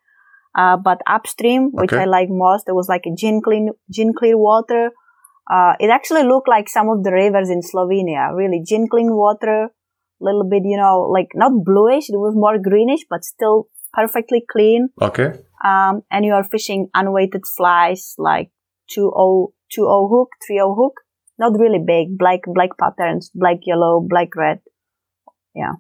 Uh, 0.55 0.77
but 0.77 0.99
upstream, 1.07 1.69
which 1.73 1.93
okay. 1.93 2.03
I 2.03 2.05
like 2.05 2.27
most, 2.29 2.65
there 2.65 2.75
was 2.75 2.89
like 2.89 3.03
a 3.05 3.15
gin 3.15 3.41
clean, 3.43 3.69
gin 3.91 4.13
clear 4.17 4.37
water. 4.37 4.91
Uh, 5.49 5.73
it 5.79 5.89
actually 5.89 6.23
looked 6.23 6.47
like 6.47 6.69
some 6.69 6.89
of 6.89 7.03
the 7.03 7.11
rivers 7.11 7.49
in 7.49 7.61
Slovenia, 7.61 8.33
really 8.35 8.63
gin 8.65 8.87
clean 8.89 9.13
water, 9.13 9.65
a 9.65 9.69
little 10.23 10.47
bit, 10.49 10.63
you 10.65 10.77
know, 10.77 11.09
like 11.11 11.29
not 11.35 11.51
bluish, 11.65 12.09
it 12.09 12.17
was 12.17 12.33
more 12.35 12.57
greenish, 12.57 13.01
but 13.09 13.23
still 13.23 13.67
perfectly 13.93 14.43
clean. 14.49 14.89
Okay 15.01 15.33
um, 15.63 16.01
and 16.09 16.25
you 16.25 16.33
are 16.33 16.43
fishing 16.43 16.89
unweighted 16.93 17.43
flies 17.45 18.15
like 18.17 18.49
2 18.89 19.11
0 19.73 20.07
hook, 20.09 20.29
3 20.45 20.57
0 20.57 20.75
hook. 20.75 21.00
Not 21.41 21.57
really 21.57 21.81
big, 21.83 22.19
black, 22.19 22.41
black 22.45 22.77
patterns, 22.77 23.31
black, 23.33 23.65
yellow, 23.65 23.99
black, 23.99 24.35
red. 24.35 24.59
Yeah. 25.55 25.73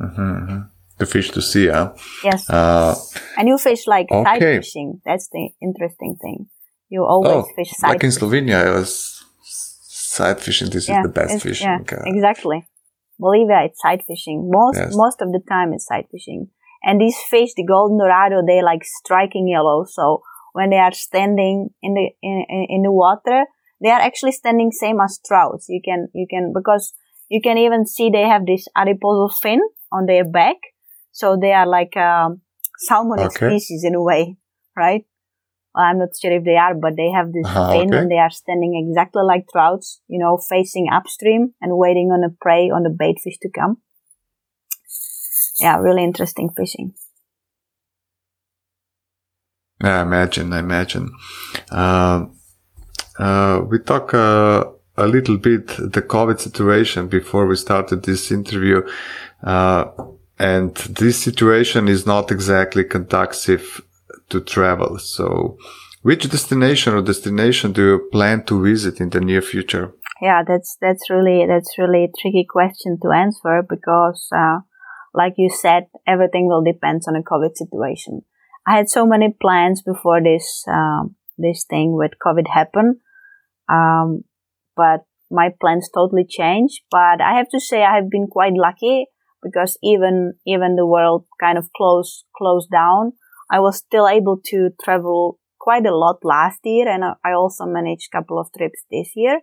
Mm-hmm, 0.00 0.32
mm-hmm. 0.38 0.60
The 0.96 1.06
fish 1.06 1.30
to 1.32 1.42
see, 1.42 1.68
huh? 1.68 1.92
Yes. 2.24 2.48
Uh, 2.48 2.94
and 3.36 3.46
you 3.46 3.58
fish 3.58 3.86
like 3.86 4.08
okay. 4.10 4.24
side 4.24 4.40
fishing. 4.40 5.02
That's 5.04 5.28
the 5.28 5.50
interesting 5.60 6.16
thing. 6.20 6.48
You 6.88 7.04
always 7.04 7.44
oh, 7.44 7.46
fish 7.54 7.72
side 7.72 7.88
Like 7.88 8.04
in 8.04 8.10
Slovenia, 8.10 8.66
I 8.66 8.70
was 8.70 9.22
side 9.42 10.40
fishing. 10.40 10.70
This 10.70 10.88
yeah, 10.88 11.00
is 11.00 11.06
the 11.06 11.12
best 11.12 11.42
fishing. 11.42 11.68
Yeah, 11.68 11.98
uh, 11.98 12.02
exactly. 12.06 12.66
Bolivia, 13.18 13.64
it's 13.66 13.80
side 13.82 14.02
fishing. 14.08 14.48
Most, 14.50 14.78
yes. 14.78 14.96
most 14.96 15.20
of 15.20 15.28
the 15.30 15.42
time 15.46 15.74
it's 15.74 15.86
side 15.86 16.06
fishing. 16.10 16.48
And 16.82 16.98
these 16.98 17.18
fish, 17.28 17.50
the 17.54 17.66
golden 17.66 17.98
dorado, 17.98 18.40
they 18.46 18.62
like 18.62 18.82
striking 18.84 19.46
yellow. 19.46 19.84
So 19.84 20.22
when 20.54 20.70
they 20.70 20.78
are 20.78 20.92
standing 20.92 21.68
in 21.82 21.92
the, 21.92 22.06
in, 22.22 22.66
in 22.70 22.82
the 22.82 22.90
water, 22.90 23.44
they 23.80 23.90
are 23.90 24.00
actually 24.00 24.32
standing 24.32 24.70
same 24.72 25.00
as 25.00 25.20
trouts. 25.26 25.66
You 25.68 25.80
can, 25.84 26.08
you 26.14 26.26
can, 26.28 26.52
because 26.54 26.92
you 27.28 27.40
can 27.40 27.58
even 27.58 27.86
see 27.86 28.10
they 28.10 28.28
have 28.28 28.46
this 28.46 28.66
adipose 28.76 29.38
fin 29.38 29.60
on 29.92 30.06
their 30.06 30.24
back. 30.24 30.56
So 31.12 31.36
they 31.40 31.52
are 31.52 31.66
like, 31.66 31.96
um, 31.96 32.42
salmon 32.78 33.18
okay. 33.18 33.58
species 33.58 33.84
in 33.84 33.94
a 33.94 34.02
way, 34.02 34.36
right? 34.76 35.04
well, 35.74 35.84
I'm 35.84 35.98
not 35.98 36.08
sure 36.20 36.32
if 36.32 36.44
they 36.44 36.56
are, 36.56 36.74
but 36.74 36.96
they 36.96 37.10
have 37.10 37.32
this 37.32 37.46
Ah, 37.46 37.72
fin 37.72 37.88
okay. 37.88 37.98
and 37.98 38.10
they 38.10 38.18
are 38.18 38.30
standing 38.30 38.74
exactly 38.74 39.22
like 39.22 39.46
trouts, 39.52 40.00
you 40.08 40.18
know, 40.18 40.36
facing 40.36 40.88
upstream 40.92 41.54
and 41.60 41.76
waiting 41.76 42.10
on 42.10 42.24
a 42.24 42.34
prey 42.40 42.70
on 42.70 42.82
the 42.82 42.90
bait 42.90 43.18
fish 43.22 43.38
to 43.42 43.50
come. 43.50 43.78
Yeah, 45.60 45.76
really 45.78 46.02
interesting 46.02 46.50
fishing. 46.50 46.94
I 49.82 50.02
imagine, 50.02 50.52
I 50.52 50.58
imagine. 50.58 51.12
Uh, 51.70 52.26
uh, 53.20 53.60
we 53.68 53.78
talk 53.78 54.14
uh, 54.14 54.64
a 54.96 55.06
little 55.06 55.36
bit 55.36 55.66
the 55.68 56.02
COVID 56.02 56.40
situation 56.40 57.08
before 57.08 57.46
we 57.46 57.56
started 57.56 58.02
this 58.02 58.30
interview, 58.30 58.82
uh, 59.42 59.84
and 60.38 60.74
this 60.74 61.22
situation 61.22 61.88
is 61.88 62.06
not 62.06 62.30
exactly 62.30 62.84
conducive 62.84 63.82
to 64.30 64.40
travel. 64.40 64.98
So, 64.98 65.58
which 66.02 66.30
destination 66.30 66.94
or 66.94 67.02
destination 67.02 67.72
do 67.72 67.82
you 67.84 68.08
plan 68.10 68.44
to 68.44 68.62
visit 68.62 69.00
in 69.00 69.10
the 69.10 69.20
near 69.20 69.42
future? 69.42 69.92
Yeah, 70.22 70.42
that's 70.46 70.76
that's 70.80 71.10
really 71.10 71.46
that's 71.46 71.78
really 71.78 72.04
a 72.04 72.12
tricky 72.20 72.46
question 72.48 72.98
to 73.02 73.10
answer 73.10 73.62
because, 73.68 74.28
uh, 74.34 74.60
like 75.14 75.34
you 75.36 75.50
said, 75.50 75.88
everything 76.06 76.46
will 76.46 76.62
depend 76.62 77.02
on 77.06 77.14
the 77.14 77.22
COVID 77.22 77.56
situation. 77.56 78.22
I 78.66 78.76
had 78.76 78.88
so 78.88 79.06
many 79.06 79.34
plans 79.40 79.82
before 79.82 80.22
this 80.22 80.64
um, 80.68 81.16
this 81.38 81.64
thing 81.68 81.96
with 81.96 82.12
COVID 82.24 82.48
happened, 82.52 82.96
um, 83.70 84.24
but 84.76 85.00
my 85.30 85.50
plans 85.60 85.88
totally 85.94 86.26
changed. 86.28 86.80
But 86.90 87.20
I 87.20 87.36
have 87.36 87.48
to 87.50 87.60
say 87.60 87.84
I 87.84 87.96
have 87.96 88.10
been 88.10 88.26
quite 88.26 88.54
lucky 88.54 89.06
because 89.42 89.78
even 89.82 90.34
even 90.46 90.76
the 90.76 90.86
world 90.86 91.26
kind 91.40 91.58
of 91.58 91.70
closed 91.76 92.24
closed 92.36 92.70
down, 92.70 93.12
I 93.50 93.60
was 93.60 93.76
still 93.78 94.08
able 94.08 94.40
to 94.46 94.70
travel 94.82 95.38
quite 95.60 95.86
a 95.86 95.96
lot 95.96 96.18
last 96.24 96.60
year, 96.64 96.88
and 96.88 97.04
I- 97.04 97.32
also 97.32 97.66
managed 97.66 98.08
a 98.12 98.16
couple 98.18 98.38
of 98.38 98.48
trips 98.56 98.84
this 98.90 99.12
year. 99.16 99.40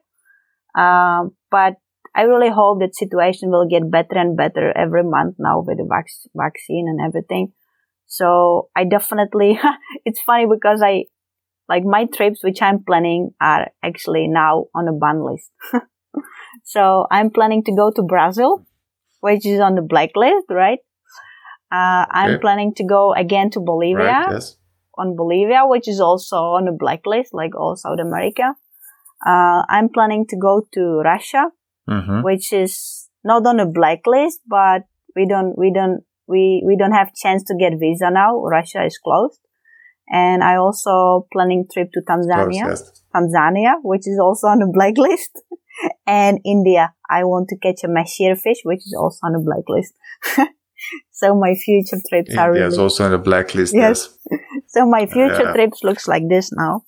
Um, 0.76 1.32
but 1.52 1.76
I 2.16 2.24
really 2.24 2.50
hope 2.50 2.80
that 2.80 2.96
situation 2.96 3.50
will 3.50 3.68
get 3.68 3.90
better 3.92 4.16
and 4.18 4.36
better 4.38 4.76
every 4.76 5.04
month 5.04 5.36
now 5.40 5.62
with 5.66 5.78
the 5.78 5.86
vac- 5.88 6.30
vaccine 6.36 6.88
and 6.88 7.00
everything. 7.02 7.54
So 8.08 8.70
I 8.76 8.84
definitely, 8.86 9.60
it's 10.06 10.22
funny 10.22 10.48
because 10.48 10.82
I, 10.84 11.06
like 11.70 11.84
my 11.84 12.06
trips 12.06 12.44
which 12.44 12.62
I'm 12.62 12.84
planning 12.84 13.32
are 13.42 13.68
actually 13.84 14.28
now 14.28 14.66
on 14.76 14.88
a 14.88 14.94
ban 14.94 15.24
list. 15.24 15.52
so 16.64 17.08
I'm 17.12 17.30
planning 17.30 17.64
to 17.66 17.76
go 17.76 17.92
to 17.92 18.02
Brazil, 18.04 18.66
which 19.22 19.46
is 19.46 19.60
on 19.60 19.76
the 19.76 19.82
blacklist, 19.82 20.46
right? 20.50 20.80
Uh, 21.72 22.06
I'm 22.10 22.32
Okay. 22.32 22.42
planning 22.42 22.74
to 22.76 22.84
go 22.86 23.14
again 23.14 23.50
to 23.52 23.60
Bolivia 23.60 24.06
Right? 24.06 24.32
Yes. 24.32 24.58
on 24.98 25.16
Bolivia, 25.16 25.68
which 25.68 25.88
is 25.88 26.00
also 26.00 26.38
on 26.58 26.66
the 26.66 26.72
blacklist, 26.72 27.34
like 27.34 27.56
all 27.56 27.76
South 27.76 28.00
America. 28.00 28.56
Uh, 29.26 29.64
I'm 29.70 29.90
planning 29.90 30.26
to 30.28 30.38
go 30.38 30.64
to 30.74 31.02
Russia, 31.04 31.52
hmm 31.88 32.22
which 32.22 32.54
is 32.54 33.10
not 33.24 33.46
on 33.46 33.58
the 33.58 33.66
blacklist, 33.66 34.42
but 34.48 34.84
we 35.16 35.28
don't, 35.28 35.58
we 35.58 35.72
don't, 35.74 36.04
we, 36.28 36.64
we 36.66 36.78
don't 36.78 36.94
have 36.94 37.14
chance 37.14 37.44
to 37.46 37.56
get 37.56 37.74
visa 37.80 38.10
now. 38.12 38.42
Russia 38.44 38.86
is 38.86 38.98
closed. 38.98 39.40
And 40.10 40.44
I 40.44 40.56
also 40.56 41.28
planning 41.32 41.68
trip 41.72 41.92
to 41.94 42.02
Tanzania. 42.02 42.80
Tanzania, 43.14 43.76
which 43.84 44.08
is 44.08 44.20
also 44.20 44.48
on 44.48 44.60
the 44.60 44.72
blacklist. 44.74 45.32
and 46.08 46.40
India. 46.46 46.94
I 47.10 47.24
want 47.24 47.50
to 47.50 47.58
catch 47.58 47.84
a 47.84 47.88
mahseer 47.88 48.38
fish, 48.40 48.58
which 48.64 48.80
is 48.80 48.96
also 48.98 49.20
on 49.24 49.34
the 49.34 49.40
blacklist. 49.40 49.94
so 51.12 51.36
my 51.36 51.56
future 51.56 52.02
trips 52.10 52.36
are 52.36 52.50
India 52.50 52.64
really 52.64 52.74
is 52.74 52.78
also 52.78 53.06
on 53.06 53.12
the 53.12 53.18
blacklist. 53.18 53.74
Yes. 53.76 54.18
Yes. 54.32 54.42
so 54.68 54.86
my 54.86 55.06
future 55.06 55.44
Yeah. 55.44 55.54
trips 55.54 55.84
looks 55.84 56.08
like 56.08 56.24
this 56.30 56.52
now. 56.52 56.84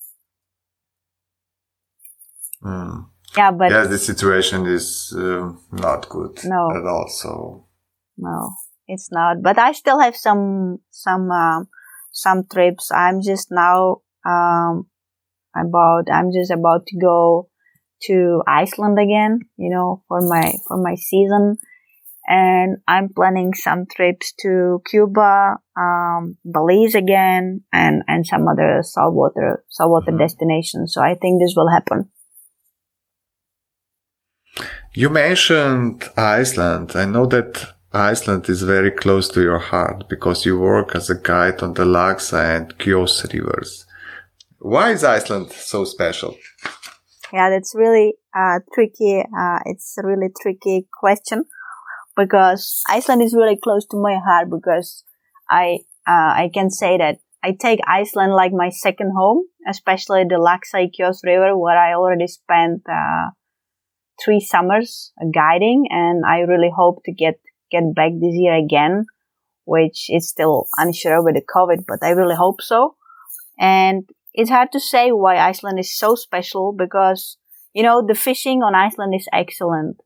Mm. 2.64 3.06
Yeah, 3.38 3.52
but 3.52 3.72
yeah, 3.72 3.86
the 3.86 3.98
situation 3.98 4.66
is 4.66 5.14
um, 5.16 5.60
not 5.72 6.10
good 6.10 6.40
No. 6.44 6.72
at 6.76 6.86
all. 6.86 7.08
So 7.08 7.66
no, 8.18 8.52
it's 8.88 9.12
not. 9.12 9.42
But 9.42 9.58
I 9.58 9.72
still 9.72 10.00
have 10.00 10.16
some 10.16 10.80
some 10.90 11.32
um, 11.32 11.68
some 12.12 12.44
trips. 12.52 12.92
I'm 12.92 13.22
just 13.22 13.48
now 13.52 13.98
um 14.26 14.88
about 15.56 16.06
I'm 16.12 16.32
just 16.32 16.52
about 16.52 16.86
to 16.88 16.98
go 17.00 17.50
to 18.04 18.44
Iceland 18.48 19.00
again. 19.00 19.40
You 19.58 19.70
know, 19.72 20.04
for 20.08 20.22
my 20.22 20.54
for 20.68 20.78
my 20.82 20.96
season. 20.96 21.58
And 22.28 22.78
I'm 22.88 23.10
planning 23.14 23.54
some 23.54 23.86
trips 23.86 24.34
to 24.42 24.82
Cuba, 24.90 25.58
um, 25.76 26.38
Belize 26.46 26.96
again, 26.96 27.62
and, 27.74 28.04
and 28.08 28.26
some 28.26 28.48
other 28.48 28.82
saltwater, 28.84 29.64
saltwater 29.70 30.12
Mhm. 30.12 30.20
destinations. 30.20 30.94
So 30.94 31.02
I 31.02 31.16
think 31.16 31.42
this 31.42 31.54
will 31.58 31.70
happen. 31.70 32.10
you 34.94 35.10
mentioned 35.10 36.04
Iceland. 36.18 36.92
I 36.96 37.06
know 37.06 37.26
that 37.28 37.74
Iceland 37.92 38.48
is 38.50 38.62
very 38.62 38.92
close 38.92 39.28
to 39.30 39.42
your 39.42 39.58
heart 39.58 40.08
because 40.08 40.46
you 40.46 40.60
work 40.60 40.96
as 40.96 41.10
a 41.10 41.16
guide 41.16 41.64
on 41.64 41.74
the 41.74 41.86
Laxa 41.86 42.58
and 42.58 42.78
Kjos 42.78 43.34
rivers. 43.34 43.88
Why 44.60 44.92
is 44.92 45.04
Iceland 45.04 45.52
so 45.52 45.86
special? 45.86 46.38
Yeah, 47.34 47.50
that's 47.50 47.74
really 47.76 48.14
uh, 48.36 48.60
tricky. 48.74 49.22
Uh, 49.22 49.60
it's 49.66 49.98
a 49.98 50.06
really 50.06 50.30
tricky 50.40 50.88
question 50.94 51.46
because 52.16 52.84
Iceland 52.88 53.24
is 53.24 53.34
really 53.34 53.58
close 53.58 53.88
to 53.88 53.98
my 53.98 54.20
heart 54.24 54.50
because 54.52 55.04
I 55.50 55.80
uh, 56.06 56.34
I 56.46 56.52
can 56.54 56.70
say 56.70 56.98
that 56.98 57.18
I 57.44 57.56
take 57.60 57.80
Iceland 57.88 58.34
like 58.34 58.52
my 58.54 58.70
second 58.70 59.14
home, 59.16 59.46
especially 59.68 60.26
the 60.30 60.36
Laxá 60.36 60.86
í 60.86 60.92
Kjós 60.94 61.24
River 61.24 61.58
where 61.58 61.78
I 61.78 61.94
already 61.94 62.28
spent 62.28 62.84
uh, 62.88 63.32
three 64.24 64.40
summers 64.40 65.12
guiding, 65.34 65.88
and 65.90 66.24
I 66.26 66.42
really 66.42 66.72
hope 66.76 67.02
to 67.06 67.12
get 67.14 67.40
get 67.72 67.96
back 67.96 68.12
this 68.14 68.34
year 68.34 68.56
again, 68.56 69.06
which 69.66 70.08
is 70.10 70.30
still 70.30 70.68
unsure 70.78 71.24
with 71.24 71.36
the 71.36 71.42
COVID, 71.42 71.86
but 71.88 72.00
I 72.02 72.12
really 72.12 72.36
hope 72.36 72.62
so. 72.62 72.96
And 73.60 74.10
it's 74.34 74.50
hard 74.50 74.72
to 74.72 74.80
say 74.80 75.12
why 75.12 75.38
Iceland 75.38 75.80
is 75.80 75.98
so 75.98 76.16
special 76.16 76.74
because, 76.78 77.38
you 77.74 77.84
know, 77.84 78.04
the 78.06 78.16
fishing 78.16 78.62
on 78.64 78.76
Iceland 78.76 79.14
is 79.16 79.28
excellent. 79.34 79.98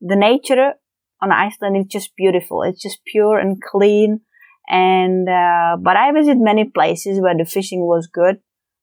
The 0.00 0.16
nature 0.16 0.74
on 1.22 1.32
Iceland 1.32 1.76
is 1.76 1.86
just 1.86 2.16
beautiful. 2.16 2.62
It's 2.62 2.82
just 2.82 3.04
pure 3.06 3.38
and 3.38 3.60
clean. 3.62 4.20
And, 4.68 5.28
uh, 5.28 5.76
but 5.80 5.96
I 5.96 6.12
visited 6.12 6.40
many 6.40 6.64
places 6.64 7.20
where 7.20 7.36
the 7.36 7.44
fishing 7.44 7.80
was 7.80 8.08
good. 8.12 8.38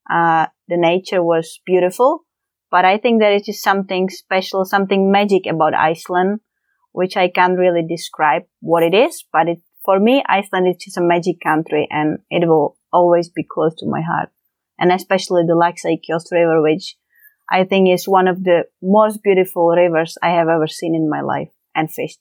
Uh, 0.09 0.47
the 0.67 0.77
nature 0.77 1.21
was 1.21 1.59
beautiful. 1.65 2.21
But 2.71 2.85
I 2.85 2.97
think 2.97 3.19
there 3.19 3.33
is 3.33 3.43
just 3.43 3.63
something 3.63 4.09
special, 4.09 4.65
something 4.65 5.11
magic 5.11 5.45
about 5.45 5.75
Iceland, 5.75 6.39
which 6.93 7.17
I 7.17 7.27
can't 7.27 7.59
really 7.59 7.85
describe 7.85 8.43
what 8.61 8.83
it 8.83 8.93
is. 8.93 9.25
But 9.33 9.49
it, 9.49 9.59
for 9.83 9.99
me, 9.99 10.23
Iceland 10.27 10.67
is 10.69 10.77
just 10.83 10.97
a 10.97 11.01
magic 11.01 11.41
country 11.43 11.87
and 11.91 12.19
it 12.29 12.47
will 12.47 12.77
always 12.91 13.27
be 13.29 13.43
close 13.43 13.75
to 13.79 13.85
my 13.85 14.01
heart 14.01 14.29
and 14.79 14.91
especially 14.91 15.43
the 15.47 15.55
Laxá 15.55 15.91
í 15.93 15.99
Kjós 16.03 16.31
River, 16.31 16.61
which 16.61 16.95
I 17.49 17.63
think 17.63 17.89
is 17.89 18.07
one 18.07 18.27
of 18.27 18.43
the 18.43 18.65
most 18.81 19.21
beautiful 19.23 19.69
rivers 19.69 20.17
I 20.21 20.31
have 20.31 20.47
ever 20.47 20.67
seen 20.67 20.95
in 20.95 21.09
my 21.09 21.21
life 21.21 21.51
and 21.75 21.91
fished. 21.91 22.19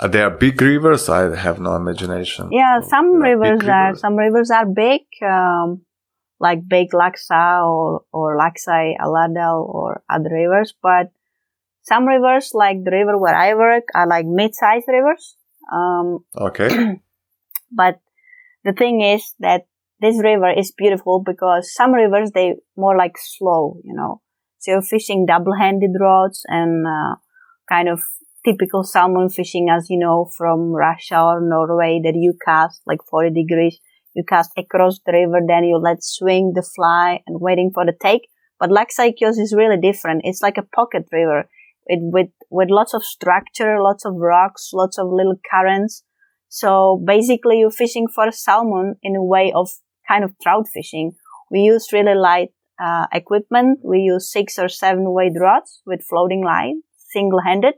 Are 0.00 0.08
there 0.08 0.30
big 0.30 0.60
rivers? 0.60 1.08
I 1.08 1.36
have 1.36 1.60
no 1.60 1.76
imagination. 1.76 2.50
Yeah, 2.50 2.80
So 2.80 2.88
some 2.88 3.20
there 3.20 3.36
rivers 3.36 3.68
are 3.68 3.94
some 3.96 4.16
rivers 4.16 4.50
are 4.50 4.66
big, 4.66 5.02
um, 5.22 5.82
like 6.40 6.66
Big 6.68 6.90
Laksa 6.90 7.62
or 7.64 8.02
or 8.12 8.36
Laxá 8.36 8.80
í 8.90 8.96
Aðaldal 8.98 9.62
or 9.68 10.02
other 10.10 10.30
rivers, 10.30 10.74
but 10.82 11.12
some 11.84 12.06
rivers 12.06 12.50
like 12.54 12.82
the 12.84 12.90
river 12.90 13.18
where 13.18 13.34
I 13.34 13.54
work 13.54 13.84
are 13.94 14.08
like 14.08 14.26
mid-sized 14.26 14.86
rivers. 14.88 15.36
Um, 15.72 16.24
Okay. 16.36 16.68
but 17.70 18.00
the 18.64 18.72
thing 18.72 19.00
is 19.00 19.34
that 19.40 19.66
this 20.00 20.20
river 20.22 20.50
is 20.50 20.72
beautiful 20.72 21.22
because 21.24 21.72
some 21.72 21.92
rivers 21.92 22.30
they 22.34 22.54
more 22.76 22.96
like 22.96 23.16
slow 23.16 23.76
you 23.84 23.94
know 23.94 24.20
so 24.58 24.72
you're 24.72 24.82
fishing 24.82 25.24
double-handed 25.26 25.90
rods 26.00 26.42
and 26.48 26.86
uh, 26.86 27.14
kind 27.68 27.88
of 27.88 28.00
typical 28.44 28.82
salmon 28.82 29.28
fishing 29.28 29.68
as 29.70 29.88
you 29.88 29.98
know 29.98 30.30
from 30.36 30.72
russia 30.72 31.20
or 31.20 31.40
norway 31.40 32.00
that 32.04 32.14
you 32.14 32.34
cast 32.44 32.82
like 32.86 33.00
40 33.10 33.30
degrees 33.30 33.78
you 34.14 34.24
cast 34.28 34.50
across 34.58 35.00
the 35.06 35.12
river 35.12 35.40
then 35.46 35.64
you 35.64 35.78
let 35.78 36.02
swing 36.02 36.52
the 36.54 36.62
fly 36.62 37.20
and 37.26 37.40
waiting 37.40 37.70
for 37.72 37.86
the 37.86 37.96
take 38.02 38.28
but 38.60 38.70
Laxá 38.70 39.08
í 39.10 39.14
Kjós 39.18 39.38
is 39.44 39.54
really 39.56 39.80
different 39.80 40.22
it's 40.24 40.42
like 40.42 40.58
a 40.58 40.68
pocket 40.76 41.06
river 41.12 41.48
it, 41.86 42.00
with 42.02 42.28
with 42.50 42.68
lots 42.70 42.94
of 42.94 43.04
structure 43.04 43.80
lots 43.80 44.04
of 44.04 44.14
rocks 44.16 44.70
lots 44.72 44.98
of 44.98 45.06
little 45.08 45.38
currents 45.50 46.02
so 46.48 47.02
basically 47.04 47.58
you're 47.58 47.70
fishing 47.70 48.06
for 48.06 48.30
salmon 48.30 48.94
in 49.02 49.16
a 49.16 49.22
way 49.22 49.52
of 49.52 49.70
kind 50.08 50.24
of 50.24 50.32
trout 50.42 50.66
fishing. 50.72 51.12
We 51.50 51.60
use 51.60 51.92
really 51.92 52.14
light 52.14 52.50
uh, 52.82 53.06
equipment. 53.12 53.80
We 53.82 53.98
use 53.98 54.30
six 54.30 54.58
or 54.58 54.68
seven 54.68 55.12
weight 55.12 55.32
rods 55.38 55.82
with 55.86 56.04
floating 56.08 56.44
line, 56.44 56.82
single 57.10 57.40
handed. 57.44 57.74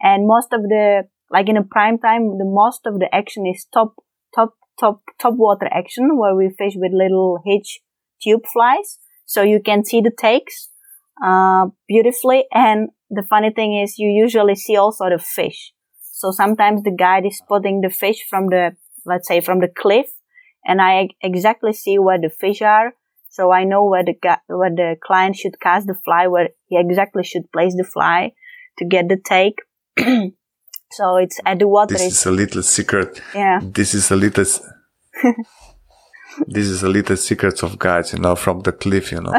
And 0.00 0.26
most 0.26 0.52
of 0.52 0.62
the, 0.62 1.04
like 1.30 1.48
in 1.48 1.56
a 1.56 1.64
prime 1.64 1.98
time, 1.98 2.38
the 2.38 2.44
most 2.44 2.86
of 2.86 2.98
the 2.98 3.08
action 3.14 3.46
is 3.46 3.66
top, 3.72 3.94
top 4.34 4.54
top 4.78 5.02
top 5.20 5.34
water 5.34 5.68
action 5.72 6.16
where 6.16 6.36
we 6.36 6.54
fish 6.56 6.74
with 6.76 6.92
little 6.92 7.40
hitch 7.44 7.80
tube 8.22 8.42
flies, 8.52 8.98
so 9.26 9.42
you 9.42 9.60
can 9.60 9.84
see 9.84 10.00
the 10.00 10.12
takes 10.16 10.70
uh, 11.24 11.66
beautifully. 11.88 12.44
And 12.52 12.90
the 13.10 13.22
funny 13.22 13.50
thing 13.50 13.78
is, 13.78 13.98
you 13.98 14.08
usually 14.08 14.54
see 14.54 14.76
all 14.76 14.92
sort 14.92 15.12
of 15.12 15.22
fish. 15.22 15.72
So 16.12 16.30
sometimes 16.30 16.82
the 16.82 16.90
guide 16.90 17.26
is 17.26 17.38
spotting 17.38 17.80
the 17.80 17.90
fish 17.90 18.24
from 18.28 18.48
the 18.48 18.72
let's 19.06 19.28
say 19.28 19.40
from 19.40 19.60
the 19.60 19.68
cliff, 19.68 20.06
and 20.64 20.80
I 20.82 21.08
exactly 21.22 21.72
see 21.72 21.98
where 21.98 22.20
the 22.20 22.30
fish 22.30 22.60
are. 22.62 22.92
So 23.30 23.52
I 23.52 23.64
know 23.64 23.84
where 23.84 24.04
the 24.04 24.14
where 24.48 24.70
the 24.70 24.96
client 25.02 25.36
should 25.36 25.60
cast 25.60 25.86
the 25.86 25.94
fly, 25.94 26.26
where 26.26 26.48
he 26.66 26.76
exactly 26.78 27.24
should 27.24 27.50
place 27.52 27.74
the 27.76 27.84
fly 27.84 28.32
to 28.78 28.84
get 28.84 29.08
the 29.08 29.18
take. 29.24 29.58
so 30.90 31.16
it's 31.16 31.38
at 31.46 31.58
the 31.58 31.68
water. 31.68 31.94
This 31.94 32.12
is 32.12 32.26
a 32.26 32.32
little 32.32 32.62
secret. 32.62 33.20
Yeah. 33.34 33.60
This 33.62 33.94
is 33.94 34.10
a 34.10 34.16
little. 34.16 34.44
this 36.46 36.66
is 36.66 36.82
a 36.82 36.88
little 36.88 37.16
secrets 37.16 37.62
of 37.62 37.78
guides, 37.78 38.12
you 38.12 38.18
know, 38.18 38.36
from 38.36 38.60
the 38.60 38.72
cliff, 38.72 39.12
you 39.12 39.20
know. 39.20 39.32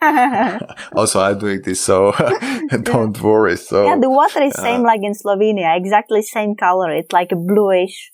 also, 0.94 1.20
I'm 1.20 1.38
doing 1.38 1.62
this, 1.62 1.80
so 1.80 2.12
don't 2.82 3.16
yeah. 3.16 3.22
worry. 3.22 3.56
So 3.56 3.84
yeah, 3.84 3.98
the 3.98 4.10
water 4.10 4.42
is 4.42 4.54
uh, 4.54 4.62
same 4.62 4.82
like 4.82 5.00
in 5.02 5.12
Slovenia, 5.12 5.76
exactly 5.76 6.22
same 6.22 6.54
color. 6.54 6.90
It's 6.90 7.12
like 7.12 7.32
a 7.32 7.36
bluish, 7.36 8.10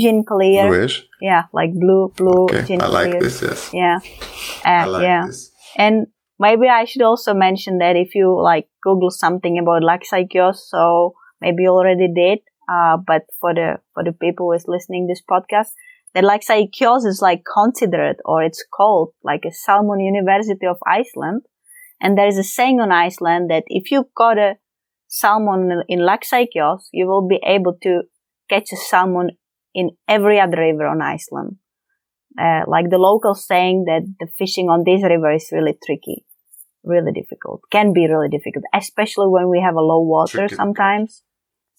gin 0.00 0.24
clear. 0.24 0.68
Bluish. 0.68 1.06
Yeah, 1.20 1.44
like 1.52 1.72
blue, 1.72 2.12
blue. 2.16 2.44
Okay. 2.44 2.64
Gin 2.64 2.82
I 2.82 2.86
like 2.86 3.10
clear. 3.10 3.22
this. 3.22 3.42
Yes. 3.42 3.70
Yeah. 3.72 3.98
Uh, 4.64 4.68
I 4.68 4.84
like 4.86 5.02
yeah. 5.02 5.26
this. 5.26 5.50
And 5.76 6.06
maybe 6.38 6.68
I 6.68 6.84
should 6.84 7.02
also 7.02 7.34
mention 7.34 7.78
that 7.78 7.96
if 7.96 8.14
you 8.14 8.40
like 8.40 8.68
Google 8.82 9.10
something 9.10 9.58
about 9.58 9.82
Laxá 9.82 10.24
í 10.24 10.28
Kjós, 10.28 10.56
so 10.56 11.14
maybe 11.40 11.64
you 11.64 11.70
already 11.70 12.08
did. 12.08 12.40
Uh, 12.70 12.96
but 12.96 13.26
for 13.40 13.52
the 13.52 13.78
for 13.94 14.04
the 14.04 14.12
people 14.12 14.46
who 14.46 14.52
is 14.52 14.68
listening 14.68 15.06
this 15.06 15.22
podcast, 15.22 15.74
that 16.14 16.24
Laxá 16.24 16.56
í 16.58 16.68
Kjós 16.70 17.06
is 17.06 17.20
like 17.22 17.42
considered 17.44 18.16
or 18.24 18.42
it's 18.42 18.64
called 18.76 19.12
like 19.22 19.44
a 19.46 19.52
Salmon 19.52 20.00
University 20.00 20.66
of 20.66 20.78
Iceland. 20.86 21.42
And 22.00 22.16
there 22.16 22.26
is 22.26 22.38
a 22.38 22.42
saying 22.42 22.80
on 22.80 22.90
Iceland 22.92 23.50
that 23.50 23.64
if 23.66 23.90
you 23.90 24.08
caught 24.16 24.38
a 24.38 24.56
salmon 25.06 25.82
in 25.88 26.00
Laxá 26.00 26.42
í 26.44 26.48
Kjós, 26.54 26.88
you 26.92 27.06
will 27.06 27.26
be 27.26 27.40
able 27.44 27.76
to 27.82 28.02
catch 28.48 28.72
a 28.72 28.76
salmon 28.76 29.30
in 29.74 29.90
every 30.08 30.40
other 30.40 30.58
river 30.58 30.86
on 30.86 31.02
Iceland. 31.02 31.56
Uh, 32.38 32.62
like 32.66 32.90
the 32.90 32.98
locals 32.98 33.46
saying 33.46 33.84
that 33.86 34.02
the 34.18 34.26
fishing 34.38 34.68
on 34.68 34.84
this 34.84 35.02
river 35.02 35.32
is 35.32 35.48
really 35.52 35.76
tricky, 35.84 36.24
really 36.84 37.12
difficult, 37.12 37.62
can 37.70 37.92
be 37.92 38.06
really 38.08 38.28
difficult, 38.28 38.64
especially 38.74 39.26
when 39.28 39.48
we 39.48 39.60
have 39.60 39.74
a 39.74 39.80
low 39.80 40.00
water 40.00 40.46
Tricky. 40.46 40.54
sometimes. 40.54 41.22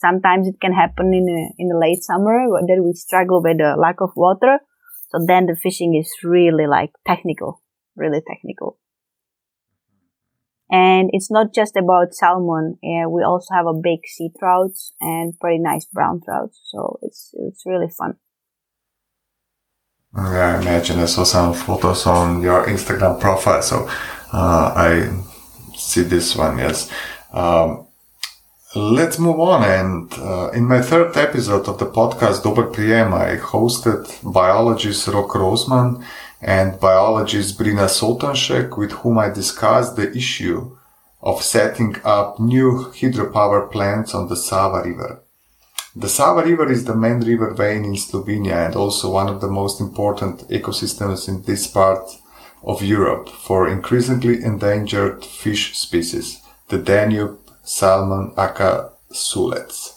Sometimes 0.02 0.48
it 0.48 0.60
can 0.60 0.74
happen 0.74 1.14
in 1.14 1.30
a, 1.30 1.62
in 1.62 1.68
the 1.70 1.78
late 1.78 2.02
summer 2.02 2.48
that 2.68 2.82
we 2.84 2.94
struggle 2.94 3.42
with 3.44 3.60
the 3.60 3.76
lack 3.78 4.02
of 4.02 4.10
water. 4.16 4.60
So 5.10 5.20
then 5.26 5.46
the 5.46 5.56
fishing 5.56 5.94
is 5.96 6.10
really 6.24 6.66
like 6.66 6.92
technical, 7.06 7.62
really 7.96 8.22
technical. 8.28 8.80
And 10.72 11.10
it's 11.12 11.30
not 11.30 11.54
just 11.54 11.76
about 11.76 12.14
salmon. 12.14 12.78
Uh, 12.82 13.10
we 13.10 13.24
also 13.24 13.54
have 13.54 13.68
a 13.68 13.74
big 13.74 14.00
sea 14.08 14.30
trouts 14.40 14.94
and 15.02 15.38
pretty 15.40 15.60
nice 15.60 15.86
brown 15.86 16.22
trouts. 16.24 16.60
So 16.72 16.98
it's, 17.04 17.30
it's 17.34 17.64
really 17.66 17.90
fun. 17.90 18.16
Yeah, 20.16 20.58
I 20.58 20.62
imagine 20.62 21.00
I 21.00 21.06
saw 21.06 21.24
some 21.24 21.54
photos 21.54 22.06
on 22.06 22.42
your 22.42 22.66
Instagram 22.66 23.20
profile, 23.20 23.62
so 23.62 23.88
uh, 24.34 24.74
I 24.76 25.10
see 25.74 26.04
this 26.04 26.36
one. 26.36 26.58
Yes. 26.58 26.92
Um, 27.32 27.81
let's 28.76 29.20
move 29.20 29.40
on. 29.40 29.64
And 29.64 30.14
uh, 30.14 30.52
in 30.52 30.66
my 30.66 30.82
third 30.82 31.18
episode 31.18 31.68
of 31.68 31.78
the 31.80 31.86
podcast 31.86 32.44
Dober 32.44 32.68
Prijem, 32.68 33.14
I 33.14 33.38
hosted 33.38 34.08
biologist 34.24 35.08
Rok 35.08 35.30
Rosman 35.30 36.04
and 36.42 36.80
biologist 36.80 37.60
Brina 37.60 37.88
Soltanšek, 37.88 38.78
with 38.78 38.92
whom 38.92 39.18
I 39.18 39.30
discussed 39.30 39.96
the 39.96 40.12
issue 40.16 40.78
of 41.22 41.44
setting 41.44 41.98
up 42.04 42.40
new 42.40 42.92
hydropower 42.96 43.72
plants 43.72 44.16
on 44.16 44.28
the 44.28 44.36
Sava 44.36 44.82
River. 44.88 45.22
The 45.96 46.10
Sava 46.10 46.44
River 46.44 46.72
is 46.72 46.86
the 46.86 46.96
main 46.96 47.20
river 47.20 47.54
vein 47.54 47.84
in 47.84 47.96
Slovenia 47.96 48.66
and 48.66 48.76
also 48.76 49.12
one 49.12 49.28
of 49.28 49.42
the 49.42 49.50
most 49.50 49.82
important 49.82 50.48
ecosystems 50.50 51.28
in 51.28 51.44
this 51.44 51.68
part 51.68 52.10
of 52.64 52.82
Europe 52.82 53.28
for 53.28 53.68
increasingly 53.68 54.42
endangered 54.42 55.26
fish 55.26 55.78
species, 55.78 56.42
the 56.70 56.78
Danube 56.78 57.38
salmon 57.63 58.34
aka 58.38 58.89
sulec. 59.12 59.93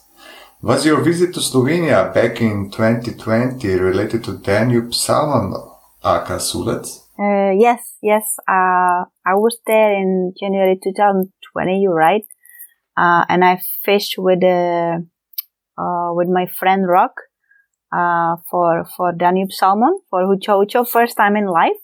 Was 0.63 0.87
your 0.87 1.03
visit 1.03 1.35
to 1.35 1.41
Slovenia 1.41 2.13
back 2.15 2.41
in 2.41 2.71
2020 2.71 3.69
related 3.81 4.25
to 4.25 4.39
Danube 4.39 4.95
salmon 4.95 5.55
aka 6.03 6.37
sulec? 6.39 7.01
Uh, 7.19 7.53
yes, 7.57 7.81
yes. 8.03 8.25
Uh, 8.49 9.05
I 9.25 9.35
was 9.35 9.59
there 9.67 9.93
in 9.93 10.33
January 10.39 10.79
2020. 10.83 11.81
You're 11.81 11.95
right. 11.95 12.25
Uh, 12.97 13.25
and 13.29 13.45
I 13.45 13.61
fished 13.85 14.15
with 14.19 14.43
uh, 14.43 14.99
uh, 15.77 16.11
with 16.15 16.29
my 16.29 16.47
friend 16.47 16.87
Rok 16.89 17.13
uh, 17.93 18.37
for 18.51 18.85
for 18.97 19.13
Danube 19.13 19.53
salmon 19.53 19.99
for 20.11 20.23
Hucho 20.23 20.65
Hucho, 20.65 20.89
first 20.89 21.17
time 21.17 21.37
in 21.37 21.47
life. 21.47 21.84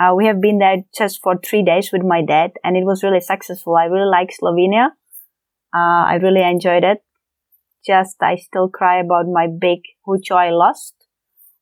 Uh, 0.00 0.14
we 0.14 0.26
have 0.26 0.40
been 0.40 0.58
there 0.58 0.78
just 0.96 1.20
for 1.22 1.36
three 1.36 1.62
days 1.62 1.90
with 1.92 2.02
my 2.02 2.22
dad, 2.22 2.52
and 2.64 2.76
it 2.76 2.84
was 2.84 3.02
really 3.02 3.20
successful. 3.20 3.76
I 3.76 3.84
really 3.84 4.10
like 4.10 4.30
Slovenia. 4.30 4.90
Uh, 5.74 6.04
I 6.12 6.18
really 6.22 6.42
enjoyed 6.42 6.84
it. 6.84 7.02
Just 7.84 8.16
I 8.22 8.36
still 8.36 8.68
cry 8.68 9.00
about 9.00 9.26
my 9.26 9.46
big 9.46 9.80
Hucho 10.06 10.36
I 10.36 10.50
lost. 10.50 10.94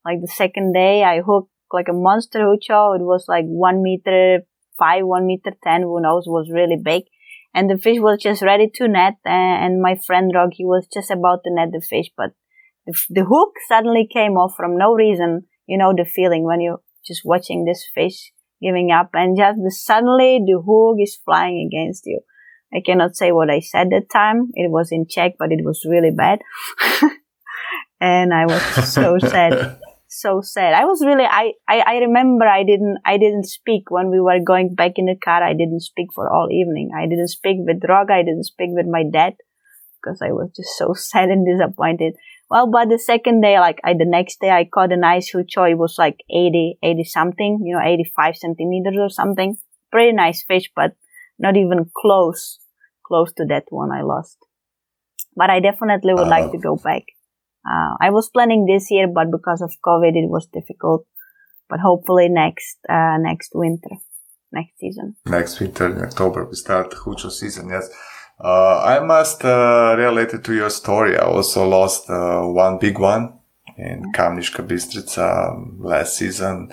Like 0.05 0.21
the 0.21 0.29
second 0.29 0.73
day, 0.73 1.03
I 1.03 1.21
hooked 1.21 1.51
like 1.73 1.88
a 1.88 1.93
monster 1.93 2.40
Hucho. 2.40 2.97
It 2.97 3.03
was 3.03 3.25
like 3.29 3.45
one 3.47 3.83
meter 3.83 4.40
five, 4.79 5.07
one 5.07 5.27
meter 5.27 5.53
ten. 5.62 5.83
Who 5.83 6.01
knows? 6.01 6.25
Was 6.27 6.51
really 6.53 6.77
big 6.77 7.05
and 7.55 7.69
the 7.69 7.79
fish 7.79 7.99
was 7.99 8.19
just 8.21 8.43
ready 8.43 8.71
to 8.75 8.88
net 8.88 9.14
and 9.25 9.83
my 9.83 9.97
friend 9.97 10.31
Rok, 10.35 10.51
he 10.53 10.64
was 10.64 10.87
just 10.93 11.11
about 11.11 11.40
to 11.45 11.53
net 11.53 11.71
the 11.73 11.81
fish, 11.81 12.11
but 12.16 12.31
the, 12.87 12.99
the, 13.11 13.25
hook 13.25 13.55
suddenly 13.69 14.09
came 14.11 14.37
off 14.37 14.55
from 14.57 14.79
no 14.79 14.95
reason. 14.95 15.47
You 15.66 15.79
know 15.79 15.93
the 15.97 16.05
feeling 16.05 16.45
when 16.45 16.61
you're 16.61 16.81
just 17.07 17.23
watching 17.25 17.65
this 17.65 17.87
fish 17.95 18.33
giving 18.63 18.91
up 18.91 19.11
and 19.15 19.37
just 19.37 19.59
the, 19.63 19.71
suddenly 19.71 20.41
the 20.45 20.61
hook 20.61 20.97
is 21.01 21.19
flying 21.25 21.69
against 21.71 22.05
you. 22.07 22.21
I 22.73 22.81
cannot 22.85 23.17
say 23.17 23.33
what 23.33 23.51
I 23.51 23.61
said 23.61 23.91
that 23.91 24.11
time. 24.13 24.51
It 24.55 24.71
was 24.71 24.93
in 24.93 25.07
Czech, 25.09 25.33
but 25.39 25.51
it 25.51 25.65
was 25.65 25.85
really 25.89 26.13
bad. 26.17 26.41
and 28.01 28.33
I 28.33 28.47
was 28.47 28.93
so 28.93 29.19
sad 29.19 29.79
so 30.11 30.41
sad. 30.43 30.75
I 30.75 30.85
was 30.85 31.01
really, 31.07 31.25
I, 31.25 31.53
I, 31.69 31.81
I 31.87 31.95
remember 31.99 32.45
I 32.45 32.65
didn't, 32.65 32.99
I 33.05 33.17
didn't 33.17 33.45
speak 33.45 33.91
when 33.91 34.11
we 34.11 34.21
were 34.21 34.41
going 34.45 34.75
back 34.75 34.93
in 34.97 35.07
the 35.07 35.15
car. 35.15 35.43
I 35.43 35.53
didn't 35.53 35.81
speak 35.81 36.09
for 36.15 36.29
all 36.29 36.49
evening. 36.51 36.91
I 36.97 37.07
didn't 37.07 37.29
speak 37.29 37.59
with 37.61 37.81
Droga. 37.81 38.11
I 38.11 38.23
didn't 38.23 38.45
speak 38.45 38.71
with 38.73 38.87
my 38.87 39.05
dad 39.11 39.35
because 40.03 40.21
I 40.21 40.33
was 40.33 40.51
just 40.55 40.77
so 40.77 40.93
sad 40.97 41.31
and 41.31 41.47
disappointed. 41.47 42.15
Well, 42.51 42.69
but 42.69 42.89
the 42.89 42.99
second 42.99 43.43
day, 43.43 43.61
like 43.61 43.79
I, 43.85 43.93
the 43.93 44.05
next 44.05 44.41
day 44.41 44.51
I 44.51 44.65
caught 44.65 44.93
a 44.93 44.97
nice 44.97 45.33
hucho. 45.33 45.71
It 45.71 45.79
was 45.79 45.97
like 45.99 46.19
80, 46.29 46.79
80 46.83 47.05
something, 47.05 47.61
you 47.65 47.75
know, 47.75 47.83
85 47.83 48.37
centimeters 48.37 48.97
or 48.99 49.09
something. 49.09 49.57
Pretty 49.93 50.13
nice 50.13 50.43
fish, 50.43 50.69
but 50.75 50.93
not 51.39 51.57
even 51.57 51.91
close, 51.97 52.59
close 53.07 53.33
to 53.35 53.45
that 53.47 53.65
one 53.69 53.93
I 53.93 54.03
lost. 54.03 54.37
But 55.37 55.51
I 55.51 55.61
definitely 55.61 56.13
would 56.15 56.27
uh, 56.27 56.31
like 56.31 56.51
to 56.51 56.59
go 56.59 56.75
back. 56.75 57.05
Uh, 57.65 57.95
I 58.01 58.11
was 58.11 58.29
planning 58.31 58.67
this 58.67 58.91
year, 58.91 59.07
but 59.07 59.31
because 59.31 59.63
of 59.63 59.73
COVID, 59.87 60.17
it 60.17 60.29
was 60.29 60.49
difficult. 60.53 61.07
But 61.69 61.79
hopefully 61.79 62.29
next, 62.29 62.79
uh, 62.89 63.17
next 63.19 63.53
winter, 63.55 63.91
next 64.51 64.73
season. 64.81 65.15
Next 65.25 65.61
winter 65.61 65.87
in 65.87 66.03
October, 66.03 66.45
we 66.45 66.57
start 66.57 66.91
Hucho 66.91 67.31
season, 67.31 67.69
yes. 67.69 67.89
Uh, 68.42 68.81
I 68.83 69.00
must, 69.00 69.44
uh, 69.44 69.94
relate 69.98 70.33
it 70.35 70.44
to 70.44 70.55
your 70.55 70.70
story. 70.70 71.18
I 71.18 71.24
also 71.24 71.68
lost, 71.68 72.09
uh, 72.09 72.42
one 72.42 72.79
big 72.79 72.98
one 72.98 73.35
in. 73.76 74.12
Kamniška 74.12 74.66
Bistrica 74.66 75.50
um, 75.50 75.79
last 75.81 76.16
season. 76.16 76.72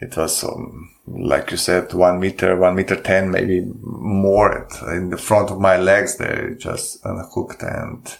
It 0.00 0.16
was, 0.16 0.44
um, 0.44 0.90
like 1.08 1.50
you 1.50 1.56
said, 1.56 1.92
one 1.92 2.20
meter, 2.20 2.56
one 2.56 2.76
meter 2.76 2.94
ten, 2.94 3.32
maybe 3.32 3.66
more 3.82 4.68
in 4.92 5.10
the 5.10 5.16
front 5.16 5.50
of 5.50 5.58
my 5.58 5.76
legs. 5.76 6.18
They 6.18 6.54
just 6.56 7.04
unhooked 7.04 7.62
and 7.62 8.16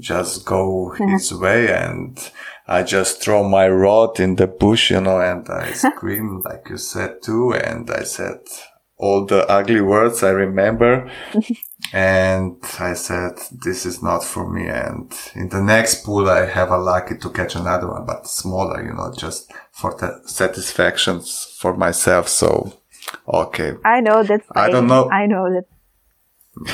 just 0.00 0.46
go 0.46 0.90
his 0.98 1.34
way 1.34 1.70
and 1.70 2.18
I 2.66 2.82
just 2.82 3.22
throw 3.22 3.48
my 3.48 3.68
rod 3.68 4.20
in 4.20 4.36
the 4.36 4.46
bush, 4.46 4.90
you 4.90 5.00
know, 5.00 5.20
and 5.20 5.48
I 5.48 5.72
scream 5.72 6.40
like 6.40 6.68
you 6.70 6.78
said 6.78 7.22
too. 7.22 7.52
And 7.52 7.90
I 7.90 8.04
said 8.04 8.40
all 8.98 9.24
the 9.24 9.48
ugly 9.48 9.80
words 9.80 10.22
I 10.22 10.30
remember. 10.30 11.10
and 11.92 12.56
I 12.78 12.94
said, 12.94 13.38
this 13.52 13.86
is 13.86 14.02
not 14.02 14.24
for 14.24 14.50
me. 14.50 14.68
And 14.68 15.12
in 15.34 15.48
the 15.48 15.62
next 15.62 16.04
pool, 16.04 16.28
I 16.28 16.46
have 16.46 16.70
a 16.70 16.78
lucky 16.78 17.16
to 17.18 17.30
catch 17.30 17.54
another 17.54 17.88
one, 17.88 18.04
but 18.06 18.26
smaller, 18.26 18.84
you 18.84 18.92
know, 18.92 19.12
just 19.16 19.52
for 19.72 19.94
the 19.94 20.20
satisfactions 20.26 21.56
for 21.58 21.76
myself. 21.76 22.28
So, 22.28 22.74
okay. 23.26 23.74
I 23.84 24.00
know 24.00 24.22
that. 24.22 24.42
I 24.52 24.70
don't 24.70 24.88
know. 24.88 25.08
I 25.10 25.26
know 25.26 25.52
that 25.52 25.64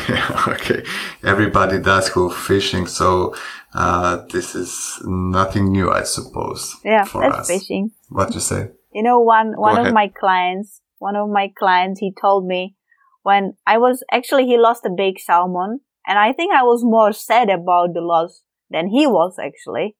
Yeah, 0.08 0.44
okay. 0.48 0.82
Everybody 1.22 1.80
does 1.80 2.08
go 2.10 2.30
fishing, 2.30 2.86
so 2.86 3.34
uh, 3.74 4.24
this 4.32 4.54
is 4.54 5.00
nothing 5.04 5.72
new, 5.72 5.90
I 5.90 6.04
suppose. 6.04 6.76
Yeah, 6.84 7.04
for 7.04 7.22
that's 7.22 7.40
us. 7.40 7.48
fishing. 7.48 7.90
What 8.08 8.34
you 8.34 8.40
say? 8.40 8.70
You 8.92 9.02
know, 9.02 9.20
one 9.20 9.54
one 9.56 9.84
of 9.84 9.92
my 9.92 10.08
clients, 10.08 10.80
one 11.08 11.16
of 11.16 11.28
my 11.38 11.46
clients, 11.60 12.00
he 12.00 12.12
told 12.20 12.46
me 12.46 12.74
when 13.22 13.52
I 13.66 13.78
was 13.78 14.02
actually 14.18 14.46
he 14.46 14.58
lost 14.58 14.84
a 14.86 14.98
big 15.04 15.18
salmon, 15.18 15.80
and 16.06 16.18
I 16.18 16.32
think 16.32 16.52
I 16.52 16.62
was 16.62 16.82
more 16.96 17.12
sad 17.12 17.48
about 17.50 17.94
the 17.94 18.00
loss 18.12 18.42
than 18.70 18.88
he 18.88 19.06
was 19.06 19.38
actually. 19.48 19.96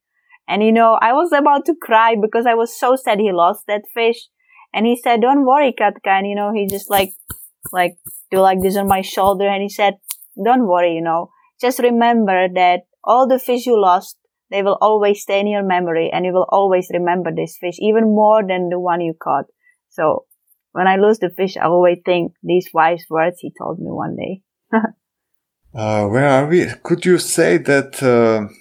And 0.46 0.62
you 0.62 0.72
know, 0.72 0.98
I 1.08 1.12
was 1.12 1.32
about 1.32 1.64
to 1.66 1.74
cry 1.88 2.14
because 2.20 2.46
I 2.46 2.54
was 2.54 2.78
so 2.78 2.96
sad 2.96 3.18
he 3.18 3.32
lost 3.32 3.64
that 3.66 3.92
fish. 3.94 4.28
And 4.76 4.86
he 4.86 4.96
said, 4.96 5.20
"Don't 5.20 5.46
worry, 5.46 5.72
Katka." 5.80 6.12
And 6.18 6.26
you 6.26 6.34
know, 6.34 6.52
he 6.52 6.66
just 6.66 6.90
like 6.90 7.12
like 7.72 7.96
do 8.30 8.40
like 8.40 8.60
this 8.60 8.76
on 8.76 8.88
my 8.88 9.00
shoulder 9.00 9.48
and 9.48 9.62
he 9.62 9.68
said, 9.68 9.94
don't 10.42 10.66
worry, 10.66 10.94
you 10.94 11.02
know, 11.02 11.30
just 11.60 11.78
remember 11.78 12.48
that 12.54 12.80
all 13.02 13.28
the 13.28 13.38
fish 13.38 13.66
you 13.66 13.80
lost, 13.80 14.16
they 14.50 14.62
will 14.62 14.78
always 14.80 15.22
stay 15.22 15.40
in 15.40 15.46
your 15.46 15.62
memory 15.62 16.10
and 16.12 16.24
you 16.24 16.32
will 16.32 16.48
always 16.50 16.88
remember 16.92 17.30
this 17.34 17.56
fish 17.60 17.76
even 17.78 18.04
more 18.04 18.42
than 18.46 18.68
the 18.68 18.78
one 18.78 19.00
you 19.00 19.14
caught. 19.20 19.46
So 19.88 20.26
when 20.74 20.88
I 20.88 20.96
lose 20.96 21.20
the 21.20 21.30
fish, 21.30 21.56
I 21.56 21.66
always 21.66 21.98
think 22.04 22.32
these 22.42 22.68
wise 22.74 23.04
words 23.08 23.38
he 23.38 23.52
told 23.56 23.78
me 23.78 23.90
one 23.90 24.16
day. 24.16 24.42
uh, 25.74 26.06
where 26.08 26.28
are 26.28 26.46
we? 26.46 26.66
Could 26.82 27.06
you 27.06 27.18
say 27.18 27.58
that, 27.58 28.02
uh, 28.02 28.52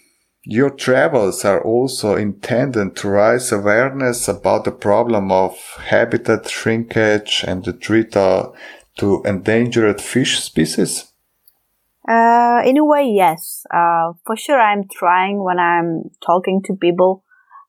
your 0.45 0.69
travels 0.69 1.45
are 1.45 1.63
also 1.63 2.15
intended 2.15 2.95
to 2.97 3.09
raise 3.09 3.51
awareness 3.51 4.27
about 4.27 4.65
the 4.65 4.71
problem 4.71 5.31
of 5.31 5.57
habitat 5.85 6.49
shrinkage 6.49 7.45
and 7.47 7.63
the 7.63 7.73
threat 7.73 8.11
to 8.11 9.23
endangered 9.23 10.01
fish 10.01 10.39
species? 10.39 11.13
Uh, 12.07 12.61
in 12.65 12.77
a 12.77 12.85
way, 12.85 13.05
yes. 13.05 13.63
Uh, 13.73 14.11
for 14.25 14.35
sure, 14.35 14.59
I'm 14.59 14.83
trying 14.91 15.41
when 15.41 15.59
I'm 15.59 16.11
talking 16.23 16.61
to 16.65 16.75
people, 16.75 17.23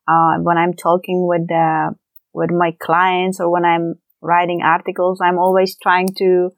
uh, 0.08 0.38
when 0.40 0.58
I'm 0.58 0.74
talking 0.74 1.26
with 1.28 1.50
uh, 1.52 1.90
with 2.32 2.50
my 2.50 2.76
clients, 2.82 3.38
or 3.38 3.48
when 3.52 3.64
I'm 3.64 3.94
writing 4.24 4.62
articles. 4.62 5.20
I'm 5.22 5.38
always 5.38 5.76
trying 5.82 6.08
to 6.18 6.50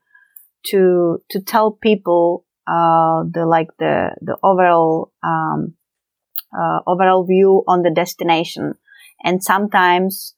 to 0.71 1.19
to 1.31 1.41
tell 1.41 1.73
people 1.73 2.45
uh, 2.67 3.25
the 3.31 3.45
like 3.47 3.69
the 3.79 4.17
the 4.21 4.37
overall 4.43 5.13
um, 5.23 5.75
uh, 6.57 6.81
overall 6.87 7.27
view 7.27 7.65
on 7.67 7.83
the 7.83 7.91
destination, 7.91 8.75
and 9.25 9.43
sometimes 9.43 10.35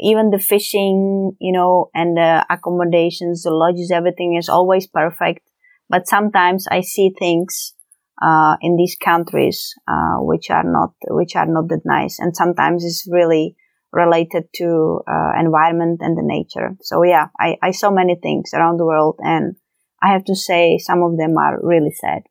even 0.00 0.30
the 0.30 0.38
fishing, 0.38 1.32
you 1.40 1.52
know, 1.52 1.90
and 1.94 2.16
the 2.16 2.44
accommodations, 2.50 3.42
the 3.42 3.50
lodges, 3.50 3.90
everything 3.90 4.36
is 4.36 4.48
always 4.48 4.86
perfect. 4.86 5.40
But 5.88 6.08
sometimes 6.08 6.66
I 6.70 6.80
see 6.82 7.12
things, 7.18 7.74
uh, 8.20 8.56
in 8.60 8.76
these 8.76 8.96
countries, 9.02 9.74
uh, 9.88 10.16
which 10.18 10.50
are 10.50 10.64
not, 10.64 10.92
which 11.08 11.36
are 11.36 11.46
not 11.46 11.68
that 11.68 11.82
nice. 11.84 12.18
And 12.18 12.36
sometimes 12.36 12.84
it's 12.84 13.08
really 13.10 13.56
related 13.96 14.44
to, 14.56 15.00
uh, 15.08 15.32
environment 15.40 16.00
and 16.02 16.16
the 16.16 16.22
nature. 16.22 16.76
So 16.82 17.02
yeah, 17.02 17.28
I, 17.40 17.56
I 17.62 17.70
saw 17.70 17.90
many 17.90 18.16
things 18.22 18.50
around 18.52 18.76
the 18.76 18.84
world 18.84 19.18
and 19.22 19.56
I 20.02 20.12
have 20.12 20.24
to 20.26 20.36
say 20.36 20.78
some 20.78 21.02
of 21.02 21.16
them 21.16 21.36
are 21.38 21.58
really 21.62 21.90
sad. 21.90 22.22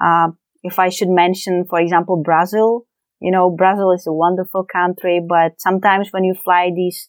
Uh, 0.00 0.28
if 0.62 0.78
I 0.78 0.88
should 0.88 1.10
mention, 1.10 1.66
for 1.68 1.78
example, 1.78 2.22
Brazil, 2.24 2.86
you 3.20 3.30
know, 3.30 3.50
Brazil 3.50 3.92
is 3.92 4.06
a 4.06 4.12
wonderful 4.12 4.64
country, 4.64 5.20
but 5.26 5.52
sometimes 5.58 6.08
when 6.10 6.24
you 6.24 6.34
fly 6.34 6.70
these 6.74 7.08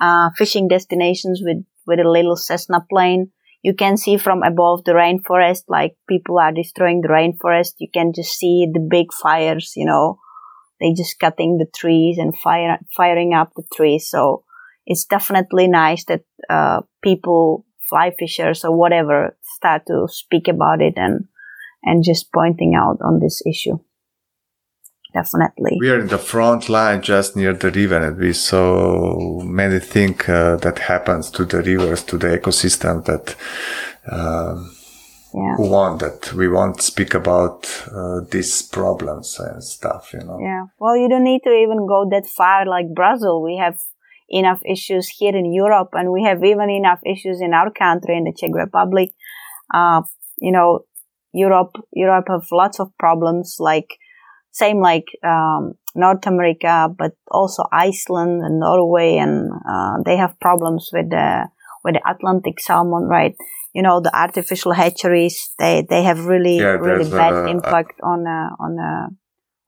uh, 0.00 0.30
fishing 0.36 0.68
destinations 0.68 1.42
with, 1.44 1.64
with 1.86 1.98
a 1.98 2.08
little 2.08 2.36
Cessna 2.36 2.86
plane, 2.88 3.32
you 3.62 3.74
can 3.74 3.96
see 3.96 4.16
from 4.16 4.42
above 4.42 4.84
the 4.84 4.92
rainforest, 4.92 5.64
like 5.68 5.96
people 6.08 6.38
are 6.38 6.52
destroying 6.52 7.00
the 7.00 7.08
rainforest. 7.08 7.74
You 7.78 7.88
can 7.92 8.12
just 8.12 8.32
see 8.32 8.66
the 8.72 8.80
big 8.80 9.12
fires, 9.12 9.72
you 9.76 9.86
know, 9.86 10.18
they 10.82 10.92
just 10.92 11.18
cutting 11.20 11.58
the 11.58 11.66
trees 11.74 12.18
and 12.18 12.36
fire, 12.36 12.78
firing 12.96 13.32
up 13.32 13.52
the 13.54 13.62
trees. 13.74 14.10
So 14.10 14.44
it's 14.84 15.04
definitely 15.04 15.68
nice 15.68 16.04
that, 16.06 16.24
uh, 16.50 16.80
people, 17.02 17.64
fly 17.88 18.12
fishers 18.18 18.64
or 18.64 18.76
whatever, 18.76 19.36
start 19.42 19.86
to 19.86 20.06
speak 20.08 20.48
about 20.48 20.82
it 20.82 20.94
and, 20.96 21.28
and 21.84 22.04
just 22.04 22.32
pointing 22.32 22.74
out 22.74 22.98
on 23.00 23.20
this 23.20 23.42
issue 23.46 23.78
definitely. 25.12 25.78
We 25.80 25.90
are 25.90 26.00
in 26.00 26.08
the 26.08 26.18
front 26.18 26.68
line 26.68 27.02
just 27.02 27.36
near 27.36 27.52
the 27.52 27.70
river 27.70 27.98
and 27.98 28.16
we 28.16 28.32
saw 28.32 29.42
many 29.42 29.78
things 29.78 30.28
uh, 30.28 30.56
that 30.62 30.78
happens 30.78 31.30
to 31.32 31.44
the 31.44 31.62
rivers, 31.62 32.02
to 32.04 32.18
the 32.18 32.38
ecosystem 32.38 33.04
that 33.04 33.36
uh, 34.10 34.56
yeah. 35.34 35.54
who 35.56 35.68
want 35.68 36.00
that 36.00 36.32
we 36.32 36.48
won't 36.48 36.80
speak 36.80 37.14
about 37.14 37.66
uh, 37.94 38.20
these 38.30 38.62
problems 38.62 39.38
and 39.38 39.62
stuff, 39.62 40.12
you 40.12 40.20
know. 40.20 40.38
Yeah. 40.40 40.66
Well, 40.78 40.96
you 40.96 41.08
don't 41.08 41.24
need 41.24 41.42
to 41.44 41.50
even 41.50 41.86
go 41.86 42.06
that 42.10 42.26
far 42.26 42.66
like 42.66 42.94
Brazil. 42.94 43.42
We 43.42 43.56
have 43.56 43.78
enough 44.28 44.62
issues 44.64 45.08
here 45.08 45.36
in 45.36 45.52
Europe 45.52 45.90
and 45.92 46.10
we 46.10 46.24
have 46.24 46.42
even 46.44 46.70
enough 46.70 47.00
issues 47.04 47.40
in 47.40 47.52
our 47.54 47.70
country, 47.70 48.16
in 48.16 48.24
the 48.24 48.32
Czech 48.32 48.50
Republic. 48.54 49.10
Uh, 49.72 50.02
you 50.38 50.52
know, 50.52 50.80
Europe, 51.32 51.76
Europe 51.92 52.26
have 52.28 52.46
lots 52.50 52.80
of 52.80 52.96
problems 52.98 53.56
like 53.58 53.98
same 54.52 54.80
like 54.80 55.06
um, 55.24 55.72
North 55.94 56.26
America, 56.26 56.88
but 56.96 57.12
also 57.30 57.64
Iceland 57.72 58.42
and 58.44 58.60
Norway, 58.60 59.16
and 59.16 59.50
uh, 59.68 60.02
they 60.04 60.16
have 60.16 60.38
problems 60.40 60.90
with 60.92 61.10
the 61.10 61.48
with 61.84 61.94
the 61.94 62.08
Atlantic 62.08 62.60
salmon, 62.60 63.04
right? 63.04 63.34
You 63.72 63.82
know, 63.82 64.00
the 64.00 64.14
artificial 64.14 64.72
hatcheries 64.72 65.54
they 65.58 65.86
they 65.88 66.02
have 66.02 66.26
really 66.26 66.58
yeah, 66.58 66.76
really 66.76 67.10
bad 67.10 67.32
uh, 67.32 67.44
impact 67.46 68.00
on 68.02 68.26
uh, 68.26 68.50
on 68.60 68.78
uh, 68.78 69.08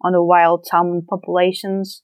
on 0.06 0.12
the 0.12 0.22
wild 0.22 0.66
salmon 0.66 1.06
populations. 1.08 2.02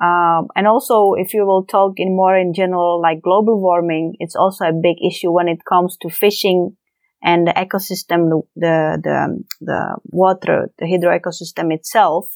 Um, 0.00 0.46
and 0.54 0.68
also, 0.68 1.14
if 1.14 1.34
you 1.34 1.44
will 1.44 1.64
talk 1.64 1.94
in 1.96 2.14
more 2.14 2.36
in 2.38 2.54
general, 2.54 3.02
like 3.02 3.20
global 3.20 3.60
warming, 3.60 4.14
it's 4.20 4.36
also 4.36 4.66
a 4.66 4.72
big 4.72 4.96
issue 5.04 5.32
when 5.32 5.48
it 5.48 5.58
comes 5.68 5.96
to 6.02 6.08
fishing 6.08 6.76
and 7.22 7.48
the 7.48 7.52
ecosystem, 7.52 8.42
the, 8.54 8.98
the, 9.02 9.44
the 9.60 9.98
water, 10.04 10.70
the 10.78 10.86
hydro 10.88 11.18
ecosystem 11.18 11.72
itself, 11.74 12.26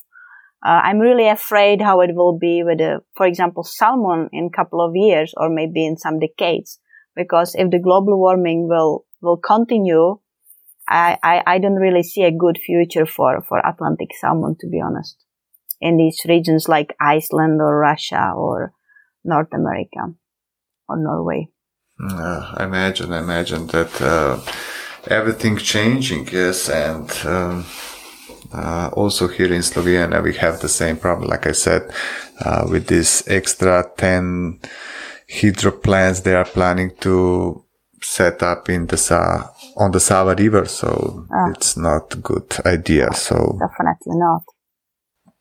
uh, 0.64 0.80
I'm 0.84 0.98
really 0.98 1.28
afraid 1.28 1.80
how 1.80 2.00
it 2.00 2.14
will 2.14 2.38
be 2.38 2.62
with, 2.64 2.78
the, 2.78 3.00
for 3.16 3.26
example, 3.26 3.64
salmon 3.64 4.28
in 4.32 4.50
a 4.52 4.56
couple 4.56 4.80
of 4.84 4.92
years 4.94 5.34
or 5.36 5.48
maybe 5.48 5.84
in 5.84 5.96
some 5.96 6.18
decades. 6.18 6.78
Because 7.14 7.54
if 7.54 7.70
the 7.70 7.78
global 7.78 8.18
warming 8.18 8.68
will, 8.68 9.04
will 9.20 9.36
continue, 9.36 10.18
I, 10.88 11.18
I, 11.22 11.42
I 11.46 11.58
don't 11.58 11.74
really 11.74 12.02
see 12.02 12.22
a 12.22 12.30
good 12.30 12.58
future 12.58 13.06
for, 13.06 13.42
for 13.42 13.58
Atlantic 13.58 14.10
salmon, 14.20 14.56
to 14.60 14.66
be 14.68 14.80
honest, 14.80 15.16
in 15.80 15.96
these 15.96 16.22
regions 16.26 16.68
like 16.68 16.96
Iceland 17.00 17.60
or 17.60 17.78
Russia 17.78 18.32
or 18.34 18.72
North 19.24 19.52
America 19.52 20.14
or 20.88 20.96
Norway. 20.96 21.48
Uh, 22.02 22.54
I 22.56 22.64
imagine, 22.64 23.12
I 23.12 23.18
imagine 23.18 23.66
that 23.68 24.00
uh, 24.00 24.40
everything 25.06 25.56
changing, 25.58 26.28
yes, 26.32 26.68
and 26.68 27.10
um, 27.24 27.64
uh, 28.52 28.90
also 28.94 29.28
here 29.28 29.52
in 29.52 29.60
Slovenia 29.60 30.22
we 30.22 30.34
have 30.34 30.60
the 30.60 30.68
same 30.68 30.96
problem. 30.96 31.28
Like 31.28 31.46
I 31.46 31.52
said, 31.52 31.92
uh, 32.40 32.66
with 32.68 32.86
this 32.88 33.22
extra 33.28 33.88
ten 33.96 34.58
hydro 35.40 35.72
plants 35.72 36.20
they 36.20 36.34
are 36.34 36.44
planning 36.44 36.90
to 37.00 37.64
set 38.02 38.42
up 38.42 38.68
in 38.68 38.86
the 38.86 38.96
Sa 38.96 39.50
on 39.76 39.92
the 39.92 40.00
Sava 40.00 40.34
River, 40.34 40.66
so 40.66 41.26
oh. 41.32 41.50
it's 41.50 41.76
not 41.76 42.14
a 42.14 42.18
good 42.18 42.54
idea. 42.66 43.12
So 43.14 43.58
definitely 43.58 44.18
not. 44.18 44.42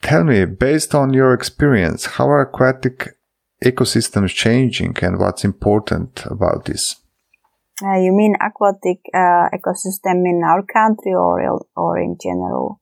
Tell 0.01 0.23
me, 0.23 0.45
based 0.45 0.95
on 0.95 1.13
your 1.13 1.33
experience, 1.33 2.05
how 2.05 2.29
are 2.29 2.41
aquatic 2.41 3.09
ecosystems 3.63 4.29
changing 4.29 4.97
and 5.01 5.19
what's 5.19 5.43
important 5.43 6.25
about 6.25 6.65
this? 6.65 6.95
Uh, 7.83 7.97
you 7.97 8.11
mean 8.11 8.35
aquatic 8.41 8.99
uh, 9.13 9.49
ecosystem 9.53 10.25
in 10.25 10.41
our 10.45 10.63
country 10.63 11.13
or 11.13 11.65
or 11.75 11.99
in 11.99 12.17
general? 12.21 12.80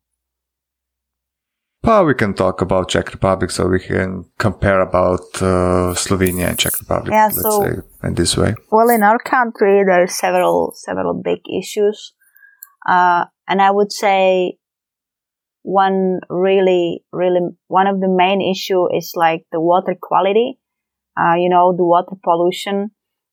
Well, 1.83 2.05
we 2.05 2.13
can 2.13 2.33
talk 2.33 2.61
about 2.61 2.89
Czech 2.89 3.11
Republic, 3.13 3.51
so 3.51 3.67
we 3.67 3.79
can 3.79 4.25
compare 4.37 4.81
about 4.81 5.21
uh, 5.41 5.95
Slovenia 5.95 6.49
and 6.49 6.59
Czech 6.59 6.77
Republic. 6.79 7.13
Yeah, 7.13 7.25
let's 7.25 7.41
so, 7.41 7.61
say 7.61 7.73
in 8.03 8.15
this 8.15 8.35
way. 8.37 8.53
Well, 8.71 8.89
in 8.89 9.01
our 9.01 9.17
country, 9.17 9.83
there 9.85 10.03
are 10.03 10.07
several 10.07 10.73
several 10.75 11.13
big 11.23 11.39
issues, 11.49 12.13
uh, 12.87 13.25
and 13.47 13.61
I 13.61 13.71
would 13.71 13.91
say 13.91 14.57
one 15.63 16.19
really, 16.29 17.05
really 17.13 17.39
one 17.67 17.87
of 17.87 18.01
the 18.01 18.09
main 18.09 18.41
issue 18.41 18.93
is 18.93 19.13
like 19.15 19.45
the 19.51 19.61
water 19.61 19.95
quality 19.99 20.59
uh, 21.19 21.35
you 21.35 21.49
know, 21.49 21.75
the 21.75 21.83
water 21.83 22.15
pollution. 22.23 22.91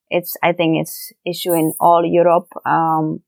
It's, 0.09 0.37
I 0.43 0.53
think 0.53 0.77
it's 0.81 1.13
issue 1.25 1.53
in 1.53 1.75
all 1.81 2.05
Europe. 2.05 2.49
Um, 2.65 3.21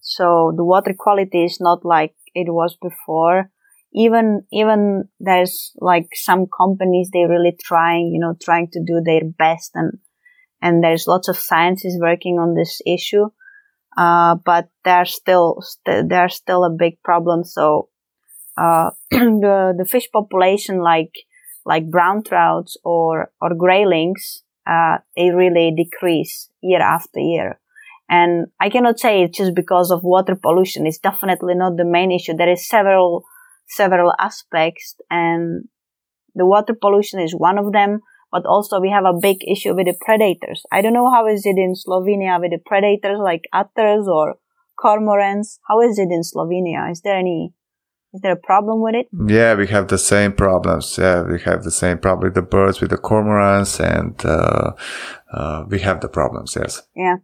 so 0.00 0.52
the 0.56 0.64
water 0.64 0.94
quality 0.98 1.44
is 1.44 1.58
not 1.60 1.84
like 1.84 2.14
it 2.34 2.52
was 2.52 2.76
before. 2.80 3.50
Even, 3.94 4.44
even 4.52 5.04
there's 5.20 5.72
like 5.80 6.08
some 6.14 6.46
companies, 6.46 7.10
they 7.12 7.24
really 7.26 7.56
trying, 7.62 8.10
you 8.12 8.20
know, 8.20 8.34
trying 8.42 8.68
to 8.72 8.82
do 8.84 9.00
their 9.04 9.22
best 9.24 9.72
and, 9.74 9.98
and 10.62 10.82
there's 10.84 11.06
lots 11.08 11.28
of 11.28 11.36
scientists 11.38 11.98
working 12.00 12.38
on 12.38 12.54
this 12.54 12.80
issue. 12.86 13.30
uh, 13.96 14.36
but 14.44 14.68
there's 14.84 15.14
still 15.14 15.58
st- 15.62 16.08
there's 16.08 16.36
still 16.36 16.64
a 16.64 16.70
big 16.70 17.02
problem. 17.04 17.44
So 17.44 17.88
uh, 18.56 18.90
the 19.10 19.74
the 19.76 19.86
fish 19.88 20.08
population, 20.12 20.80
like 20.80 21.12
like 21.64 21.90
brown 21.90 22.22
trouts 22.24 22.76
or 22.84 23.32
or 23.40 23.50
graylings, 23.50 24.42
uh, 24.66 24.98
they 25.16 25.30
really 25.30 25.72
decrease 25.76 26.50
year 26.62 26.80
after 26.80 27.20
year. 27.20 27.60
And 28.10 28.48
I 28.60 28.68
cannot 28.68 28.98
say 29.00 29.22
it's 29.22 29.38
just 29.38 29.54
because 29.54 29.90
of 29.90 30.02
water 30.04 30.36
pollution. 30.36 30.86
It's 30.86 30.98
definitely 30.98 31.54
not 31.54 31.76
the 31.76 31.84
main 31.84 32.12
issue. 32.12 32.34
There 32.34 32.50
is 32.50 32.68
several 32.68 33.24
several 33.66 34.12
aspects, 34.18 34.96
and 35.10 35.68
the 36.34 36.46
water 36.46 36.74
pollution 36.74 37.20
is 37.20 37.34
one 37.34 37.58
of 37.58 37.72
them. 37.72 38.00
But 38.30 38.46
also 38.46 38.80
we 38.80 38.90
have 38.90 39.04
a 39.04 39.18
big 39.20 39.38
issue 39.46 39.74
with 39.74 39.84
the 39.86 39.96
predators. 40.00 40.62
I 40.72 40.80
don't 40.80 40.94
know 40.94 41.10
how 41.10 41.26
is 41.26 41.44
it 41.44 41.58
in 41.58 41.74
Slovenia 41.74 42.40
with 42.40 42.52
the 42.52 42.60
predators 42.64 43.18
like 43.22 43.42
otters 43.52 44.08
or 44.08 44.36
cormorants. 44.82 45.58
How 45.68 45.82
is 45.82 45.98
it 45.98 46.08
in 46.10 46.22
Slovenia? 46.22 46.90
Is 46.90 47.02
there 47.02 47.18
any 47.18 47.52
is 48.14 48.20
there 48.20 48.32
a 48.32 48.36
problem 48.36 48.82
with 48.82 48.94
it? 48.94 49.08
Yeah, 49.26 49.54
we 49.54 49.66
have 49.68 49.88
the 49.88 49.98
same 49.98 50.32
problems. 50.32 50.98
Yeah, 50.98 51.22
we 51.22 51.40
have 51.40 51.64
the 51.64 51.70
same 51.70 51.98
problem 51.98 52.26
with 52.26 52.34
the 52.34 52.42
birds, 52.42 52.80
with 52.80 52.90
the 52.90 52.98
cormorants, 52.98 53.80
and 53.80 54.14
uh, 54.24 54.72
uh, 55.32 55.64
we 55.68 55.80
have 55.80 56.02
the 56.02 56.08
problems. 56.08 56.54
Yes. 56.54 56.82
Yeah. 56.94 57.16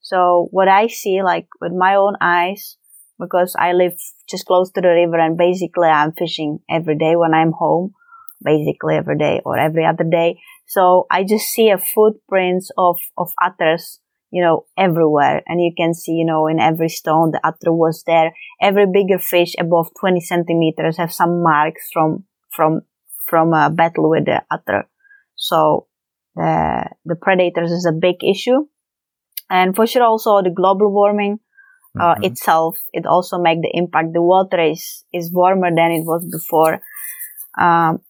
So 0.00 0.48
what 0.52 0.68
I 0.68 0.86
see, 0.86 1.22
like 1.22 1.48
with 1.60 1.72
my 1.72 1.96
own 1.96 2.14
eyes, 2.20 2.77
because 3.18 3.54
I 3.58 3.72
live 3.72 3.94
just 4.28 4.46
close 4.46 4.70
to 4.72 4.80
the 4.80 4.88
river, 4.88 5.18
and 5.18 5.36
basically 5.36 5.88
I'm 5.88 6.12
fishing 6.12 6.60
every 6.70 6.96
day 6.96 7.16
when 7.16 7.34
I'm 7.34 7.52
home, 7.52 7.92
basically 8.42 8.96
every 8.96 9.18
day 9.18 9.40
or 9.44 9.58
every 9.58 9.84
other 9.84 10.04
day. 10.04 10.40
So 10.66 11.06
I 11.10 11.24
just 11.24 11.46
see 11.46 11.70
a 11.70 11.78
footprints 11.78 12.70
of 12.76 12.98
of 13.16 13.32
otters 13.42 14.00
you 14.30 14.42
know, 14.42 14.66
everywhere. 14.76 15.42
And 15.46 15.60
you 15.60 15.72
can 15.76 15.94
see, 15.94 16.12
you 16.12 16.24
know, 16.24 16.46
in 16.46 16.60
every 16.60 16.88
stone, 16.88 17.30
the 17.30 17.40
otter 17.44 17.72
was 17.72 18.02
there. 18.06 18.32
Every 18.60 18.86
bigger 18.86 19.18
fish 19.18 19.54
above 19.58 19.88
20 19.98 20.20
centimeters 20.20 20.96
have 20.98 21.12
some 21.12 21.42
marks 21.42 21.88
from, 21.92 22.24
from, 22.50 22.82
from 23.26 23.52
a 23.52 23.70
battle 23.70 24.10
with 24.10 24.26
the 24.26 24.42
otter. 24.50 24.88
So 25.36 25.86
the, 26.34 26.90
the 27.04 27.16
predators 27.16 27.70
is 27.70 27.86
a 27.86 27.92
big 27.92 28.16
issue. 28.22 28.66
And 29.50 29.74
for 29.74 29.86
sure 29.86 30.02
also 30.02 30.42
the 30.42 30.50
global 30.50 30.92
warming, 30.92 31.38
uh, 31.98 32.14
mm-hmm. 32.14 32.24
itself, 32.24 32.78
it 32.92 33.06
also 33.06 33.38
make 33.38 33.62
the 33.62 33.70
impact. 33.72 34.12
The 34.12 34.22
water 34.22 34.60
is, 34.60 35.04
is 35.12 35.32
warmer 35.32 35.70
than 35.74 35.92
it 35.92 36.04
was 36.04 36.26
before. 36.30 36.80
Um, 37.58 38.00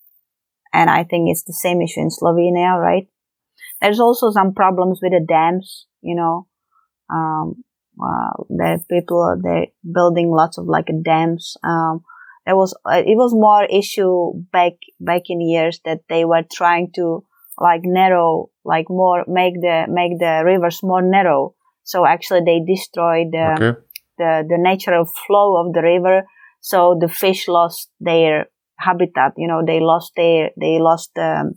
and 0.73 0.91
I 0.91 1.05
think 1.05 1.31
it's 1.31 1.45
the 1.45 1.53
same 1.53 1.81
issue 1.83 2.01
in 2.01 2.11
Slovenia, 2.11 2.79
right? 2.79 3.09
There's 3.81 4.01
also 4.01 4.31
some 4.31 4.55
problems 4.55 5.01
with 5.03 5.13
the 5.13 5.25
dams 5.27 5.87
you 6.03 6.15
know, 6.15 6.47
um, 7.11 7.65
uh, 8.01 8.45
the 8.49 8.81
people 8.89 9.41
they're 9.43 9.67
building 9.93 10.31
lots 10.31 10.59
of 10.59 10.67
like 10.67 10.87
dams. 11.05 11.57
Um, 11.65 12.03
there 12.47 12.57
was 12.57 12.75
uh, 12.85 13.03
it 13.05 13.17
was 13.17 13.33
more 13.35 13.65
issue 13.65 14.33
back 14.53 14.73
back 15.01 15.23
in 15.29 15.41
years 15.41 15.81
that 15.85 16.01
they 16.09 16.25
were 16.25 16.45
trying 16.51 16.93
to 16.95 17.25
like 17.59 17.83
narrow, 17.85 18.51
like 18.65 18.87
more 18.89 19.25
make 19.27 19.55
the 19.55 19.87
make 19.89 20.19
the 20.19 20.43
rivers 20.45 20.81
more 20.83 21.03
narrow. 21.03 21.55
So 21.89 22.05
actually, 22.05 22.43
they 22.45 22.61
destroyed 22.61 23.29
the 23.33 23.47
okay. 23.57 23.81
the 24.19 24.33
the 24.53 24.59
natural 24.59 25.05
flow 25.07 25.57
of 25.57 25.73
the 25.73 25.83
river. 25.83 26.25
So 26.61 26.99
the 27.01 27.09
fish 27.09 27.49
lost 27.49 27.89
their 27.99 28.47
habitat. 28.79 29.33
You 29.39 29.49
know, 29.49 29.63
they 29.67 29.81
lost 29.81 30.13
their 30.15 30.51
they 30.61 30.79
lost 30.79 31.17
um, 31.17 31.55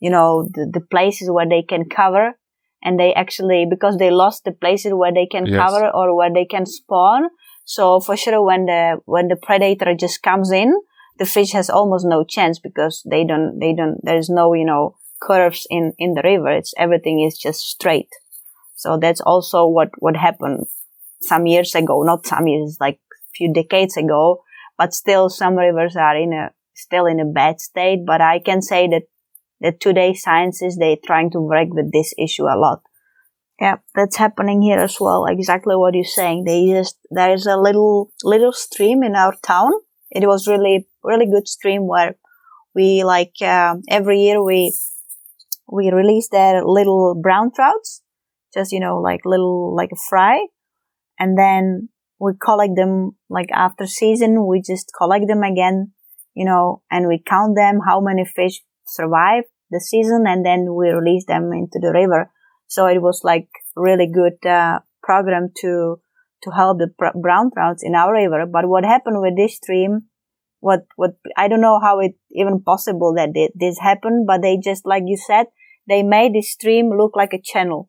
you 0.00 0.10
know 0.10 0.48
the, 0.52 0.68
the 0.72 0.80
places 0.80 1.30
where 1.30 1.48
they 1.48 1.62
can 1.62 1.88
cover 1.88 2.38
and 2.82 2.98
they 3.00 3.14
actually 3.14 3.66
because 3.68 3.96
they 3.96 4.10
lost 4.10 4.44
the 4.44 4.52
places 4.52 4.92
where 4.94 5.12
they 5.12 5.26
can 5.26 5.46
yes. 5.46 5.56
cover 5.56 5.90
or 5.90 6.16
where 6.16 6.32
they 6.32 6.44
can 6.44 6.66
spawn 6.66 7.28
so 7.64 8.00
for 8.00 8.16
sure 8.16 8.42
when 8.42 8.66
the 8.66 8.98
when 9.04 9.28
the 9.28 9.36
predator 9.36 9.94
just 9.94 10.22
comes 10.22 10.50
in 10.50 10.72
the 11.18 11.26
fish 11.26 11.52
has 11.52 11.68
almost 11.68 12.06
no 12.06 12.24
chance 12.24 12.58
because 12.58 13.02
they 13.10 13.24
don't 13.24 13.58
they 13.58 13.74
don't 13.74 13.98
there's 14.02 14.28
no 14.28 14.54
you 14.54 14.64
know 14.64 14.94
curves 15.20 15.66
in 15.70 15.92
in 15.98 16.14
the 16.14 16.22
river 16.22 16.50
it's 16.50 16.74
everything 16.78 17.20
is 17.20 17.36
just 17.36 17.60
straight 17.60 18.08
so 18.78 18.96
that's 18.96 19.20
also 19.20 19.66
what 19.66 19.90
what 19.98 20.16
happened 20.16 20.66
some 21.20 21.46
years 21.46 21.74
ago 21.74 22.02
not 22.02 22.26
some 22.26 22.46
years 22.46 22.78
like 22.80 23.00
few 23.34 23.52
decades 23.52 23.96
ago 23.96 24.42
but 24.78 24.94
still 24.94 25.28
some 25.28 25.56
rivers 25.56 25.96
are 25.96 26.16
in 26.16 26.32
a 26.32 26.50
still 26.74 27.06
in 27.06 27.20
a 27.20 27.24
bad 27.24 27.60
state 27.60 28.04
but 28.06 28.20
i 28.20 28.38
can 28.38 28.62
say 28.62 28.86
that 28.86 29.02
that 29.60 29.80
today 29.80 30.14
scientists 30.14 30.78
they're 30.78 31.04
trying 31.04 31.30
to 31.30 31.40
work 31.40 31.68
with 31.70 31.92
this 31.92 32.14
issue 32.18 32.44
a 32.44 32.56
lot. 32.56 32.82
Yeah, 33.60 33.76
that's 33.94 34.16
happening 34.16 34.62
here 34.62 34.78
as 34.78 34.98
well. 35.00 35.26
Exactly 35.26 35.74
what 35.74 35.94
you're 35.94 36.04
saying. 36.04 36.44
They 36.44 36.68
just 36.68 36.96
there's 37.10 37.46
a 37.46 37.56
little 37.56 38.12
little 38.22 38.52
stream 38.52 39.02
in 39.02 39.16
our 39.16 39.34
town. 39.42 39.72
It 40.10 40.26
was 40.26 40.46
really 40.46 40.86
really 41.02 41.26
good 41.26 41.48
stream 41.48 41.88
where 41.88 42.14
we 42.74 43.02
like 43.02 43.34
uh, 43.42 43.76
every 43.88 44.20
year 44.20 44.42
we 44.42 44.72
we 45.66 45.90
release 45.90 46.28
their 46.28 46.64
little 46.64 47.20
brown 47.20 47.50
trouts, 47.52 48.02
just 48.54 48.72
you 48.72 48.80
know 48.80 48.98
like 49.00 49.20
little 49.24 49.74
like 49.76 49.90
a 49.92 50.00
fry, 50.08 50.46
and 51.18 51.38
then 51.38 51.88
we 52.20 52.32
collect 52.42 52.74
them 52.76 53.12
like 53.28 53.50
after 53.52 53.86
season. 53.86 54.46
We 54.46 54.60
just 54.60 54.90
collect 54.96 55.26
them 55.28 55.42
again, 55.42 55.92
you 56.34 56.44
know, 56.44 56.82
and 56.90 57.08
we 57.08 57.22
count 57.24 57.56
them 57.56 57.80
how 57.86 58.00
many 58.00 58.24
fish 58.24 58.62
survive 58.86 59.44
the 59.70 59.80
season 59.80 60.24
and 60.26 60.44
then 60.44 60.74
we 60.74 60.88
release 60.88 61.26
them 61.26 61.52
into 61.52 61.78
the 61.80 61.92
river. 61.92 62.30
So 62.66 62.86
it 62.86 63.00
was 63.00 63.20
like 63.24 63.48
really 63.76 64.10
good 64.12 64.44
uh, 64.48 64.80
program 65.02 65.48
to 65.60 66.00
to 66.42 66.50
help 66.50 66.78
the 66.78 66.88
pr- 66.98 67.18
brown 67.20 67.50
trouts 67.52 67.82
in 67.82 67.94
our 67.94 68.12
river. 68.12 68.46
But 68.46 68.68
what 68.68 68.84
happened 68.84 69.20
with 69.20 69.36
this 69.36 69.56
stream? 69.56 70.02
What 70.60 70.86
what 70.96 71.12
I 71.36 71.48
don't 71.48 71.60
know 71.60 71.80
how 71.80 72.00
it 72.00 72.14
even 72.32 72.62
possible 72.62 73.14
that 73.14 73.30
this 73.54 73.78
happened, 73.78 74.26
but 74.26 74.42
they 74.42 74.58
just 74.62 74.86
like 74.86 75.04
you 75.06 75.16
said, 75.16 75.46
they 75.88 76.02
made 76.02 76.34
this 76.34 76.52
stream 76.52 76.90
look 76.96 77.12
like 77.14 77.32
a 77.32 77.42
channel. 77.42 77.88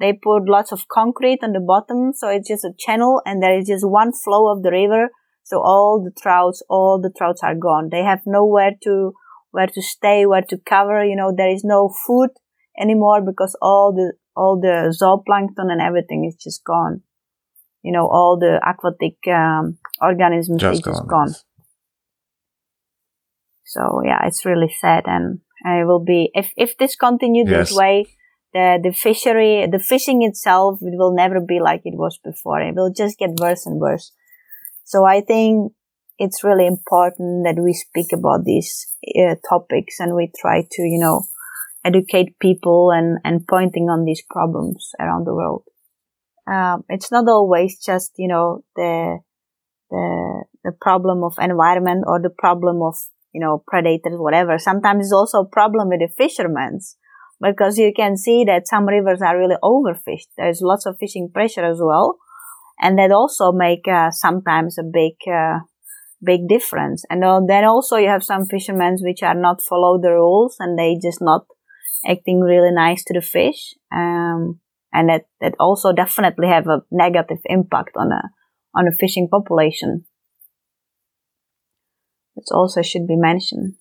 They 0.00 0.14
put 0.14 0.48
lots 0.48 0.72
of 0.72 0.88
concrete 0.88 1.40
on 1.42 1.52
the 1.52 1.60
bottom, 1.60 2.12
so 2.14 2.28
it's 2.28 2.48
just 2.48 2.64
a 2.64 2.72
channel, 2.78 3.20
and 3.26 3.42
there 3.42 3.58
is 3.58 3.68
just 3.68 3.86
one 3.86 4.12
flow 4.12 4.50
of 4.50 4.62
the 4.62 4.70
river. 4.70 5.10
So 5.44 5.60
all 5.60 6.02
the 6.02 6.12
trouts, 6.18 6.62
all 6.70 7.00
the 7.00 7.12
trouts 7.16 7.42
are 7.42 7.54
gone. 7.54 7.88
They 7.90 8.02
have 8.02 8.20
nowhere 8.24 8.72
to 8.84 9.12
where 9.50 9.66
to 9.66 9.82
stay, 9.82 10.24
where 10.24 10.44
to 10.48 10.56
cover. 10.66 11.04
You 11.04 11.16
know, 11.16 11.34
there 11.36 11.52
is 11.52 11.64
no 11.64 11.92
food 12.06 12.30
anymore 12.80 13.20
because 13.20 13.56
all 13.60 13.92
the 13.92 14.14
all 14.34 14.58
the 14.58 14.94
zooplankton 14.98 15.70
and 15.70 15.82
everything 15.82 16.24
is 16.26 16.42
just 16.42 16.64
gone. 16.64 17.02
You 17.82 17.92
know, 17.92 18.06
all 18.06 18.38
the 18.38 18.60
aquatic 18.66 19.16
um, 19.28 19.78
organisms 20.00 20.60
just 20.60 20.82
gone. 20.82 20.94
just 20.94 21.08
gone. 21.08 21.34
So 23.64 24.02
yeah, 24.04 24.26
it's 24.26 24.44
really 24.44 24.72
sad, 24.80 25.04
and, 25.06 25.40
and 25.62 25.80
it 25.80 25.84
will 25.84 26.04
be 26.04 26.30
if 26.34 26.52
if 26.56 26.76
this 26.78 26.96
continues 26.96 27.48
yes. 27.50 27.68
this 27.68 27.76
way, 27.76 28.06
the 28.52 28.78
the 28.82 28.92
fishery, 28.92 29.66
the 29.70 29.78
fishing 29.78 30.22
itself, 30.22 30.80
it 30.82 30.96
will 30.96 31.14
never 31.14 31.40
be 31.40 31.60
like 31.60 31.82
it 31.84 31.96
was 31.96 32.18
before. 32.22 32.60
It 32.60 32.74
will 32.74 32.92
just 32.92 33.18
get 33.18 33.40
worse 33.40 33.66
and 33.66 33.80
worse. 33.80 34.12
So 34.84 35.04
I 35.04 35.20
think 35.20 35.72
it's 36.18 36.44
really 36.44 36.66
important 36.66 37.44
that 37.44 37.62
we 37.62 37.72
speak 37.72 38.12
about 38.12 38.44
these 38.44 38.86
uh, 39.16 39.36
topics 39.48 40.00
and 40.00 40.14
we 40.14 40.30
try 40.38 40.66
to, 40.70 40.82
you 40.82 40.98
know, 41.00 41.26
educate 41.84 42.38
people 42.38 42.90
and, 42.90 43.18
and 43.24 43.46
pointing 43.46 43.88
on 43.88 44.04
these 44.04 44.22
problems 44.28 44.90
around 45.00 45.26
the 45.26 45.34
world. 45.34 45.64
Um, 46.46 46.84
it's 46.88 47.10
not 47.10 47.28
always 47.28 47.78
just, 47.78 48.12
you 48.18 48.28
know, 48.28 48.64
the, 48.76 49.20
the, 49.90 50.44
the 50.64 50.72
problem 50.72 51.24
of 51.24 51.38
environment 51.40 52.04
or 52.06 52.20
the 52.20 52.34
problem 52.36 52.82
of, 52.82 52.96
you 53.32 53.40
know, 53.40 53.62
predators, 53.66 54.18
whatever. 54.18 54.58
Sometimes 54.58 55.06
it's 55.06 55.12
also 55.12 55.38
a 55.38 55.48
problem 55.48 55.88
with 55.88 56.00
the 56.00 56.08
fishermen 56.18 56.80
because 57.40 57.78
you 57.78 57.92
can 57.94 58.16
see 58.16 58.44
that 58.44 58.68
some 58.68 58.86
rivers 58.86 59.20
are 59.22 59.38
really 59.38 59.56
overfished. 59.62 60.28
There's 60.36 60.60
lots 60.62 60.86
of 60.86 60.96
fishing 60.98 61.30
pressure 61.32 61.64
as 61.64 61.78
well. 61.82 62.18
And 62.80 62.98
that 62.98 63.12
also 63.12 63.52
make 63.52 63.86
uh, 63.86 64.10
sometimes 64.10 64.78
a 64.78 64.82
big 64.82 65.14
uh, 65.30 65.60
big 66.22 66.48
difference. 66.48 67.04
And 67.10 67.22
then 67.48 67.64
also 67.64 67.96
you 67.96 68.08
have 68.08 68.24
some 68.24 68.46
fishermen 68.46 68.96
which 69.00 69.22
are 69.22 69.34
not 69.34 69.62
follow 69.62 69.98
the 70.00 70.10
rules 70.10 70.56
and 70.58 70.78
they 70.78 70.98
just 71.02 71.20
not 71.20 71.46
acting 72.06 72.40
really 72.40 72.72
nice 72.72 73.04
to 73.04 73.14
the 73.14 73.22
fish. 73.22 73.74
Um, 73.92 74.60
and 74.92 75.08
that, 75.08 75.22
that 75.40 75.54
also 75.60 75.92
definitely 75.92 76.48
have 76.48 76.66
a 76.66 76.82
negative 76.90 77.38
impact 77.44 77.90
on 77.96 78.12
a, 78.12 78.22
on 78.74 78.88
a 78.88 78.92
fishing 78.92 79.28
population. 79.30 80.04
It 82.36 82.44
also 82.52 82.82
should 82.82 83.06
be 83.06 83.16
mentioned. 83.16 83.74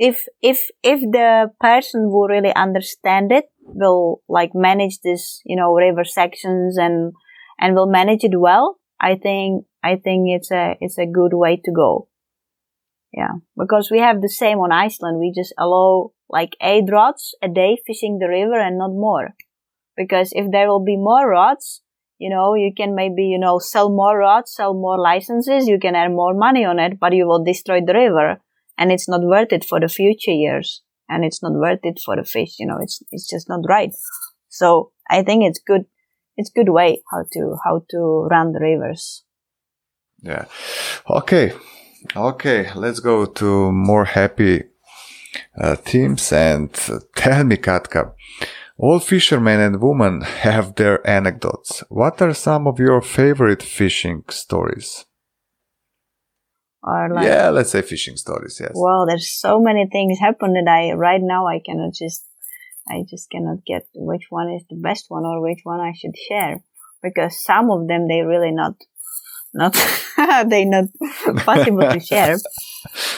If, 0.00 0.24
if, 0.40 0.68
if 0.82 1.00
the 1.00 1.52
person 1.60 2.10
will 2.10 2.26
really 2.26 2.54
understand 2.54 3.32
it, 3.32 3.44
will 3.60 4.22
like 4.28 4.52
manage 4.54 5.00
this, 5.04 5.42
you 5.44 5.56
know, 5.56 5.74
river 5.74 6.04
sections 6.04 6.78
and, 6.78 7.12
and 7.60 7.74
will 7.74 7.86
manage 7.86 8.24
it 8.24 8.40
well, 8.40 8.78
I 8.98 9.16
think 9.16 9.66
I 9.82 9.96
think 9.96 10.28
it's 10.28 10.50
a 10.50 10.76
it's 10.80 10.98
a 10.98 11.06
good 11.06 11.32
way 11.32 11.60
to 11.64 11.72
go. 11.72 12.08
Yeah, 13.12 13.40
because 13.56 13.90
we 13.90 13.98
have 13.98 14.20
the 14.20 14.28
same 14.28 14.58
on 14.58 14.72
Iceland. 14.72 15.18
We 15.18 15.32
just 15.34 15.54
allow 15.58 16.12
like 16.28 16.50
eight 16.62 16.84
rods 16.90 17.34
a 17.42 17.48
day 17.48 17.78
fishing 17.86 18.18
the 18.18 18.28
river 18.28 18.58
and 18.60 18.78
not 18.78 18.90
more, 18.92 19.34
because 19.96 20.32
if 20.32 20.50
there 20.52 20.68
will 20.68 20.84
be 20.84 20.96
more 20.96 21.28
rods, 21.28 21.82
you 22.18 22.30
know, 22.30 22.54
you 22.54 22.72
can 22.76 22.94
maybe, 22.94 23.24
you 23.24 23.38
know, 23.38 23.58
sell 23.58 23.90
more 23.90 24.18
rods, 24.18 24.54
sell 24.54 24.74
more 24.74 24.98
licenses, 24.98 25.66
you 25.66 25.78
can 25.78 25.96
earn 25.96 26.14
more 26.14 26.34
money 26.34 26.64
on 26.64 26.78
it, 26.78 27.00
but 27.00 27.14
you 27.14 27.26
will 27.26 27.42
destroy 27.42 27.80
the 27.84 27.94
river 27.94 28.40
and 28.80 28.90
it's 28.90 29.08
not 29.08 29.20
worth 29.22 29.52
it 29.52 29.64
for 29.64 29.78
the 29.78 29.88
future 29.88 30.32
years 30.32 30.82
and 31.08 31.24
it's 31.24 31.42
not 31.42 31.52
worth 31.52 31.80
it 31.84 32.00
for 32.04 32.16
the 32.16 32.24
fish, 32.24 32.56
you 32.58 32.66
know, 32.66 32.78
it's, 32.80 33.02
it's 33.10 33.28
just 33.28 33.48
not 33.48 33.60
right. 33.68 33.92
So 34.48 34.90
I 35.08 35.22
think 35.22 35.44
it's 35.44 35.60
good, 35.64 35.82
it's 36.36 36.50
good 36.50 36.70
way 36.70 37.02
how 37.12 37.24
to, 37.32 37.56
how 37.62 37.82
to 37.90 38.28
run 38.30 38.52
the 38.52 38.60
rivers. 38.60 39.22
Yeah. 40.22 40.46
Okay. 41.08 41.52
Okay. 42.16 42.70
Let's 42.74 43.00
go 43.00 43.26
to 43.26 43.70
more 43.70 44.06
happy 44.06 44.64
uh, 45.60 45.76
themes 45.76 46.32
and 46.32 46.70
uh, 46.88 47.00
tell 47.16 47.44
me, 47.44 47.56
Katka, 47.56 48.12
all 48.78 48.98
fishermen 48.98 49.60
and 49.60 49.82
women 49.82 50.20
have 50.42 50.76
their 50.76 51.06
anecdotes. 51.06 51.84
What 51.90 52.22
are 52.22 52.32
some 52.32 52.66
of 52.66 52.78
your 52.78 53.02
favorite 53.02 53.62
fishing 53.62 54.24
stories? 54.28 55.04
Or 56.82 57.10
like, 57.14 57.26
yeah, 57.26 57.50
let's 57.50 57.70
say 57.70 57.82
fishing 57.82 58.16
stories. 58.16 58.58
Yes. 58.60 58.72
Well, 58.74 59.04
there's 59.06 59.30
so 59.30 59.60
many 59.60 59.86
things 59.90 60.18
happen 60.18 60.54
that 60.54 60.68
I 60.68 60.92
right 60.94 61.20
now 61.22 61.46
I 61.46 61.60
cannot 61.64 61.92
just 61.92 62.24
I 62.88 63.04
just 63.08 63.30
cannot 63.30 63.64
get 63.66 63.86
which 63.94 64.26
one 64.30 64.50
is 64.50 64.64
the 64.68 64.76
best 64.76 65.06
one 65.08 65.24
or 65.24 65.42
which 65.42 65.60
one 65.62 65.80
I 65.80 65.92
should 65.94 66.16
share 66.28 66.62
because 67.02 67.42
some 67.42 67.70
of 67.70 67.86
them 67.86 68.08
they 68.08 68.22
really 68.22 68.50
not 68.50 68.74
not 69.52 69.74
they 70.48 70.64
not 70.64 70.84
possible 71.44 71.82
to 71.82 72.00
share. 72.00 72.36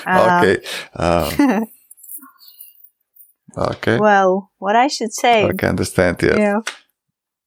okay. 0.07 0.59
Um, 0.95 1.67
okay. 3.57 3.99
Well, 3.99 4.51
what 4.59 4.77
I 4.77 4.89
should 4.89 5.13
say. 5.13 5.45
I 5.45 5.53
can 5.53 5.71
understand. 5.71 6.19
Yes. 6.23 6.37
Yeah. 6.37 6.61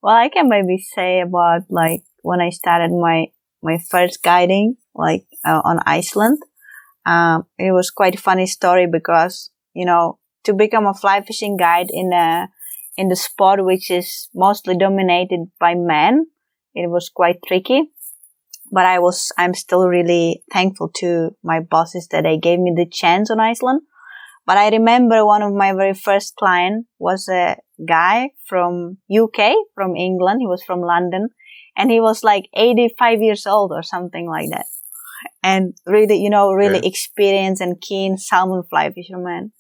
Well, 0.02 0.16
I 0.16 0.30
can 0.30 0.50
maybe 0.50 0.78
say 0.78 1.22
about 1.22 1.64
like 1.70 2.04
when 2.22 2.42
I 2.42 2.50
started 2.50 2.92
my 2.92 3.28
my 3.62 3.80
first 3.90 4.22
guiding, 4.24 4.78
like 4.94 5.26
uh, 5.46 5.62
on 5.64 5.80
Iceland. 5.86 6.40
Um, 7.06 7.46
it 7.58 7.72
was 7.72 7.92
quite 7.92 8.16
a 8.16 8.22
funny 8.22 8.48
story 8.48 8.88
because 8.92 9.52
you 9.74 9.86
know 9.86 10.20
to 10.44 10.54
become 10.54 10.86
a 10.88 10.94
fly 10.94 11.22
fishing 11.22 11.58
guide 11.58 11.88
in 11.90 12.12
a 12.14 12.50
in 12.98 13.10
the 13.10 13.16
sport 13.16 13.64
which 13.64 13.92
is 13.92 14.30
mostly 14.34 14.78
dominated 14.78 15.52
by 15.60 15.76
men, 15.76 16.26
it 16.74 16.90
was 16.90 17.10
quite 17.10 17.38
tricky 17.48 17.92
but 18.72 18.86
I 18.86 19.00
was, 19.00 19.32
I'm 19.38 19.54
still 19.54 19.88
really 19.88 20.44
thankful 20.52 20.90
to 20.98 21.36
my 21.44 21.60
bosses 21.60 22.08
that 22.12 22.24
they 22.24 22.38
gave 22.38 22.60
me 22.60 22.74
the 22.76 22.86
chance 22.86 23.30
on 23.30 23.40
Iceland. 23.40 23.82
But 24.46 24.58
I 24.58 24.70
remember 24.70 25.26
one 25.26 25.42
of 25.42 25.54
my 25.54 25.74
very 25.74 25.94
first 25.94 26.36
client 26.36 26.86
was 27.00 27.28
a 27.28 27.58
guy 27.88 28.30
from 28.46 28.98
UK, 29.10 29.54
from 29.74 29.96
England. 29.96 30.42
He 30.42 30.48
was 30.48 30.64
from 30.64 30.82
London 30.82 31.30
and 31.76 31.90
he 31.90 32.00
was 32.00 32.24
like 32.24 32.50
85 32.54 33.22
years 33.22 33.48
old 33.48 33.72
or 33.72 33.82
something 33.82 34.28
like 34.28 34.50
that. 34.52 34.66
And 35.44 35.74
really, 35.86 36.22
you 36.22 36.30
know, 36.30 36.52
really 36.52 36.80
yeah. 36.80 36.90
experienced 36.90 37.62
and 37.62 37.80
keen 37.80 38.18
salmon 38.18 38.64
fly 38.70 38.92
fisherman. 38.92 39.52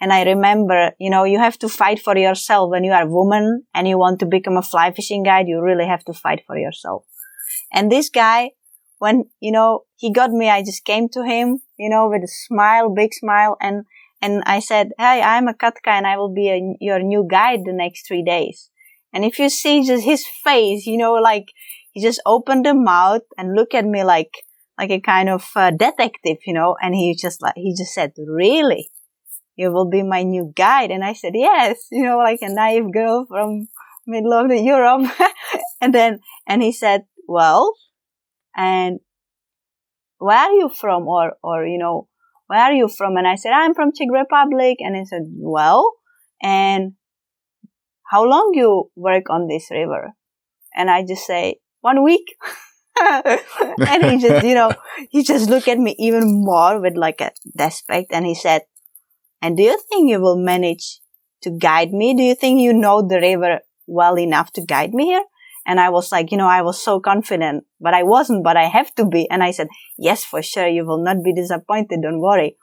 And 0.00 0.12
I 0.12 0.24
remember, 0.24 0.92
you 0.98 1.08
know, 1.08 1.24
you 1.24 1.38
have 1.38 1.58
to 1.60 1.68
fight 1.68 2.00
for 2.00 2.16
yourself 2.16 2.70
when 2.70 2.84
you 2.84 2.92
are 2.92 3.04
a 3.04 3.10
woman 3.10 3.62
and 3.74 3.88
you 3.88 3.98
want 3.98 4.20
to 4.20 4.26
become 4.26 4.56
a 4.56 4.62
fly 4.62 4.92
fishing 4.92 5.22
guide. 5.22 5.48
You 5.48 5.60
really 5.62 5.86
have 5.86 6.04
to 6.04 6.12
fight 6.12 6.42
for 6.46 6.58
yourself. 6.58 7.04
And 7.72 7.90
this 7.90 8.10
guy, 8.10 8.50
when, 8.98 9.24
you 9.40 9.52
know, 9.52 9.84
he 9.96 10.12
got 10.12 10.30
me, 10.30 10.50
I 10.50 10.62
just 10.62 10.84
came 10.84 11.08
to 11.10 11.24
him, 11.24 11.60
you 11.78 11.88
know, 11.88 12.08
with 12.08 12.22
a 12.22 12.28
smile, 12.28 12.92
big 12.94 13.14
smile. 13.14 13.56
And, 13.60 13.84
and 14.20 14.42
I 14.44 14.60
said, 14.60 14.90
Hey, 14.98 15.22
I'm 15.22 15.48
a 15.48 15.54
Katka 15.54 15.88
and 15.88 16.06
I 16.06 16.18
will 16.18 16.32
be 16.32 16.50
a, 16.50 16.76
your 16.80 17.00
new 17.00 17.26
guide 17.28 17.60
the 17.64 17.72
next 17.72 18.06
three 18.06 18.22
days. 18.22 18.70
And 19.14 19.24
if 19.24 19.38
you 19.38 19.48
see 19.48 19.86
just 19.86 20.04
his 20.04 20.26
face, 20.44 20.86
you 20.86 20.98
know, 20.98 21.14
like 21.14 21.46
he 21.92 22.02
just 22.02 22.20
opened 22.26 22.66
the 22.66 22.74
mouth 22.74 23.22
and 23.38 23.54
looked 23.54 23.74
at 23.74 23.86
me 23.86 24.04
like, 24.04 24.30
like 24.78 24.90
a 24.90 25.00
kind 25.00 25.28
of 25.28 25.46
uh, 25.56 25.70
detective, 25.70 26.38
you 26.46 26.52
know, 26.52 26.76
and 26.80 26.94
he 26.94 27.14
just 27.14 27.42
like, 27.42 27.54
he 27.56 27.74
just 27.76 27.94
said, 27.94 28.12
really? 28.26 28.90
You 29.56 29.72
will 29.72 29.88
be 29.88 30.02
my 30.02 30.22
new 30.22 30.52
guide. 30.54 30.90
And 30.90 31.02
I 31.02 31.14
said, 31.14 31.32
yes, 31.34 31.86
you 31.90 32.04
know, 32.04 32.18
like 32.18 32.40
a 32.42 32.52
naive 32.52 32.92
girl 32.92 33.26
from 33.26 33.68
middle 34.06 34.34
of 34.34 34.48
the 34.48 34.60
Europe. 34.60 35.10
and 35.80 35.94
then, 35.94 36.20
and 36.46 36.62
he 36.62 36.72
said, 36.72 37.06
well, 37.26 37.72
and 38.54 39.00
where 40.18 40.36
are 40.36 40.52
you 40.52 40.68
from? 40.68 41.08
Or, 41.08 41.36
or, 41.42 41.66
you 41.66 41.78
know, 41.78 42.08
where 42.48 42.60
are 42.60 42.72
you 42.72 42.88
from? 42.88 43.16
And 43.16 43.26
I 43.26 43.36
said, 43.36 43.52
I'm 43.52 43.74
from 43.74 43.92
Czech 43.92 44.08
Republic. 44.12 44.76
And 44.80 44.94
he 44.94 45.04
said, 45.06 45.22
well, 45.38 45.94
and 46.42 46.92
how 48.10 48.24
long 48.24 48.52
you 48.54 48.90
work 48.94 49.30
on 49.30 49.48
this 49.48 49.68
river? 49.70 50.12
And 50.74 50.90
I 50.90 51.02
just 51.02 51.26
say, 51.26 51.60
one 51.80 52.02
week. 52.04 52.36
and 52.98 54.04
he 54.04 54.18
just, 54.18 54.44
you 54.44 54.54
know, 54.54 54.72
he 55.10 55.22
just 55.22 55.50
looked 55.50 55.68
at 55.68 55.78
me 55.78 55.94
even 55.98 56.44
more 56.44 56.80
with 56.80 56.96
like 56.96 57.20
a 57.20 57.32
respect 57.58 58.12
and 58.12 58.26
he 58.26 58.34
said, 58.34 58.62
and 59.42 59.56
do 59.56 59.62
you 59.62 59.78
think 59.90 60.08
you 60.10 60.20
will 60.20 60.38
manage 60.38 61.00
to 61.42 61.50
guide 61.50 61.92
me? 61.92 62.14
Do 62.14 62.22
you 62.22 62.34
think 62.34 62.60
you 62.60 62.72
know 62.72 63.02
the 63.02 63.20
river 63.20 63.60
well 63.86 64.18
enough 64.18 64.52
to 64.54 64.62
guide 64.62 64.94
me 64.94 65.06
here? 65.06 65.24
And 65.66 65.80
I 65.80 65.90
was 65.90 66.12
like, 66.12 66.30
you 66.30 66.38
know, 66.38 66.46
I 66.46 66.62
was 66.62 66.80
so 66.80 67.00
confident, 67.00 67.64
but 67.80 67.92
I 67.92 68.04
wasn't, 68.04 68.44
but 68.44 68.56
I 68.56 68.64
have 68.64 68.94
to 68.94 69.04
be. 69.04 69.28
And 69.28 69.42
I 69.42 69.50
said, 69.50 69.66
yes, 69.98 70.24
for 70.24 70.40
sure. 70.40 70.68
You 70.68 70.86
will 70.86 71.02
not 71.02 71.24
be 71.24 71.34
disappointed. 71.34 72.02
Don't 72.02 72.20
worry. 72.20 72.56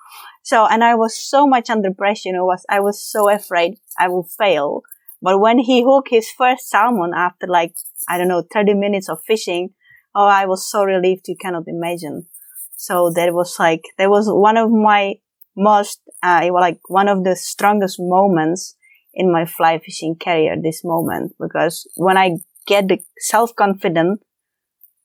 So, 0.43 0.65
and 0.65 0.83
I 0.83 0.95
was 0.95 1.15
so 1.15 1.45
much 1.45 1.69
under 1.69 1.93
pressure. 1.93 2.29
You 2.29 2.33
know, 2.33 2.45
was, 2.45 2.65
I 2.69 2.79
was 2.79 3.03
so 3.03 3.29
afraid 3.29 3.75
I 3.99 4.07
will 4.07 4.23
fail. 4.23 4.83
But 5.21 5.39
when 5.39 5.59
he 5.59 5.83
hooked 5.83 6.09
his 6.09 6.29
first 6.31 6.69
salmon 6.69 7.11
after 7.15 7.45
like, 7.45 7.75
I 8.07 8.17
don't 8.17 8.29
know, 8.29 8.43
30 8.53 8.73
minutes 8.73 9.09
of 9.09 9.19
fishing, 9.27 9.73
oh, 10.15 10.27
I 10.27 10.45
was 10.45 10.69
so 10.69 10.83
relieved 10.83 11.27
you 11.27 11.35
cannot 11.39 11.63
imagine. 11.67 12.27
So 12.75 13.11
that 13.15 13.33
was 13.33 13.57
like, 13.59 13.83
that 13.97 14.09
was 14.09 14.27
one 14.27 14.57
of 14.57 14.71
my 14.71 15.15
most, 15.55 16.01
uh, 16.21 16.49
like 16.53 16.79
one 16.87 17.07
of 17.07 17.23
the 17.23 17.35
strongest 17.35 17.97
moments 17.99 18.75
in 19.13 19.31
my 19.31 19.45
fly 19.45 19.79
fishing 19.79 20.15
career, 20.15 20.55
this 20.61 20.83
moment, 20.83 21.33
because 21.39 21.87
when 21.95 22.17
I 22.17 22.37
get 22.65 22.87
the 22.87 22.99
self 23.19 23.55
confident, 23.55 24.21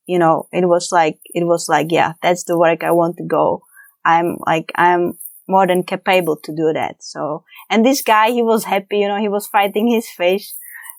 you 0.06 0.18
know, 0.18 0.48
it 0.52 0.66
was 0.66 0.88
like, 0.90 1.18
it 1.26 1.46
was 1.46 1.68
like, 1.68 1.88
yeah, 1.90 2.14
that's 2.22 2.44
the 2.44 2.58
work 2.58 2.82
I 2.82 2.92
want 2.92 3.18
to 3.18 3.24
go. 3.24 3.62
I'm 4.04 4.38
like, 4.46 4.72
I'm 4.74 5.18
more 5.46 5.66
than 5.66 5.82
capable 5.82 6.36
to 6.36 6.54
do 6.54 6.72
that. 6.72 6.96
So, 7.02 7.44
and 7.68 7.84
this 7.84 8.02
guy, 8.02 8.30
he 8.30 8.42
was 8.42 8.64
happy, 8.64 8.98
you 8.98 9.08
know, 9.08 9.20
he 9.20 9.28
was 9.28 9.46
fighting 9.46 9.88
his 9.88 10.08
fish 10.08 10.52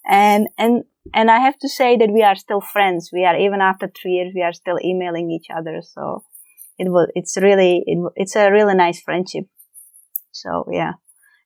and, 0.07 0.47
and, 0.57 0.84
and 1.14 1.32
I 1.32 1.39
have 1.39 1.57
to 1.60 1.70
say 1.70 1.97
that 1.97 2.12
we 2.12 2.24
are 2.24 2.36
still 2.36 2.62
friends. 2.62 3.10
We 3.12 3.26
are, 3.26 3.38
even 3.38 3.62
after 3.62 3.88
three 3.88 4.14
years, 4.14 4.34
we 4.36 4.41
are 4.41 4.53
still 4.53 4.78
emailing 4.84 5.32
each 5.32 5.47
other. 5.55 5.82
So 5.82 6.24
it 6.78 6.89
was, 6.89 7.10
it's 7.16 7.38
really, 7.38 7.84
it, 7.86 7.97
it's 8.16 8.36
a 8.36 8.51
really 8.51 8.76
nice 8.76 9.01
friendship. 9.01 9.45
So 10.32 10.66
yeah. 10.72 10.93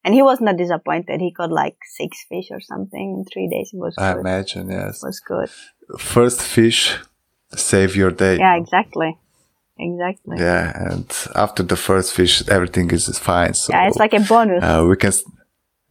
And 0.05 0.13
he 0.13 0.21
was 0.21 0.41
not 0.41 0.57
disappointed. 0.57 1.21
He 1.21 1.31
caught 1.31 1.51
like 1.51 1.77
six 1.97 2.25
fish 2.27 2.47
or 2.51 2.59
something 2.59 3.07
in 3.17 3.25
three 3.31 3.47
days. 3.47 3.71
It 3.73 3.77
was 3.77 3.95
I 3.97 4.19
imagine, 4.19 4.69
yes. 4.69 5.01
It 5.01 5.07
was 5.07 5.19
good. 5.21 5.49
First 5.97 6.41
fish, 6.41 6.97
save 7.55 7.95
your 7.95 8.11
day. 8.11 8.37
Yeah, 8.37 8.55
exactly. 8.57 9.17
Exactly. 9.79 10.37
Yeah, 10.39 10.91
and 10.91 11.11
after 11.35 11.63
the 11.63 11.75
first 11.75 12.13
fish, 12.13 12.47
everything 12.47 12.91
is 12.91 13.17
fine. 13.17 13.53
So, 13.53 13.73
yeah, 13.73 13.87
it's 13.87 13.97
like 13.97 14.13
a 14.13 14.19
bonus. 14.19 14.63
Uh, 14.63 14.85
we 14.87 14.97
can, 14.97 15.11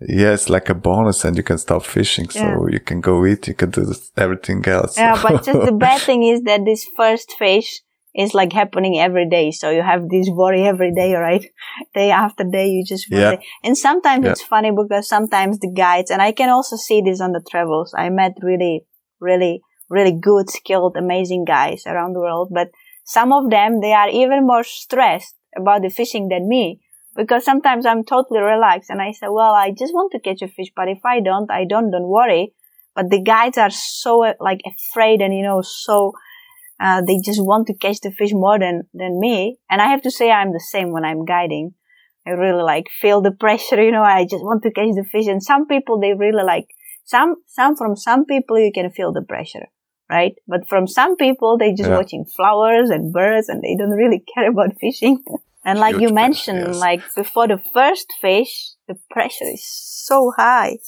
yeah, 0.08 0.32
it's 0.32 0.48
like 0.48 0.68
a 0.68 0.74
bonus, 0.74 1.24
and 1.24 1.36
you 1.36 1.42
can 1.42 1.58
stop 1.58 1.84
fishing. 1.84 2.28
So 2.30 2.40
yeah. 2.40 2.72
you 2.72 2.80
can 2.80 3.00
go 3.00 3.24
eat, 3.26 3.48
you 3.48 3.54
can 3.54 3.70
do 3.70 3.94
everything 4.16 4.66
else. 4.66 4.96
Yeah, 4.96 5.20
but 5.22 5.44
just 5.44 5.64
the 5.64 5.72
bad 5.72 6.00
thing 6.08 6.22
is 6.22 6.42
that 6.42 6.64
this 6.64 6.86
first 6.96 7.32
fish, 7.38 7.82
is 8.14 8.34
like 8.34 8.52
happening 8.52 8.98
every 8.98 9.28
day. 9.28 9.50
So 9.50 9.70
you 9.70 9.82
have 9.82 10.08
this 10.08 10.28
worry 10.28 10.62
every 10.66 10.92
day, 10.92 11.14
right? 11.28 11.44
Day 11.94 12.10
after 12.10 12.44
day, 12.44 12.68
you 12.68 12.84
just 12.84 13.10
worry. 13.10 13.22
Yeah. 13.22 13.36
And 13.62 13.76
sometimes 13.76 14.24
yeah. 14.24 14.32
it's 14.32 14.42
funny 14.42 14.70
because 14.70 15.08
sometimes 15.08 15.58
the 15.58 15.72
guides, 15.72 16.10
and 16.10 16.20
I 16.20 16.32
can 16.32 16.50
also 16.50 16.76
see 16.76 17.00
this 17.00 17.20
on 17.20 17.32
the 17.32 17.44
travels. 17.50 17.94
I 17.96 18.10
met 18.10 18.32
really, 18.42 18.84
really, 19.20 19.62
really 19.88 20.12
good, 20.12 20.50
skilled, 20.50 20.96
amazing 20.96 21.44
guys 21.44 21.84
around 21.86 22.12
the 22.12 22.20
world. 22.20 22.50
But 22.52 22.68
some 23.04 23.32
of 23.32 23.50
them, 23.50 23.80
they 23.80 23.92
are 23.92 24.08
even 24.08 24.46
more 24.46 24.64
stressed 24.64 25.34
about 25.56 25.82
the 25.82 25.90
fishing 25.90 26.28
than 26.28 26.48
me 26.48 26.80
because 27.16 27.44
sometimes 27.44 27.84
I'm 27.86 28.04
totally 28.04 28.40
relaxed 28.40 28.90
and 28.90 29.02
I 29.02 29.12
say, 29.12 29.26
well, 29.28 29.52
I 29.52 29.70
just 29.70 29.92
want 29.92 30.12
to 30.12 30.20
catch 30.20 30.42
a 30.42 30.48
fish, 30.48 30.72
but 30.74 30.88
if 30.88 30.98
I 31.04 31.20
don't, 31.20 31.50
I 31.50 31.64
don't, 31.68 31.90
don't 31.90 32.08
worry. 32.08 32.54
But 32.94 33.10
the 33.10 33.22
guides 33.22 33.58
are 33.58 33.70
so 33.70 34.34
like 34.40 34.60
afraid 34.66 35.20
and, 35.20 35.34
you 35.34 35.42
know, 35.42 35.62
so, 35.62 36.12
uh, 36.80 37.00
they 37.00 37.18
just 37.24 37.42
want 37.42 37.66
to 37.68 37.74
catch 37.74 38.00
the 38.00 38.10
fish 38.10 38.32
more 38.32 38.58
than, 38.58 38.82
than 38.92 39.20
me. 39.20 39.58
And 39.70 39.80
I 39.80 39.86
have 39.88 40.02
to 40.02 40.10
say 40.10 40.30
I'm 40.30 40.52
the 40.52 40.60
same 40.60 40.92
when 40.92 41.04
I'm 41.04 41.24
guiding. 41.24 41.74
I 42.26 42.30
really 42.30 42.62
like 42.62 42.88
feel 43.00 43.20
the 43.20 43.32
pressure, 43.32 43.82
you 43.84 43.92
know, 43.92 44.02
I 44.02 44.24
just 44.24 44.44
want 44.44 44.62
to 44.62 44.70
catch 44.70 44.94
the 44.94 45.04
fish. 45.04 45.26
And 45.26 45.42
some 45.42 45.66
people, 45.66 46.00
they 46.00 46.14
really 46.14 46.44
like, 46.44 46.66
some, 47.04 47.36
some, 47.46 47.76
from 47.76 47.96
some 47.96 48.24
people, 48.24 48.58
you 48.58 48.72
can 48.72 48.90
feel 48.90 49.12
the 49.12 49.22
pressure, 49.22 49.66
right? 50.10 50.34
But 50.46 50.68
from 50.68 50.86
some 50.86 51.16
people, 51.16 51.58
they 51.58 51.72
just 51.72 51.90
yeah. 51.90 51.96
watching 51.96 52.24
flowers 52.24 52.90
and 52.90 53.12
birds 53.12 53.48
and 53.48 53.62
they 53.62 53.76
don't 53.76 53.90
really 53.90 54.24
care 54.34 54.50
about 54.50 54.78
fishing. 54.80 55.22
And 55.64 55.78
like 55.78 55.94
Huge 55.94 56.02
you 56.02 56.14
mentioned, 56.14 56.66
yes. 56.66 56.76
like 56.76 57.02
before 57.14 57.48
the 57.48 57.60
first 57.72 58.12
fish, 58.20 58.70
the 58.88 58.96
pressure 59.10 59.44
is 59.52 59.64
so 59.64 60.32
high. 60.36 60.78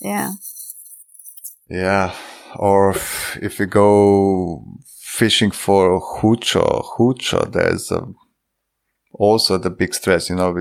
Yeah. 0.00 0.32
Yeah. 1.68 2.14
Or 2.56 2.94
if 3.42 3.58
you 3.58 3.66
go 3.66 4.64
fishing 4.86 5.50
for 5.50 6.00
hucho, 6.00 6.84
hucho, 6.96 7.52
there's 7.52 7.90
a, 7.90 8.06
also 9.12 9.56
the 9.58 9.70
big 9.70 9.94
stress, 9.94 10.28
you 10.30 10.36
know, 10.36 10.60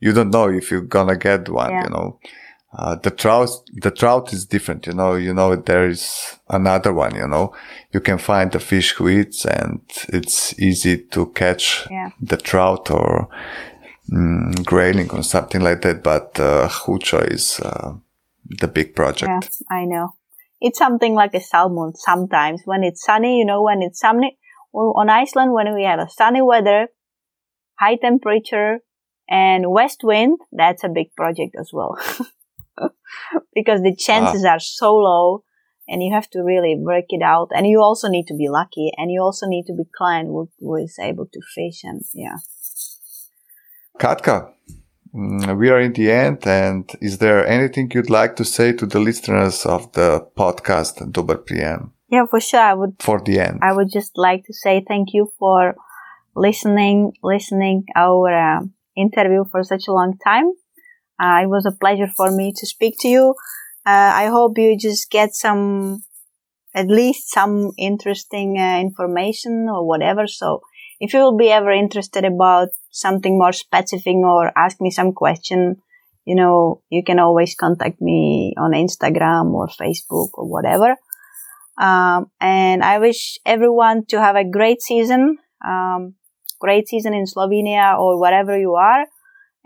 you 0.00 0.12
don't 0.12 0.30
know 0.30 0.48
if 0.48 0.70
you're 0.70 0.82
gonna 0.82 1.16
get 1.16 1.48
one, 1.48 1.70
yeah. 1.70 1.84
you 1.84 1.90
know. 1.90 2.18
Uh, 2.78 2.94
the 2.96 3.10
trout, 3.10 3.48
the 3.72 3.90
trout 3.90 4.34
is 4.34 4.44
different, 4.44 4.86
you 4.86 4.92
know, 4.92 5.14
you 5.14 5.32
know, 5.32 5.56
there 5.56 5.88
is 5.88 6.36
another 6.50 6.92
one, 6.92 7.14
you 7.14 7.26
know, 7.26 7.54
you 7.90 8.00
can 8.00 8.18
find 8.18 8.54
a 8.54 8.60
fish 8.60 8.92
who 8.92 9.08
eats 9.08 9.46
and 9.46 9.80
it's 10.10 10.58
easy 10.60 10.98
to 10.98 11.24
catch 11.28 11.86
yeah. 11.90 12.10
the 12.20 12.36
trout 12.36 12.90
or 12.90 13.30
mm, 14.12 14.62
grayling 14.66 15.10
or 15.10 15.22
something 15.22 15.62
like 15.62 15.80
that. 15.80 16.02
But, 16.02 16.38
uh, 16.38 16.68
Hucho 16.68 17.26
is, 17.32 17.58
uh, 17.60 17.94
the 18.44 18.68
big 18.68 18.94
project. 18.94 19.48
Yeah, 19.70 19.74
I 19.74 19.86
know. 19.86 20.14
It's 20.60 20.78
something 20.78 21.14
like 21.14 21.32
a 21.32 21.40
salmon 21.40 21.94
sometimes 21.94 22.60
when 22.66 22.84
it's 22.84 23.02
sunny, 23.02 23.38
you 23.38 23.46
know, 23.46 23.62
when 23.62 23.80
it's 23.80 24.00
sunny 24.00 24.36
on 24.74 25.08
Iceland, 25.08 25.52
when 25.52 25.74
we 25.74 25.84
have 25.84 25.98
a 25.98 26.10
sunny 26.10 26.42
weather, 26.42 26.88
high 27.78 27.96
temperature 27.96 28.80
and 29.28 29.70
west 29.70 30.00
wind, 30.02 30.38
that's 30.52 30.84
a 30.84 30.90
big 30.90 31.14
project 31.16 31.56
as 31.58 31.70
well. 31.72 31.96
because 33.54 33.82
the 33.82 33.94
chances 33.94 34.44
ah. 34.44 34.50
are 34.50 34.60
so 34.60 34.96
low 34.96 35.44
and 35.88 36.02
you 36.02 36.12
have 36.12 36.28
to 36.30 36.42
really 36.42 36.76
work 36.78 37.06
it 37.08 37.22
out. 37.22 37.48
And 37.54 37.66
you 37.66 37.80
also 37.80 38.08
need 38.08 38.26
to 38.26 38.34
be 38.34 38.48
lucky 38.48 38.92
and 38.96 39.10
you 39.10 39.22
also 39.22 39.46
need 39.46 39.66
to 39.66 39.74
be 39.74 39.84
client 39.96 40.28
who, 40.28 40.48
who 40.58 40.76
is 40.76 40.98
able 41.00 41.26
to 41.26 41.40
fish 41.54 41.82
and 41.84 42.02
yeah. 42.14 42.36
Katka, 43.98 44.52
mm, 45.14 45.58
we 45.58 45.70
are 45.70 45.80
in 45.80 45.92
the 45.92 46.10
end. 46.10 46.46
And 46.46 46.90
is 47.00 47.18
there 47.18 47.46
anything 47.46 47.90
you'd 47.94 48.10
like 48.10 48.36
to 48.36 48.44
say 48.44 48.72
to 48.72 48.86
the 48.86 49.00
listeners 49.00 49.64
of 49.64 49.92
the 49.92 50.26
podcast 50.36 51.12
Dobar 51.12 51.38
Prijem? 51.38 51.90
Yeah, 52.08 52.26
for 52.26 52.40
sure. 52.40 52.60
I 52.60 52.74
would, 52.74 52.96
for 53.00 53.20
the 53.20 53.40
end, 53.40 53.60
I 53.62 53.72
would 53.72 53.90
just 53.90 54.12
like 54.16 54.44
to 54.44 54.52
say 54.52 54.84
thank 54.86 55.12
you 55.12 55.32
for 55.38 55.74
listening, 56.36 57.12
listening 57.22 57.86
our 57.96 58.32
uh, 58.32 58.60
interview 58.96 59.44
for 59.50 59.64
such 59.64 59.88
a 59.88 59.92
long 59.92 60.16
time. 60.24 60.52
Uh, 61.18 61.40
it 61.42 61.48
was 61.48 61.66
a 61.66 61.72
pleasure 61.72 62.08
for 62.16 62.30
me 62.30 62.52
to 62.56 62.66
speak 62.66 62.94
to 63.00 63.08
you. 63.08 63.34
Uh, 63.86 64.12
I 64.14 64.26
hope 64.26 64.58
you 64.58 64.76
just 64.76 65.10
get 65.10 65.34
some, 65.34 66.02
at 66.74 66.88
least 66.88 67.30
some 67.30 67.72
interesting 67.78 68.58
uh, 68.58 68.78
information 68.80 69.68
or 69.70 69.86
whatever. 69.86 70.26
So 70.26 70.60
if 71.00 71.14
you 71.14 71.20
will 71.20 71.36
be 71.36 71.50
ever 71.50 71.70
interested 71.70 72.24
about 72.24 72.68
something 72.90 73.38
more 73.38 73.52
specific 73.52 74.16
or 74.16 74.52
ask 74.56 74.80
me 74.80 74.90
some 74.90 75.12
question, 75.12 75.76
you 76.24 76.34
know, 76.34 76.82
you 76.90 77.04
can 77.04 77.18
always 77.18 77.54
contact 77.54 78.00
me 78.00 78.54
on 78.58 78.72
Instagram 78.72 79.52
or 79.52 79.68
Facebook 79.68 80.30
or 80.34 80.50
whatever. 80.50 80.96
Um, 81.78 82.30
and 82.40 82.82
I 82.82 82.98
wish 82.98 83.38
everyone 83.46 84.06
to 84.06 84.20
have 84.20 84.34
a 84.34 84.48
great 84.48 84.82
season, 84.82 85.38
um, 85.64 86.14
great 86.58 86.88
season 86.88 87.14
in 87.14 87.26
Slovenia 87.26 87.98
or 87.98 88.18
wherever 88.20 88.58
you 88.58 88.74
are 88.74 89.06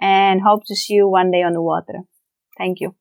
and 0.00 0.40
hope 0.40 0.64
to 0.66 0.76
see 0.76 0.94
you 0.94 1.08
one 1.08 1.30
day 1.30 1.42
on 1.42 1.52
the 1.52 1.62
water. 1.62 2.00
Thank 2.58 2.80
you. 2.80 2.94